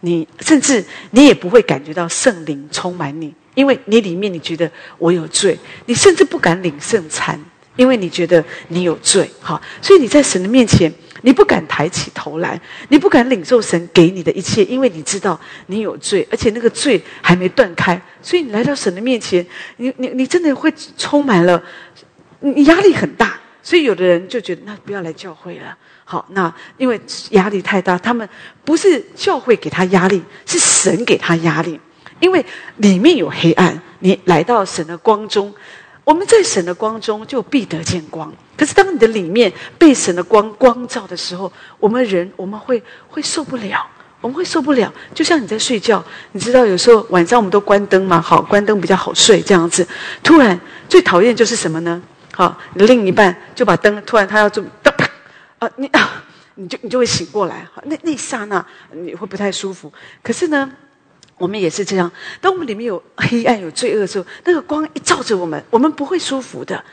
[0.00, 7.42] 你甚至你也不会感觉到圣灵充满你，因为你里面你觉得我有罪，你甚至不敢领圣餐，
[7.76, 10.92] 因为你觉得你有罪，好，所以你在神的面前。
[11.22, 18.00] 你不敢抬起头来，你不敢领受神给你的一切，因为你知道你有罪，而且那个罪还没断开。
[18.22, 19.44] 所以你来到神的面前，
[19.76, 21.62] 你你你真的会充满了，
[22.40, 23.38] 你压力很大。
[23.62, 25.76] 所以有的人就觉得，那不要来教会了。
[26.04, 26.98] 好，那因为
[27.30, 28.26] 压力太大，他们
[28.64, 31.78] 不是教会给他压力，是神给他压力，
[32.20, 32.44] 因为
[32.76, 33.82] 里面有黑暗。
[33.98, 35.52] 你来到神的光中。
[36.08, 38.32] 我们在神的光中就必得见光。
[38.56, 43.86] 可是当你的里面被神的光光照的时候，我们人我们会会受不了，
[44.22, 44.90] 我们会受不了。
[45.12, 46.02] 就像你在睡觉，
[46.32, 49.86] 你知道有时候晚上我们都关灯嘛，好，关灯比较好睡这样子。
[50.22, 50.58] 突然
[50.88, 52.02] 最讨厌就是什么呢？
[52.34, 54.64] 好，你的另一半就把灯突然他要做，
[55.58, 56.24] 啊，你啊，
[56.54, 57.68] 你就你就会醒过来。
[57.84, 59.92] 那那一刹那你会不太舒服。
[60.22, 60.72] 可是呢？
[61.38, 62.10] 我们也是这样，
[62.40, 66.84] 当我们里面有黑暗、有罪恶的时候，那个光一照着我们，我们不会舒服的。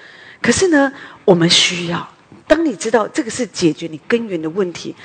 [0.42, 0.92] 可是呢，
[1.24, 2.08] 我们需要。
[2.48, 4.96] 当你知道这个是解决你根源的问题，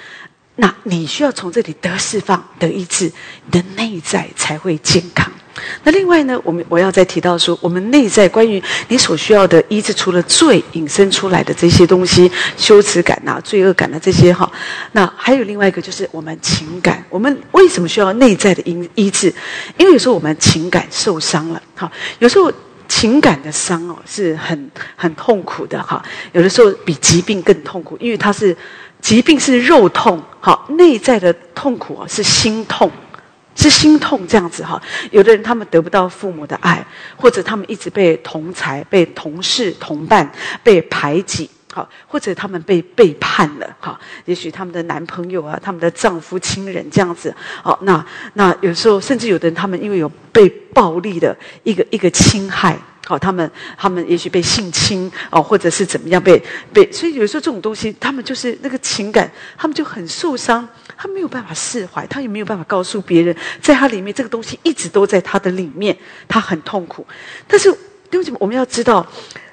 [0.56, 3.10] 那你需要从这里得释放、得医治，
[3.46, 5.32] 你的内在才会健康。
[5.84, 14.50] 那另外呢，我们我要再提到说，我们内在关于你所需要的医治，除了罪引申出来的这些东西，羞耻感呐、罪恶感呐这些哈，
[14.92, 17.04] 那还有另外一个就是我们情感。
[17.08, 19.32] 我们为什么需要内在的医医治？
[19.76, 22.52] 因为有时候我们情感受伤了，哈，有时候
[22.88, 28.56] 情感的伤哦是很很痛苦的哈，有的时候比疾病更痛苦，因为它是
[29.00, 32.90] 疾病是肉痛，好，内在的痛苦啊是心痛。
[33.60, 34.80] 是心痛这样子哈，
[35.10, 36.82] 有的人他们得不到父母的爱，
[37.14, 40.32] 或者他们一直被同才、被同事、同伴
[40.62, 52.78] 被排挤，好，或者他们被背叛了哈，也许他们的男朋友啊、他们的丈夫、亲人这样子，好，那那有时候甚至有的人他们因为有被暴力的一个一个侵害。
[53.06, 56.40] 好，他们他们也许被性侵哦，或者是怎么样被
[56.72, 65.96] 被，所以有时候这种东西，他们就是那个情感，他们就很受伤，他没有办法释怀，他也没有办法告诉别人，在他里面这个东西一直都在他的里面，
[66.28, 67.04] 他很痛苦。
[67.48, 67.70] 但是
[68.12, 69.04] 为什么，我们要知道，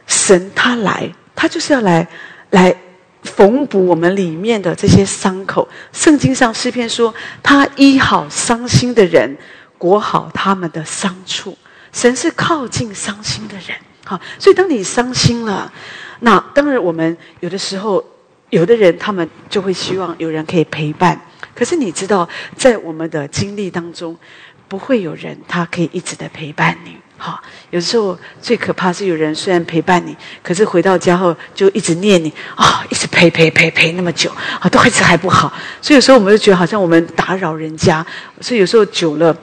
[0.05, 2.07] 神他来，他就是要来
[2.51, 2.75] 来
[3.23, 5.67] 缝补我们里面的这些伤口。
[5.93, 9.35] 圣经上诗篇说，他医好伤心的人，
[9.77, 11.57] 裹好他们的伤处。
[11.97, 13.75] 神是靠近伤心的人，
[14.05, 15.73] 好，所以当你伤心了，
[16.19, 18.05] 那当然我们有的时候，
[18.51, 21.19] 有的人他们就会希望有人可以陪伴。
[21.55, 24.15] 可是你知道，在我们的经历当中，
[24.67, 26.95] 不会有人他可以一直的陪伴你。
[27.17, 27.41] 好，
[27.71, 35.51] 有时候最可怕是有人虽然陪伴你，可是回到家后就一直念你啊，一直陪陪陪陪那么久啊，都一直还不好。
[35.81, 38.05] 所以有时候我们就觉得好像我们打扰人家，
[38.39, 39.35] 所以有时候久了，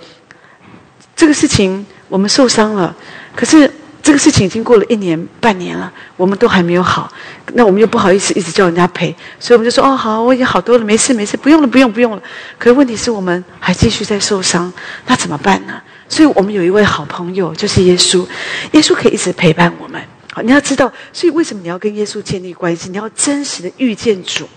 [1.17, 1.85] 这个事情。
[2.15, 2.95] 我们受伤了，
[3.35, 3.69] 可是
[4.01, 7.13] 这个事情已经过了一年半年了，我们都还没有好，
[7.55, 12.23] 那我们又不好意思一直叫人家赔，所以我们就说哦好，我已经好多了，没事没事，不用了不用不用了。
[12.57, 14.73] 可是问题是我们还继续在受伤，
[15.09, 15.83] 那怎么办呢？
[16.09, 18.25] 所以我们有一位好朋友，就是耶稣，
[18.71, 20.01] 耶稣可以一直陪伴我们。
[20.33, 22.91] 好，你要知道，所以为什么你要跟耶稣建立关系？
[22.91, 24.49] 你要真实的遇见主，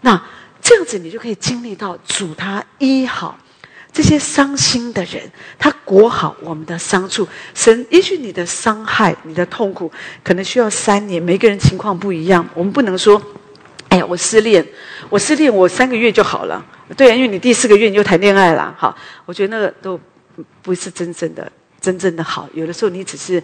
[0.00, 0.20] 那
[0.60, 3.38] 这样子你就可以经历到主他医好。
[3.92, 5.22] 这些伤心的人，
[5.58, 7.26] 他裹好我们的伤处。
[7.54, 9.90] 神，也许你的伤害、你的痛苦，
[10.22, 11.22] 可能需要三年。
[11.22, 13.20] 每个人情况不一样，我们不能说
[13.90, 14.64] ：“哎呀，我失恋，
[15.08, 16.64] 我失恋，我三个月就好了。”
[16.96, 18.74] 对啊，因为你第四个月你就谈恋爱了。
[18.78, 18.96] 好，
[19.26, 19.98] 我觉得那个都
[20.62, 21.50] 不是真正的、
[21.80, 22.48] 真正的好。
[22.54, 23.42] 有的时候你只是。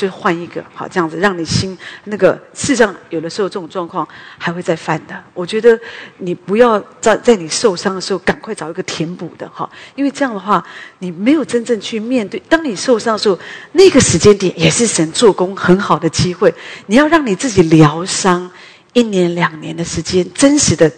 [0.00, 2.32] 就换一个好，这样子让你心那个。
[2.54, 4.06] 事实上，有的时候这种状况
[4.38, 5.22] 还会再犯的。
[5.34, 5.78] 我觉得
[6.16, 10.64] 你不要在在你受伤的时候赶快找一个填补的哈，因为这样的话
[11.00, 12.40] 你没有真正去面对。
[12.48, 13.38] 当你受伤的时候，
[13.72, 16.54] 那个时间点也是神做工很好的机会。
[16.86, 18.50] 你要让你自己疗伤
[18.94, 20.90] 一年两年的时间，真实的，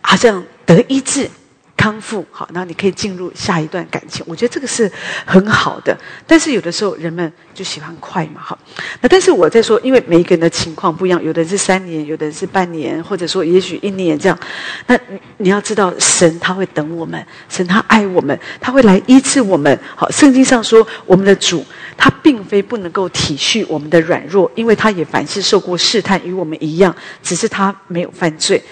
[0.00, 1.30] 好像得医治。
[1.76, 4.24] 康复好，那你可以进入下一段感情。
[4.26, 4.90] 我觉得这个是
[5.26, 5.96] 很好的，
[6.26, 8.58] 但是有的时候人们就喜欢快嘛，哈。
[9.00, 14.38] 那但是我在说，因为每一个人的情况不一样，有的人是三年，有的人是半年，或者说也许一年这样。
[14.86, 14.98] 那
[15.36, 19.78] 你要知道，神他会等我们，神他爱我们，他会来医治我们。
[19.94, 21.62] 好，圣经上说，我们的主
[21.98, 28.62] 他并非不能够体恤我们的软弱，因为他也凡事受过试探，与我们一样，只是他没有犯罪。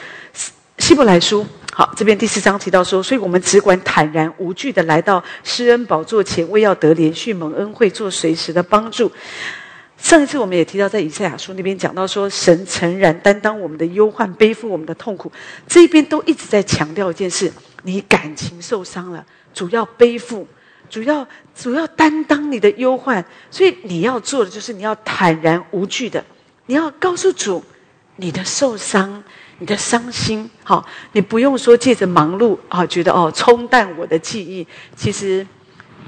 [0.78, 1.46] 希伯来书。
[1.74, 9.10] 好，这边第四章提到说，所以我们只管坦然无惧的来到施恩宝座前，为要得连续蒙恩惠，做随时的帮助。
[9.96, 15.32] 上一次我们也提到，在以赛亚书那边讲到说，神诚然担当我们的忧患，背负我们的痛苦。
[15.66, 17.50] 这边都一直在强调一件事：
[17.84, 19.24] 你感情受伤了，
[19.54, 20.46] 主要背负，
[20.90, 21.26] 主要
[21.56, 23.24] 主要担当你的忧患。
[23.50, 26.22] 所以你要做的就是你要坦然无惧的，
[26.66, 27.64] 你要告诉主
[28.16, 29.24] 你的受伤。
[29.62, 34.66] 你的伤心，好，你不用说借着忙碌啊，觉得哦冲淡我的记忆，
[34.96, 35.46] 其实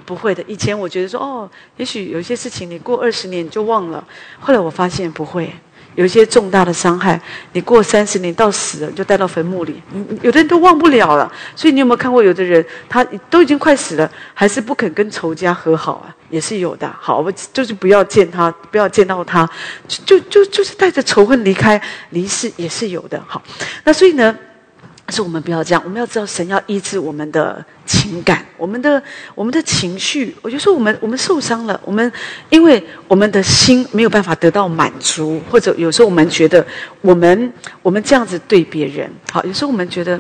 [0.05, 0.43] 不会的。
[0.49, 4.05] 以前我觉得说哦，也许有些事情你过二十年你就忘了，
[4.41, 5.53] 后来我发现不会。
[5.95, 7.21] 有一些重大的伤害，
[7.53, 9.83] 你过三十年到死了就带到坟墓里，
[10.23, 11.31] 有的人都忘不了了。
[11.55, 16.15] 所以你有没有看过有的人，他都已经快死了，还是不肯跟仇家和好啊？
[16.31, 16.93] 也是有的。
[17.01, 19.49] 好，我就是不要见他，不要见到他，
[19.87, 21.81] 就就就是带着仇恨离开
[22.11, 23.23] 离世，也是有的。
[23.27, 23.43] 好，
[23.85, 24.37] 那所以呢？
[25.07, 29.03] 但是我们不要这样，我们要知道神要医治我们的情感，我们的
[29.35, 30.35] 我们的情绪。
[30.41, 32.11] 我就说我们我们受伤了，我们
[32.49, 36.67] 因为我们的心没有办法得到满足，或者有时候我们觉得
[37.03, 37.53] 我们
[37.83, 40.19] 我们这样子对别人，好，有时候我们觉得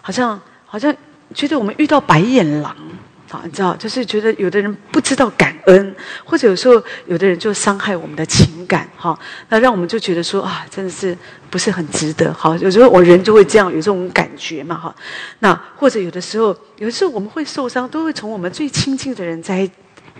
[0.00, 0.94] 好像好像
[1.34, 2.74] 觉得我们遇到白眼狼。
[3.32, 6.74] 啊，你知道，就是觉得有的人不知道感恩，或者有时候
[7.06, 9.18] 有的人就伤害我们的情感，哈，
[9.48, 11.16] 那让我们就觉得说啊，真的是
[11.48, 14.94] 不是很值得，好，有时候我人就会这样有这种感觉嘛，哈，
[15.38, 19.68] 那或者有的时候，有的时候我们会受伤，都会从我们最亲近的人在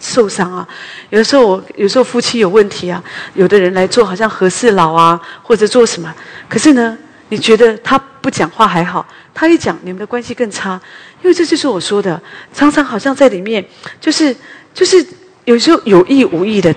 [0.00, 0.66] 受伤啊。
[1.10, 6.12] 有的时候我有时候夫妻有问题啊，有的人来做好像和事佬啊，或者做什么，
[6.48, 6.96] 可是呢，
[7.32, 10.78] 你觉得他不讲话还好，他一讲，你们的关系更差。
[11.22, 12.20] 因为这就是我说的，
[12.52, 13.64] 常常好像在里面，
[13.98, 14.36] 就是
[14.74, 15.02] 就是
[15.46, 16.74] 有时候有意无意的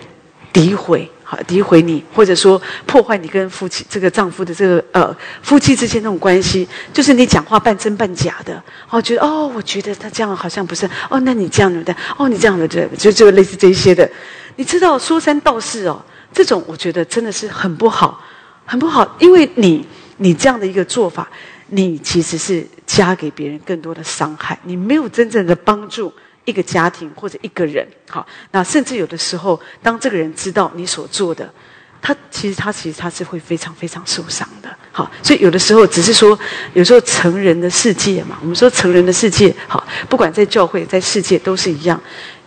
[0.53, 1.11] 诋毁。
[1.25, 8.63] 好，诋毁你，或者说破坏你跟夫妻这个丈夫的这个呃夫妻之间那种关系，就是你讲话半真半假的。
[8.89, 14.09] 哦，觉得哦，我觉得他这样好像不是哦，那你这样的哦，你这样的这就就类似这些的。
[14.55, 16.01] 你知道说三道四哦，
[16.31, 18.23] 这种我觉得真的是很不好，
[18.63, 19.85] 很不好，因为你
[20.17, 21.27] 你这样的一个做法，
[21.67, 26.13] 你其实是加给别人更多的伤害，你没有真正的帮助。
[26.45, 31.51] 一个家庭或者一个人，好，那甚至有的时候，当这个人知道你所做的，
[31.99, 36.37] 他其实他其实他是会非常非常受伤的，好，所以有的时候只是说，
[36.75, 41.99] 有时候成人的世界嘛，我们说成人的世界，好，不管在教会在世界都是一样，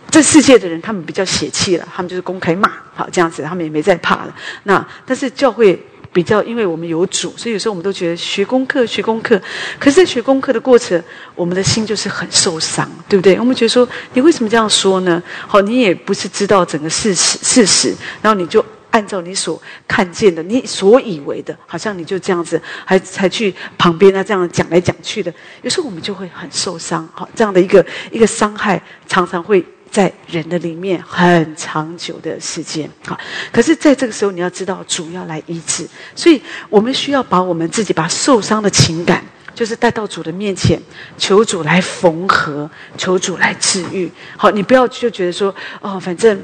[0.09, 4.33] 这世界的人他们比较血气了，他们就是公开骂，好这样子，他们也没在怕了，
[4.63, 5.77] 那但是教会。
[6.11, 9.39] 比较，因为我们有主，所以有时候我们都觉得学功课，学功课。
[9.79, 11.01] 可是，在学功课的过程，
[11.35, 13.39] 我们的心就是很受伤，对不对？
[13.39, 15.21] 我们觉得说，你为什么这样说呢？
[15.47, 25.31] 好，你也不是知道整个事实，事实，然后你就按照你所看见的，你所以为的，好像你就这样子，还才去旁边啊这样讲来讲去的。
[25.61, 29.63] 有时候我们就会很受伤，好，这样的一个一个伤害，常常会。
[29.91, 33.19] 在人的里面很长久的时间，好，
[33.51, 36.39] 可是在这个时候，你要知道主要来医治，所以
[36.69, 39.23] 我们需要把我们自己把受伤的情感，
[39.55, 40.79] 就是带到主的面前，
[41.17, 44.11] 求主来缝合，求主来治愈。
[44.37, 46.39] 好，你不要就觉得说，哦，反正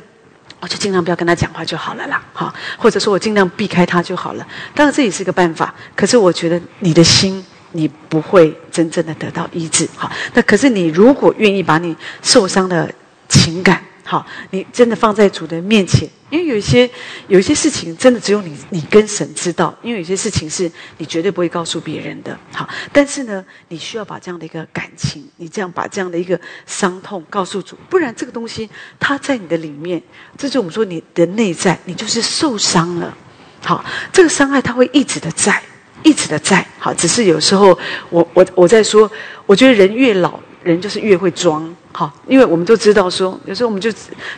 [0.59, 4.47] 我就尽量不要跟他讲话就好了啦，好，或者说我尽量避开他就好了。
[4.73, 9.87] 当然这也是一个办法，可是我觉得你的心，你不会真正的得到医治。
[9.95, 12.91] 好，那可是你如果愿意把你受伤的。
[13.35, 16.89] 情感，好，你真的放在主的面前，因为有一些
[17.27, 30.01] 有一些事情，真的只有你你跟神知道，因为有些事情是你绝对不会告诉别人的，好，但是呢，你需要把这样的一个感情，你这样把这样的一个伤痛告诉主，不然这个东西它在你的里面，
[30.37, 33.15] 这就我们说你的内在，你就是受伤了，
[33.63, 33.83] 好，
[34.13, 35.61] 这个伤害它会一直的在，
[36.03, 37.77] 一直的在，好，只是有时候
[38.09, 39.11] 我我我在说，
[39.45, 40.39] 我觉得人越老。
[40.65, 43.89] 人就是越会装，好，因为我们都知道说，有时候我们就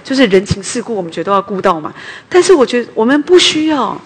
[0.03, 1.91] 就是人情世故，我们觉得要顾到嘛。
[2.29, 3.99] 但是我觉得我们不需要。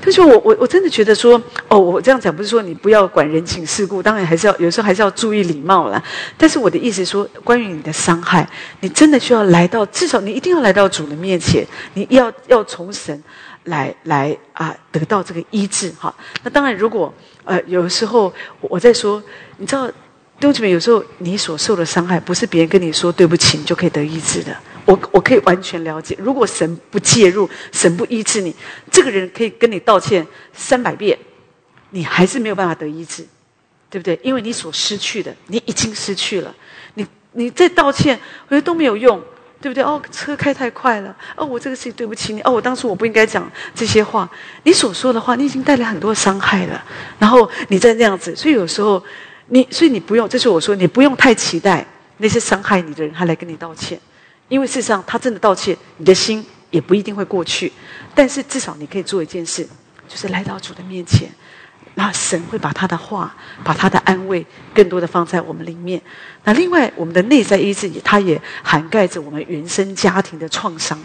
[0.00, 6.00] 但是我我我真的觉得说，哦，我这样讲不是说你不要管人情世故，当然还是要有时候还是要注意礼貌啦。
[6.36, 8.48] 但是我的意思说，关于你的伤害，
[8.78, 13.20] 你真的需要来到，至少你一定要来到主的面前，你要要从神
[13.64, 15.92] 来来啊得到这个医治。
[15.98, 16.14] 哈，
[16.44, 19.20] 那当然如果呃有时候我在说，
[19.56, 19.90] 你知道。
[20.40, 24.56] 弟兄姐妹，有时候你所受的伤害，不是别人跟你说对不起，你就可以得医治的。
[24.84, 26.16] 我我可以完全了解。
[26.20, 28.54] 如果神不介入，神不医治你，
[28.88, 31.18] 这个人可以跟你道歉三百遍，
[31.90, 33.26] 你还是没有办法得医治，
[33.90, 34.18] 对不对？
[34.22, 36.54] 因为你所失去的，你已经失去了。
[36.94, 38.16] 你你再道歉，
[38.46, 39.20] 我觉得都没有用，
[39.60, 39.82] 对不对？
[39.82, 41.14] 哦，车开太快了。
[41.34, 42.40] 哦，我这个事情对不起你。
[42.42, 44.30] 哦，我当初我不应该讲这些话。
[44.62, 46.84] 你所说的话，你已经带来很多伤害了。
[47.18, 49.02] 然后你再那样子，所以有时候。
[49.48, 51.86] 你所以你不用，这是我说，你不用太期待
[52.18, 53.98] 那些伤害你的人他来跟你道歉，
[54.48, 57.72] 因为事实上他真的道歉，你的心也不一定会过去。
[58.14, 59.66] 但是至少你可以做一件事，
[60.08, 61.28] 就是来到主的面前，
[61.94, 63.34] 那神会把他的话、
[63.64, 64.44] 把他的安慰，
[64.74, 66.00] 更多的放在我们里面。
[66.44, 70.98] 那另外，我们的内在医治也，它也涵盖着我们原生家庭的创伤。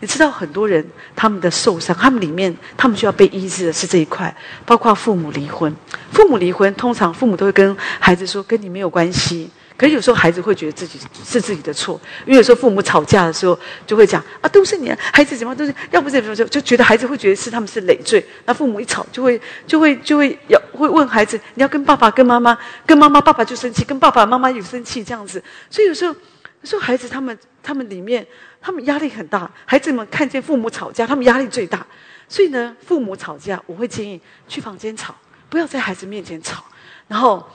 [0.00, 0.84] 你知道很多人
[1.16, 4.34] 他们的受伤，他们里面他们需要被医治的是这一块，
[4.64, 5.74] 包括父母离婚。
[6.12, 22.56] 父母离婚，通常父母都会跟孩子说：“跟你没有关系。”可是有时候孩子会觉得自己是自己的错，因为有时候父母吵架的时候就会讲：“啊，都是你，啊孩子怎么都是，要不是怎么就就觉得孩子会觉得是他们是累赘。”那父母一吵就会就会就会要会问孩子：“你要跟爸爸跟妈妈，
[22.86, 28.24] 跟妈妈爸爸就生气，跟爸爸妈妈又生气这样子。”所以有时候有时候孩子他们他们里面。
[28.64, 31.86] 他们压力很大，孩子们看见父母吵架，他们压力最大。
[32.26, 34.18] 所以呢，父母吵架，我会建议
[34.48, 35.14] 去房间吵，
[35.50, 36.64] 不要在孩子面前吵。
[37.06, 37.46] 然后，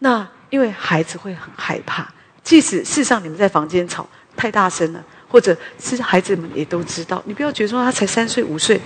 [0.00, 2.06] 那因为孩子会很害怕，
[2.44, 8.78] 即使事实上你们在房间吵太大声了，或者是孩子们也都知道，你不要觉得说他才三岁五岁，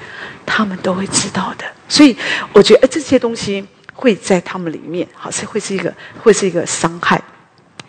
[0.47, 1.65] 他们都会知道的。
[1.89, 2.17] 所以
[2.53, 5.93] 我觉得这些东西会在他们里面，好像会是一个
[6.23, 7.21] 会是一个伤害。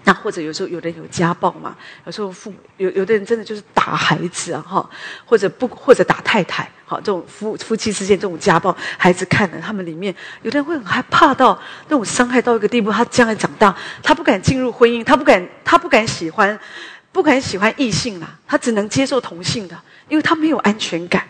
[0.06, 1.76] 那或者有时候有的人有家暴嘛，
[2.06, 4.90] 有时候父母有有的人真的就是打孩子啊哈，
[5.26, 11.58] 或者不或者打太太，好这种夫夫妻之间这种家暴，孩子看了他们里面有的人会很害怕到
[11.88, 16.60] 那种伤害到一个地步，他将来长大他不敢进入婚姻，他不敢他不敢喜欢
[17.12, 21.26] 不敢喜欢异性啦，他只能接受同性的，因为他没有安全感。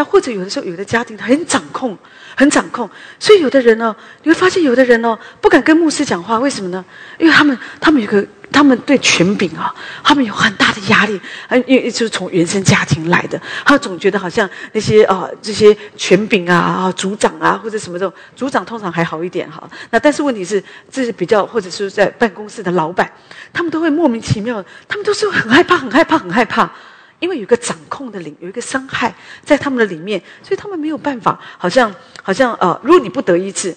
[0.00, 1.94] 那或者有的时候，有的家庭很掌控，
[2.34, 6.82] 很掌控，所以有的人呢，你会发现有的人呢不敢跟牧师讲话，为什么呢？
[7.18, 11.20] 因为他们他们有个他们对权柄啊，他们有很大的压力，
[11.66, 23.12] 因为就是从原生家庭来的，他总觉得好像那些啊这些权柄啊啊组长啊或者什么这种组长通常还好一点哈，那但是问题是这是比较或者是在办公室的老板，
[23.52, 26.72] 他们都会莫名其妙，他们都是很害怕很害怕很害怕。
[27.20, 29.14] 因为有一个掌控的领，有一个伤害
[29.44, 31.38] 在他们的里面，所以他们没有办法。
[31.56, 33.74] 好像好像呃，如果你不得医治，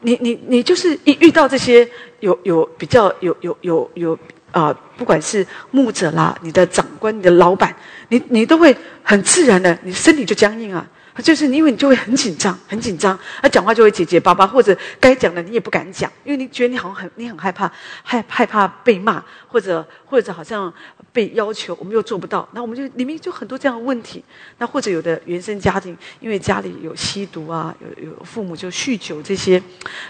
[0.00, 1.88] 你你你就是一遇到这些
[2.20, 4.18] 有有比较有有有有
[4.50, 7.74] 啊，不管是牧者啦，你的长官、你的老板，
[8.08, 10.86] 你你都会很自然的，你身体就僵硬啊。
[11.20, 17.70] 就是因为你就会很紧张，很紧张，他讲话就会结结巴巴，或者该讲的你也不敢讲，因为你觉得你好像很你很害怕，
[18.02, 20.72] 害害怕被骂，或者或者好像
[21.12, 24.24] 被要求，我们又做不到，那我们就里面就很多这样的问题。
[24.58, 29.62] 那或者有的原生家庭，因为家里有吸毒啊，有有父母就酗酒这些，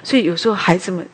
[0.04, 1.04] 所以有时候孩子们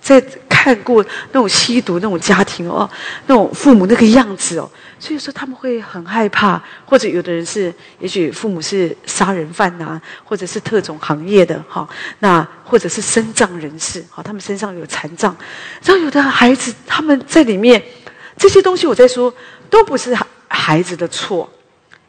[0.00, 2.88] 在看过那种吸毒那种家庭哦，
[3.26, 4.70] 那种父母那个样子哦。
[5.04, 11.86] 所以说他们会很害怕，或者有的人是，也许父母是杀人犯呐，或者是特种行业的哈，
[12.20, 15.36] 那或者是身障人士，哈，他们身上有残障。
[15.82, 17.82] 然后有的孩子他们在里面，
[18.38, 19.30] 这些东西我在说，
[19.68, 20.16] 都不是
[20.48, 21.52] 孩子的错，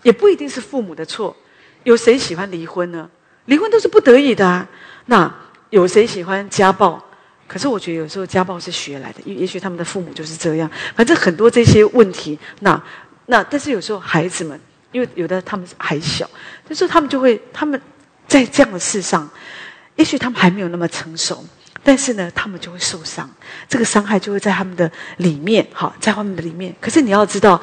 [0.02, 1.36] 也不一定是父母的错。
[1.84, 3.10] 有谁喜欢离婚呢？
[3.44, 4.66] 离婚都是不得已的啊。
[5.08, 5.30] 那
[5.70, 7.04] 有谁喜欢家暴？
[7.48, 10.70] 可是我觉得有时候家暴是学来的，也也许他们的父母就是这样。
[10.96, 12.82] 反正很多这些问题，那
[13.28, 14.60] 那但是有时候孩子们，
[14.92, 16.28] 因为有的他们还小，
[16.68, 17.80] 但是他们就会他们
[18.28, 19.30] 在这样的事上，
[19.96, 21.46] 也许他们还没有那么成熟，
[21.84, 23.30] 但是呢，他们就会受伤，
[23.70, 26.76] 这个伤害就会在他们的里面，好，在他们的里面。
[26.82, 27.62] 可是你要知道，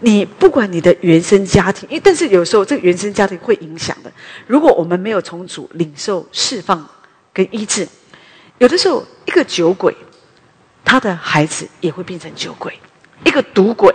[0.00, 4.12] 你不管你的原生家庭，因为但是有时候这个原生家庭会影响的。
[4.46, 6.86] 如果我们没有从主领受释放
[7.32, 7.88] 跟医治。
[8.62, 9.92] 有的时候，一个酒鬼，
[10.84, 12.72] 他的孩子也会变成酒鬼；
[13.24, 13.92] 一个赌鬼，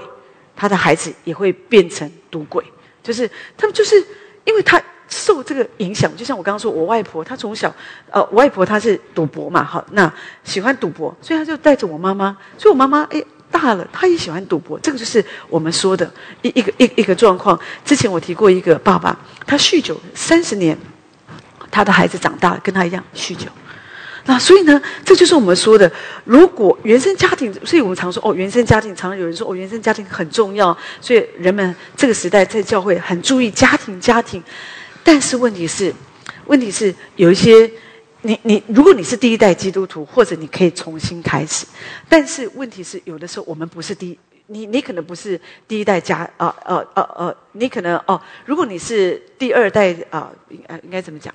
[0.58, 2.62] 他的孩子也会变成赌鬼。
[3.02, 3.96] 就是他们就是
[4.44, 7.74] 因为他受这个影响，就像我刚刚说，我外婆她从小，
[8.12, 10.14] 呃，我外婆她是赌博嘛，好，那
[10.44, 12.38] 喜欢赌博，所以她就带着我妈妈。
[12.58, 14.78] 所以我妈妈哎大了，她也喜欢赌博。
[14.82, 16.12] 这个就是我们说的
[16.42, 17.58] 一一个一一个状况。
[17.86, 20.78] 之前我提过一个爸爸，他酗酒三十年，
[21.72, 23.48] 他的孩子长大跟他一样酗酒。
[24.28, 25.90] 那所以呢，这就是我们说的，
[26.26, 34.44] 如果原生家庭，所以我们常说哦，原生家庭，常常有人说哦，原生家庭很重要，所以人们这个时代在教会很注意家庭，家庭。
[35.02, 35.94] 但是问题是，
[36.46, 37.72] 问题是有一些，
[38.24, 41.66] 你你，如果你是第一代基督徒，或者你可以重新开始，
[42.10, 45.40] 但是问题是，有的时候我们不是第一，你你可能不是
[45.70, 50.30] 第一代家啊啊啊啊，你可能哦，如果你是第二代啊，
[50.68, 51.34] 呃，应该怎么讲？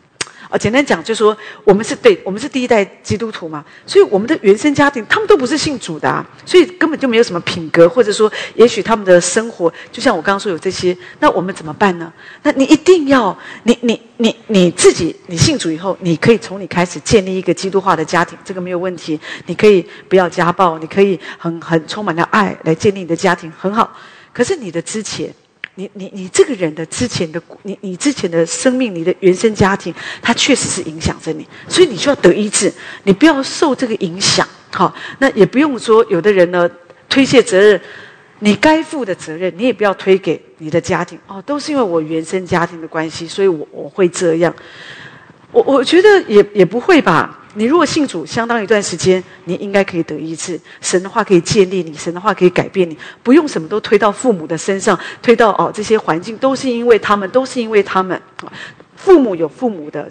[0.52, 1.34] 啊，简单讲，就说
[1.64, 12.12] 我们是对，我们是第一代基督徒嘛，所以我们的原生家庭，他们都不是信主的，啊，所以根本就没有什么品格，或者说，也许他们的生活，就像我刚刚说有这些，那我们怎么办呢？
[12.42, 19.18] 那你一定要，你你你你自己，你信主以后，你可以从你开始建立一个基督化的家庭，这个没有问题。
[19.46, 23.90] 你可以不要家暴，你可以很很充满了爱来建立你的家庭，很好。
[24.34, 25.34] 可是你的之前。
[25.74, 32.72] 你你你这个人的之前的你你之前的生命，你的原生家庭，它确实是影响着你，所以你需要得医治，
[33.04, 34.46] 你不要受这个影响。
[34.70, 36.70] 好，那也不用说有的人呢
[37.08, 37.80] 推卸责任，
[38.40, 41.18] 你该负的责任，你也不要推给你的家庭。
[41.26, 44.54] 哦，都是因为我原生家庭的关系，所以我我会这样。
[45.50, 47.38] 我我觉得也也不会吧。
[47.54, 50.58] 你如果信主相当一段时间，你应该可以得医治。
[50.80, 58.20] 神的话可以建立你，神的话可以改变你，不用什么都推到父母的身上，推到哦这些环境都是因为他们，都是因为他们。
[58.96, 60.10] 父母有父母的。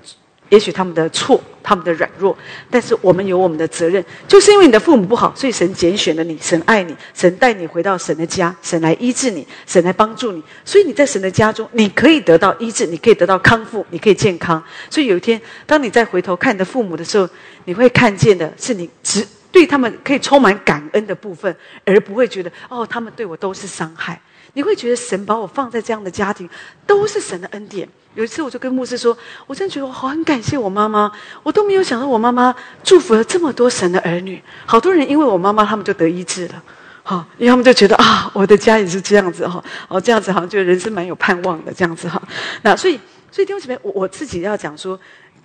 [0.51, 2.37] 也许他们的错，他们的软弱，
[2.69, 4.03] 但是我们有我们的责任。
[4.27, 10.43] 就是因为你的父母不好，所以神拣选了你，神爱你，神带你回到神的家，神来医治你，神来帮助你。
[10.65, 14.61] 所以你在神的家中，你可以得到医治，你可以得到康复，你可以健康。
[14.89, 17.29] 所以有一天，当你再回头看你的父母的时候，
[17.63, 21.55] 你会看见的是你只对他们可以充满感恩的部分，
[21.85, 24.21] 而不会觉得哦，他们对我都是伤害。
[24.53, 26.49] 你会觉得神把我放在这样的家庭，
[26.85, 27.87] 都是神的恩典。
[28.13, 29.17] 有一次，我就跟牧师说
[29.47, 31.09] ：“我真的觉得我好很感谢我妈妈，
[31.43, 32.53] 我都没有想到我妈妈
[32.83, 34.43] 祝福了这么多神的儿女。
[34.65, 36.61] 好多人因为我妈妈，他们就得医治了，
[37.03, 42.21] 哈，因为他们就觉得啊，我的家也是这样子哈，哦，这样子好像觉得人生蛮有盼望的这样子哈。
[42.63, 42.99] 那所以，
[43.31, 44.99] 所以弟兄姐妹，我我自己要讲说，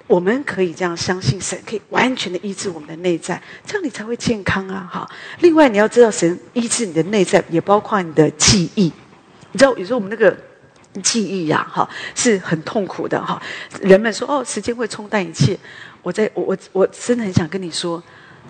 [0.06, 4.88] 我们可以这样相信神可以完全的医治我们的内在，这样你才会健康啊！
[4.88, 5.10] 哈。
[5.40, 8.84] 另外你要知道，神医治你的内在，也包括你的记忆。
[9.50, 10.36] 你知道有时候我们那个
[11.02, 13.42] 记忆呀，哈，是很痛苦的哈。
[13.80, 15.58] 人们说哦，时间会冲淡一切。
[16.02, 18.00] 我在我我我真的很想跟你说，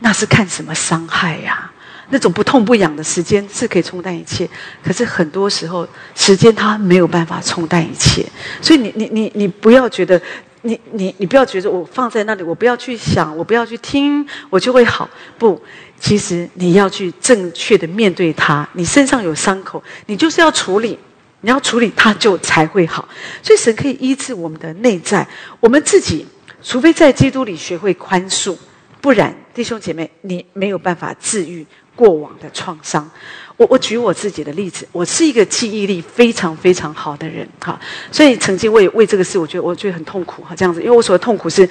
[0.00, 1.72] 那是看什么伤害呀？
[2.10, 4.46] 那种不痛不痒的时间是可以冲淡一切，
[4.84, 8.24] 可是很多时候时间它没有办法冲淡一切。
[8.60, 10.20] 所以你你你你不要觉得。
[10.66, 15.08] 你你你不要觉得我放在那里，我不要去想，我不要去听，我就会好。
[15.38, 15.62] 不，
[16.00, 18.68] 其实你要去正确的面对它。
[18.72, 20.98] 你身上有伤口，你就是要处理，
[21.42, 23.08] 你要处理它就才会好。
[23.42, 25.26] 所以神可以医治我们的内在，
[25.60, 26.26] 我们自己，
[26.62, 28.56] 除非在基督里学会宽恕，
[29.00, 31.64] 不然弟兄姐妹，你没有办法治愈
[31.94, 33.08] 过往的创伤。
[33.56, 37.78] 我我举我自己的例子，我是一个记忆力非常非常好的人，哈，
[38.12, 41.66] 所以曾经为为这个事，我觉得我觉得很痛苦，哈，这样子，因为我所的痛苦是，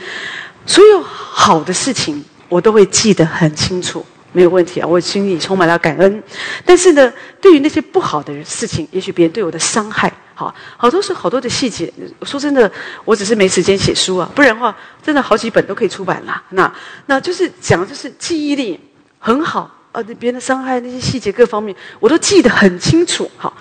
[0.65, 6.23] 所有好的事情我都会记得很清楚，没有问题啊，我心里充满了感恩。
[6.65, 11.93] 但是呢，对于那些不好的事情，也许别人对我的伤害，哈，好多是好多的细节。
[12.23, 12.71] 说真的，
[13.03, 16.41] 我只是没时间写书啊，不然的话，真的好几本都可以出版了。
[16.49, 16.73] 那
[17.05, 18.79] 那就是讲，就是记忆力
[19.19, 19.69] 很好。
[19.95, 23.55] 呃，别人的伤害那些细节各方面，我都记得很清楚，好，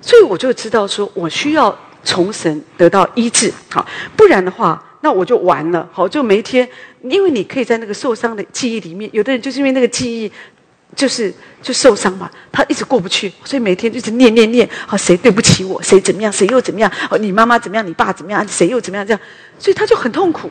[0.00, 3.84] 所以我就知道说，我需要从神得到医治，好，
[4.16, 6.68] 不然的话，那我就完了，好，就每一天，
[7.02, 10.30] 因为你可以在那个受伤的记忆里面，有的人就是因为那个记忆，
[10.94, 19.20] 就是就受伤嘛，他一直过不去，所以每天一直念念念，好，谁对不起我，谁怎么样，谁又怎么样，哦，你妈妈怎么样，你爸怎么样，谁又怎么样，这样，
[19.58, 20.50] 所以他就很痛苦。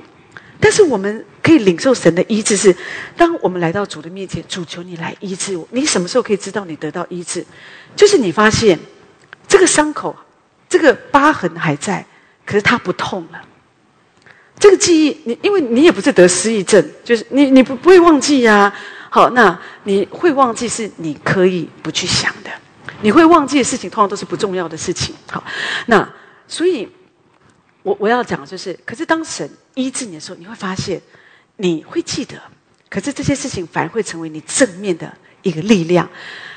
[0.59, 2.75] 但是我们可以领受神的医治，是
[3.17, 5.67] 当我们来到主的面前，主求你来医治我。
[5.71, 7.45] 你什么时候可以知道你得到医治？
[7.95, 8.77] 就是你发现
[9.47, 10.15] 这个伤口、
[10.69, 12.05] 这个疤痕还在，
[12.45, 13.41] 可是它不痛了。
[14.59, 18.73] 这个记忆，你因为你也不是得失忆症，就是你你不不会忘记呀。
[19.09, 22.51] 好，那你会忘记是你可以不去想的，
[23.01, 25.15] 你会忘记的事情，通常都是不重要的事情。
[25.29, 25.43] 好，
[25.87, 26.07] 那
[26.47, 26.87] 所以。
[27.83, 31.01] 我我要讲就是，可是当神医治你的时候，你会发现，
[31.61, 32.35] 你会记得，
[32.89, 35.13] 可是这些事情反而会成为你正面的
[35.43, 36.09] 一个力量，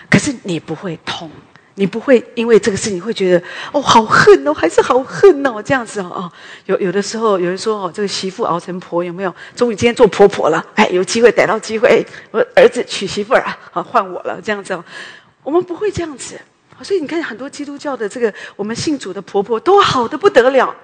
[0.09, 1.31] 可是你不会痛，
[1.75, 6.33] 你不会因为这个事情会觉得哦好恨哦，还是好恨哦这样子哦哦，
[6.65, 9.35] 有有的时候有人说哦，这个媳妇熬成婆有没有？
[9.55, 14.83] 终于今天做婆婆了，哎，有机会逮到机会，我儿子娶媳妇儿啊，好换我了这样子哦，
[15.43, 16.41] 我们不会这样子，
[16.81, 20.75] 所以你看很多基督教的这个我们信主的婆婆都好的不得了。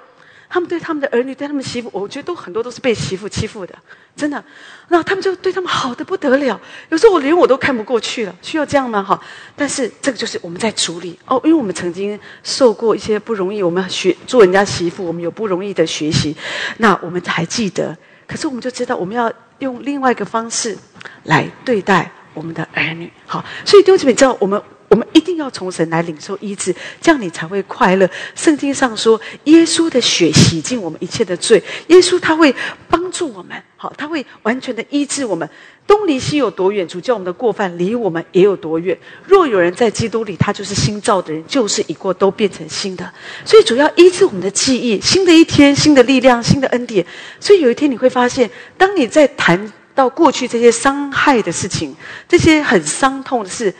[0.52, 3.72] 他们对他们的儿女，对他们媳妇，我觉得都很多都是被媳妇欺负的，
[4.16, 4.42] 真的。
[4.88, 8.34] 那他们就对他们好的不得了，有时候我连我都看不过去了。
[8.42, 9.00] 需要这样吗？
[9.00, 9.18] 哈！
[9.54, 16.36] 但是这个就是我们在处理哦，因为我们曾经受过一些不容易，我们学做人家媳妇，我们有不容易的学习。
[16.78, 17.96] 那我们还记得，
[18.26, 20.76] 可是我们就知道，我们要用另外一个方式
[21.22, 23.08] 来对待我们的儿女。
[23.24, 24.60] 好，所以丢姐妹知道我们。
[24.90, 28.10] 我们一定要从神来领受医治，这样你才会快乐。
[28.34, 32.52] 圣经上说，耶稣的血洗净我们一切的罪，耶稣他会
[32.88, 35.48] 帮助我们，好，他会完全的医治我们。
[35.86, 38.98] 东离西有多远，主叫我们的过犯离我们也有多远。
[39.24, 43.08] 若有人在基督里，他就是新造的人，旧事已过，都变成新的。
[43.44, 47.06] 所以主要医治我们的记忆，新的一天，新的力量，新的恩典。
[47.38, 51.94] 所以有一天你会发现，当你在谈到过去这些伤害的事情，
[52.28, 53.72] 这些很伤痛的事。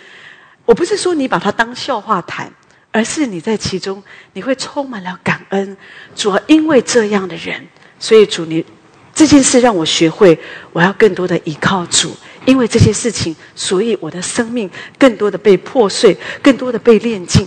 [0.71, 2.49] 我不是说你把它当笑话谈，
[2.93, 4.01] 而是你在其中
[4.35, 5.77] 你会充满了感恩。
[6.15, 7.67] 主要因为这样的人，
[7.99, 8.65] 所以主你
[9.13, 10.39] 这件事让我学会，
[10.73, 12.17] 我要更多的依靠主。
[12.47, 17.45] 因为这些事情，所以我的生命更多的被破碎，更多的被炼净。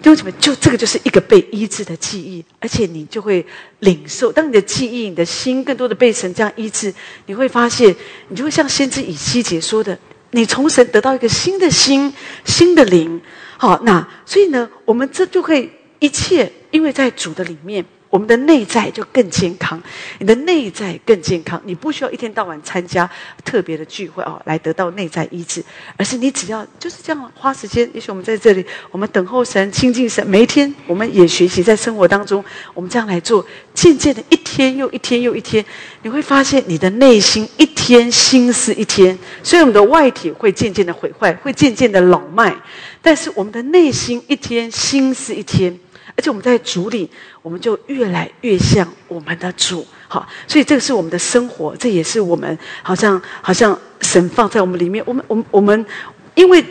[0.00, 3.44] 弟兄姐妹，就这个就是一个被医治的记忆，而且你就会
[3.80, 4.30] 领受。
[4.30, 6.94] 当你的记忆、你的心更多的被神这样医治，
[7.26, 7.92] 你会发现，
[8.28, 9.98] 你就会像先知以西结说的。
[10.32, 12.12] 你从神得到一个新的心、
[12.44, 13.20] 新的灵，
[13.56, 17.84] 好，那所以呢，我们这就会一切，因为在主的里面。
[18.12, 19.82] 我们的内在就更健康，
[20.18, 23.10] 你的内在更健康，你不需要一天到晚参加
[23.42, 25.64] 特别的聚会哦，来得到内在医治，
[25.96, 27.88] 而是你只要就是这样花时间。
[27.94, 32.44] 也许我们在这里，我们等候神、亲近神，每一天我们也学习在生活当中，
[32.74, 35.64] 我们这样来做，渐渐的一天又一天又一天，
[36.02, 39.18] 你会发现你的内心一天心思一天。
[39.42, 42.54] 所以我们的外体会渐渐的毁坏，会渐渐的老迈，
[43.00, 45.80] 但是我们的内心一天心思一天。
[46.16, 47.08] 而且我们在主里，
[47.42, 55.86] 我们就越来越像我们的主，好，所以这个是我们的生活，这也是我们好像好像神放在我们里面，我们我们我们，
[56.34, 56.64] 因为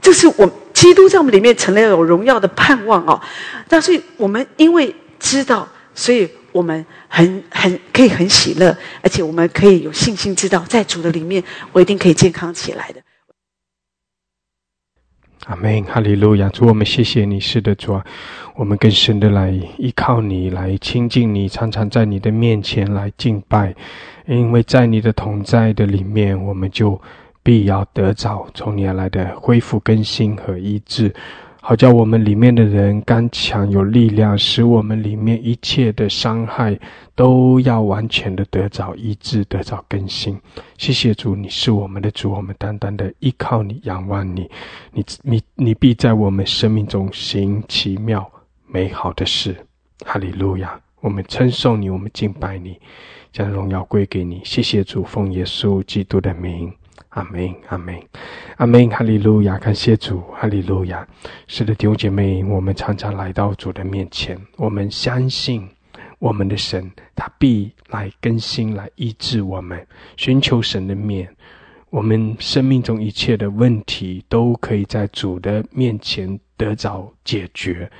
[0.00, 3.20] 这是我基督在我们里面成了有荣耀的盼望哦，
[3.68, 11.42] 那所以我们因为知道，所以我们很很可以很喜乐，而且我们可以有信心知道，在主的里面，
[11.72, 13.00] 我一定可以健康起来的。
[15.46, 16.48] 阿门，哈利路亚！
[16.50, 18.04] 主，我们谢谢你，是的，主啊，
[18.54, 23.74] 我们更深的来依靠你，来亲近你，常常在你的面前来敬拜，
[24.26, 27.00] 因为在你的同在的里面，我们就
[27.42, 31.12] 必要得着从你而来的恢复、更新和医治。
[31.64, 36.76] 好叫我们里面的人刚强有力量，使我们里面一切的伤害
[37.14, 40.36] 都要完全的得着医治，得着更新。
[40.76, 44.50] 谢谢主，你是我们的主，我们单单的依靠你，仰望你，
[44.90, 48.28] 你你你必在我们生命中行奇妙
[48.66, 49.54] 美好的事。
[50.04, 50.80] 哈利路亚！
[51.00, 52.76] 我们称颂你，我们敬拜你，
[53.32, 54.40] 将荣耀归给你。
[54.44, 56.72] 谢谢主，奉耶稣基督的名。
[57.10, 58.00] 阿门，阿门，
[58.56, 59.58] 阿门，哈利路亚！
[59.58, 61.06] 感谢主，哈利路亚！
[61.46, 65.68] 是的，弟兄姐妹，我们常常来到主的面前，我们相信
[66.18, 69.86] 我们的神，他必来更新、来医治我们。
[70.16, 71.28] 寻求神的面，
[71.90, 77.90] 我们生命中一切的问题都可以在主的面前得着解决。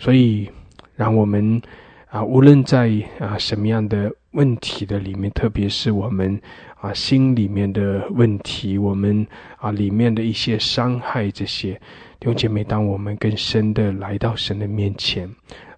[0.00, 0.50] 所以，
[0.96, 1.62] 让我们
[2.08, 2.90] 啊，无论在
[3.20, 6.40] 啊什么样的问题的里面，特别是我们。
[6.80, 9.26] 啊，心里面的问题，我们
[9.56, 11.74] 啊里面的一些伤害，这些
[12.20, 15.28] 弟兄姐妹，当我们更深的来到神的面前，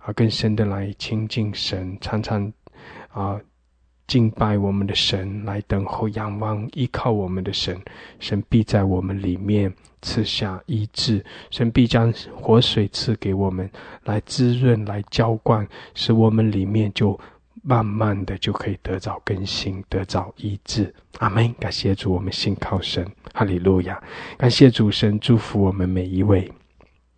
[0.00, 2.52] 啊，更深的来亲近神，常常
[3.10, 3.40] 啊
[4.06, 7.80] 敬拜我们的神，来等候、仰望、依靠我们的神，
[8.18, 9.72] 神必在我们里面
[10.02, 13.70] 赐下医治，神必将活水赐给我们，
[14.04, 17.18] 来滋润、来浇灌，使我们里面就。
[17.62, 20.94] 慢慢的就可以得着更新，得着医治。
[21.18, 21.52] 阿门！
[21.60, 24.02] 感谢主，我们信靠神，哈利路亚！
[24.38, 26.50] 感谢主神祝福我们每一位，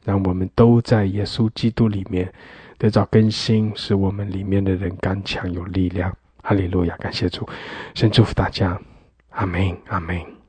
[0.05, 2.33] 让我们都在耶稣基督里面
[2.79, 6.15] 得着更新，使我们里面的人刚强有力量。
[6.43, 6.97] 哈利路亚！
[6.97, 7.49] 感谢主，
[7.95, 8.77] 神祝福大家。
[9.31, 9.77] 阿门！
[9.87, 10.42] 阿门！